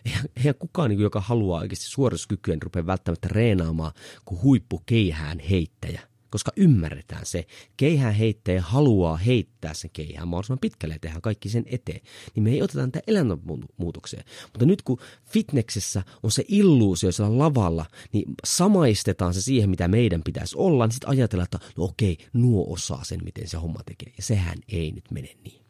Eihän, 0.05 0.25
eihän 0.37 0.55
kukaan, 0.59 0.91
niin 0.91 1.01
joka 1.01 1.21
haluaa 1.21 1.61
oikeasti 1.61 1.87
suorituskykyä, 1.87 2.55
niin 2.55 2.63
rupea 2.63 2.87
välttämättä 2.87 3.29
reenaamaan 3.31 3.93
kuin 4.25 4.43
huippukeihään 4.43 5.39
heittäjä 5.39 6.10
koska 6.31 6.53
ymmärretään 6.57 7.27
se. 7.27 7.47
Keihään 7.77 8.15
heittäjä 8.15 8.63
haluaa 8.63 9.17
heittää 9.17 9.75
sen 9.75 9.91
keihään 9.93 10.29
mahdollisimman 10.29 10.59
pitkälle 10.59 10.95
ja 10.95 10.99
tehdään 10.99 11.23
kaikki 11.23 11.49
sen 11.49 11.65
eteen. 11.67 12.01
Niin 12.35 12.43
me 12.43 12.51
ei 12.51 12.63
oteta 12.63 12.87
tätä 12.87 13.01
elämänmuutokseen. 13.07 14.25
Mutta 14.43 14.67
nyt 14.67 14.83
kun 14.83 14.99
fitneksessä 15.25 16.03
on 16.23 16.31
se 16.31 16.45
illuusio 16.49 17.13
siellä 17.13 17.39
lavalla, 17.39 17.87
niin 18.13 18.25
samaistetaan 18.45 19.35
se 19.35 19.43
siihen, 19.43 19.71
mitä 19.71 19.89
meidän 19.89 20.23
pitäisi 20.23 20.57
olla, 20.59 20.87
niin 20.87 20.93
sitten 20.93 21.11
ajatellaan, 21.11 21.45
että 21.45 21.59
no 21.77 21.85
okei, 21.85 22.19
nuo 22.33 22.73
osaa 22.73 23.05
sen, 23.05 23.21
miten 23.25 23.49
se 23.49 23.57
homma 23.57 23.81
tekee. 23.87 24.13
Ja 24.17 24.23
sehän 24.23 24.59
ei 24.69 24.93
nyt 24.93 25.11
mene 25.11 25.29
niin. 25.45 25.61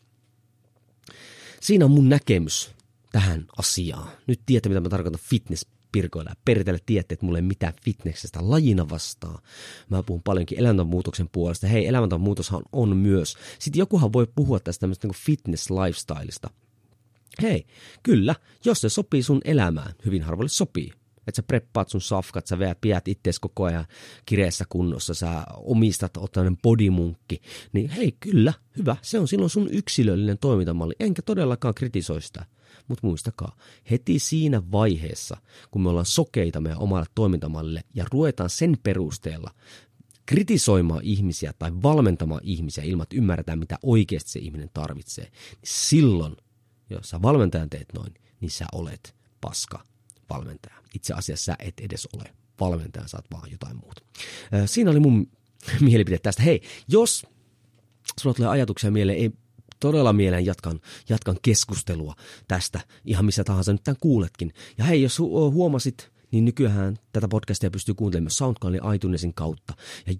Siinä 1.60 1.84
on 1.84 1.90
mun 1.90 2.08
näkemys 2.08 2.70
tähän 3.12 3.46
asiaan. 3.56 4.10
Nyt 4.26 4.40
tiedätte, 4.46 4.68
mitä 4.68 4.80
mä 4.80 4.88
tarkoitan 4.88 5.20
fitness 5.20 5.66
pirkoilla 5.92 6.30
ja 6.30 6.36
peritellä 6.44 6.78
tiedätte, 6.86 7.12
että 7.14 7.26
mulla 7.26 7.38
ei 7.38 7.42
mitään 7.42 7.74
fitneksestä 7.84 8.38
lajina 8.42 8.88
vastaa. 8.88 9.42
Mä 9.88 10.02
puhun 10.02 10.22
paljonkin 10.22 10.58
elämänmuutoksen 10.58 11.28
puolesta. 11.32 11.66
Hei, 11.66 11.86
elämänmuutoshan 11.86 12.62
on 12.72 12.96
myös. 12.96 13.36
Sitten 13.58 13.78
jokuhan 13.78 14.12
voi 14.12 14.26
puhua 14.34 14.60
tästä 14.60 14.80
tämmöistä 14.80 15.08
niin 15.08 15.16
fitness-lifestyleista. 15.16 16.50
Hei, 17.42 17.66
kyllä, 18.02 18.34
jos 18.64 18.80
se 18.80 18.88
sopii 18.88 19.22
sun 19.22 19.40
elämään, 19.44 19.94
hyvin 20.04 20.22
harvoille 20.22 20.48
sopii. 20.48 20.92
Että 21.26 21.36
sä 21.36 21.42
preppaat 21.42 21.88
sun 21.88 22.00
safkat, 22.00 22.46
sä 22.46 22.58
vielä 22.58 22.74
pidät 22.80 23.08
ittees 23.08 23.38
koko 23.38 23.64
ajan 23.64 23.86
kireessä 24.26 24.64
kunnossa, 24.68 25.14
sä 25.14 25.42
omistat, 25.56 26.16
oot 26.16 26.32
tämmöinen 26.32 26.58
bodymunkki, 26.62 27.42
niin 27.72 27.90
hei, 27.90 28.16
kyllä, 28.20 28.52
hyvä, 28.78 28.96
se 29.02 29.18
on 29.18 29.28
silloin 29.28 29.50
sun 29.50 29.68
yksilöllinen 29.72 30.38
toimintamalli, 30.38 30.94
enkä 31.00 31.22
todellakaan 31.22 31.74
kritisoi 31.74 32.22
sitä. 32.22 32.46
Mutta 32.90 33.06
muistakaa, 33.06 33.56
heti 33.90 34.18
siinä 34.18 34.62
vaiheessa, 34.72 35.36
kun 35.70 35.82
me 35.82 35.88
ollaan 35.88 36.06
sokeita 36.06 36.60
meidän 36.60 36.78
omalle 36.78 37.06
toimintamallille 37.14 37.84
ja 37.94 38.04
ruvetaan 38.12 38.50
sen 38.50 38.76
perusteella 38.82 39.50
kritisoimaan 40.26 41.04
ihmisiä 41.04 41.52
tai 41.58 41.70
valmentamaan 41.82 42.40
ihmisiä 42.44 42.84
ilman, 42.84 43.02
että 43.02 43.16
ymmärretään, 43.16 43.58
mitä 43.58 43.78
oikeasti 43.82 44.30
se 44.30 44.38
ihminen 44.38 44.70
tarvitsee, 44.74 45.24
niin 45.24 45.60
silloin, 45.64 46.36
jos 46.90 47.10
sä 47.10 47.22
valmentajan 47.22 47.70
teet 47.70 47.88
noin, 47.94 48.14
niin 48.40 48.50
sä 48.50 48.66
olet 48.72 49.14
paska 49.40 49.84
valmentaja. 50.30 50.74
Itse 50.94 51.14
asiassa 51.14 51.44
sä 51.44 51.56
et 51.58 51.80
edes 51.80 52.08
ole 52.16 52.24
valmentaja, 52.60 53.08
saat 53.08 53.24
vaan 53.32 53.50
jotain 53.50 53.76
muuta. 53.76 54.02
Siinä 54.66 54.90
oli 54.90 55.00
mun 55.00 55.30
mielipide 55.80 56.18
tästä. 56.18 56.42
Hei, 56.42 56.62
jos 56.88 57.26
sulla 58.20 58.34
tulee 58.34 58.50
ajatuksia 58.50 58.90
mieleen, 58.90 59.18
ei 59.18 59.30
todella 59.80 60.12
mieleen 60.12 60.46
jatkan, 60.46 60.80
jatkan 61.08 61.36
keskustelua 61.42 62.14
tästä, 62.48 62.80
ihan 63.04 63.24
missä 63.24 63.44
tahansa 63.44 63.72
nyt 63.72 63.84
tämän 63.84 64.00
kuuletkin. 64.00 64.52
Ja 64.78 64.84
hei, 64.84 65.02
jos 65.02 65.18
huomasit 65.18 66.10
niin 66.30 66.44
nykyään 66.44 66.96
tätä 67.12 67.28
podcastia 67.28 67.70
pystyy 67.70 67.94
kuuntelemaan 67.94 68.24
myös 68.24 68.38
SoundCloudin 68.38 68.94
iTunesin 68.94 69.34
kautta. 69.34 69.74
Ja 70.06 70.14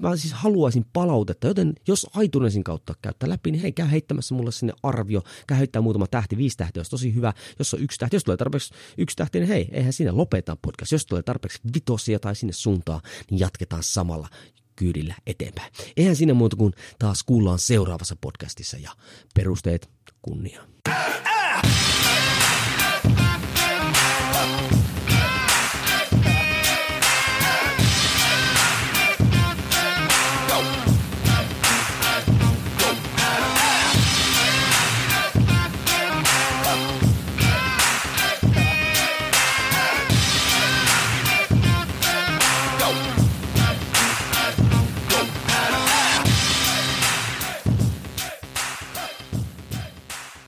mä 0.00 0.16
siis 0.16 0.32
haluaisin 0.32 0.86
palautetta, 0.92 1.46
joten 1.46 1.74
jos 1.88 2.06
iTunesin 2.22 2.64
kautta 2.64 2.94
käyttää 3.02 3.28
läpi, 3.28 3.50
niin 3.50 3.62
hei, 3.62 3.72
käy 3.72 3.90
heittämässä 3.90 4.34
mulle 4.34 4.52
sinne 4.52 4.72
arvio, 4.82 5.22
käy 5.46 5.58
heittää 5.58 5.82
muutama 5.82 6.06
tähti, 6.06 6.36
viisi 6.36 6.56
tähtiä, 6.56 6.80
olisi 6.80 6.90
tosi 6.90 7.14
hyvä. 7.14 7.32
Jos 7.58 7.74
on 7.74 7.80
yksi 7.80 7.98
tähti, 7.98 8.16
jos 8.16 8.24
tulee 8.24 8.36
tarpeeksi 8.36 8.74
yksi 8.98 9.16
tähti, 9.16 9.38
niin 9.40 9.48
hei, 9.48 9.68
eihän 9.72 9.92
siinä 9.92 10.16
lopeta 10.16 10.56
podcast. 10.62 10.92
Jos 10.92 11.06
tulee 11.06 11.22
tarpeeksi 11.22 11.58
vitosia 11.74 12.18
tai 12.18 12.36
sinne 12.36 12.52
suuntaan, 12.52 13.00
niin 13.30 13.40
jatketaan 13.40 13.82
samalla 13.82 14.28
kyydillä 14.76 15.14
eteenpäin. 15.26 15.72
Eihän 15.96 16.16
siinä 16.16 16.34
muuta 16.34 16.56
kuin 16.56 16.72
taas 16.98 17.22
kuullaan 17.22 17.58
seuraavassa 17.58 18.16
podcastissa 18.20 18.76
ja 18.76 18.90
perusteet 19.34 19.90
kunniaan. 20.22 20.68
Ah! 20.88 22.05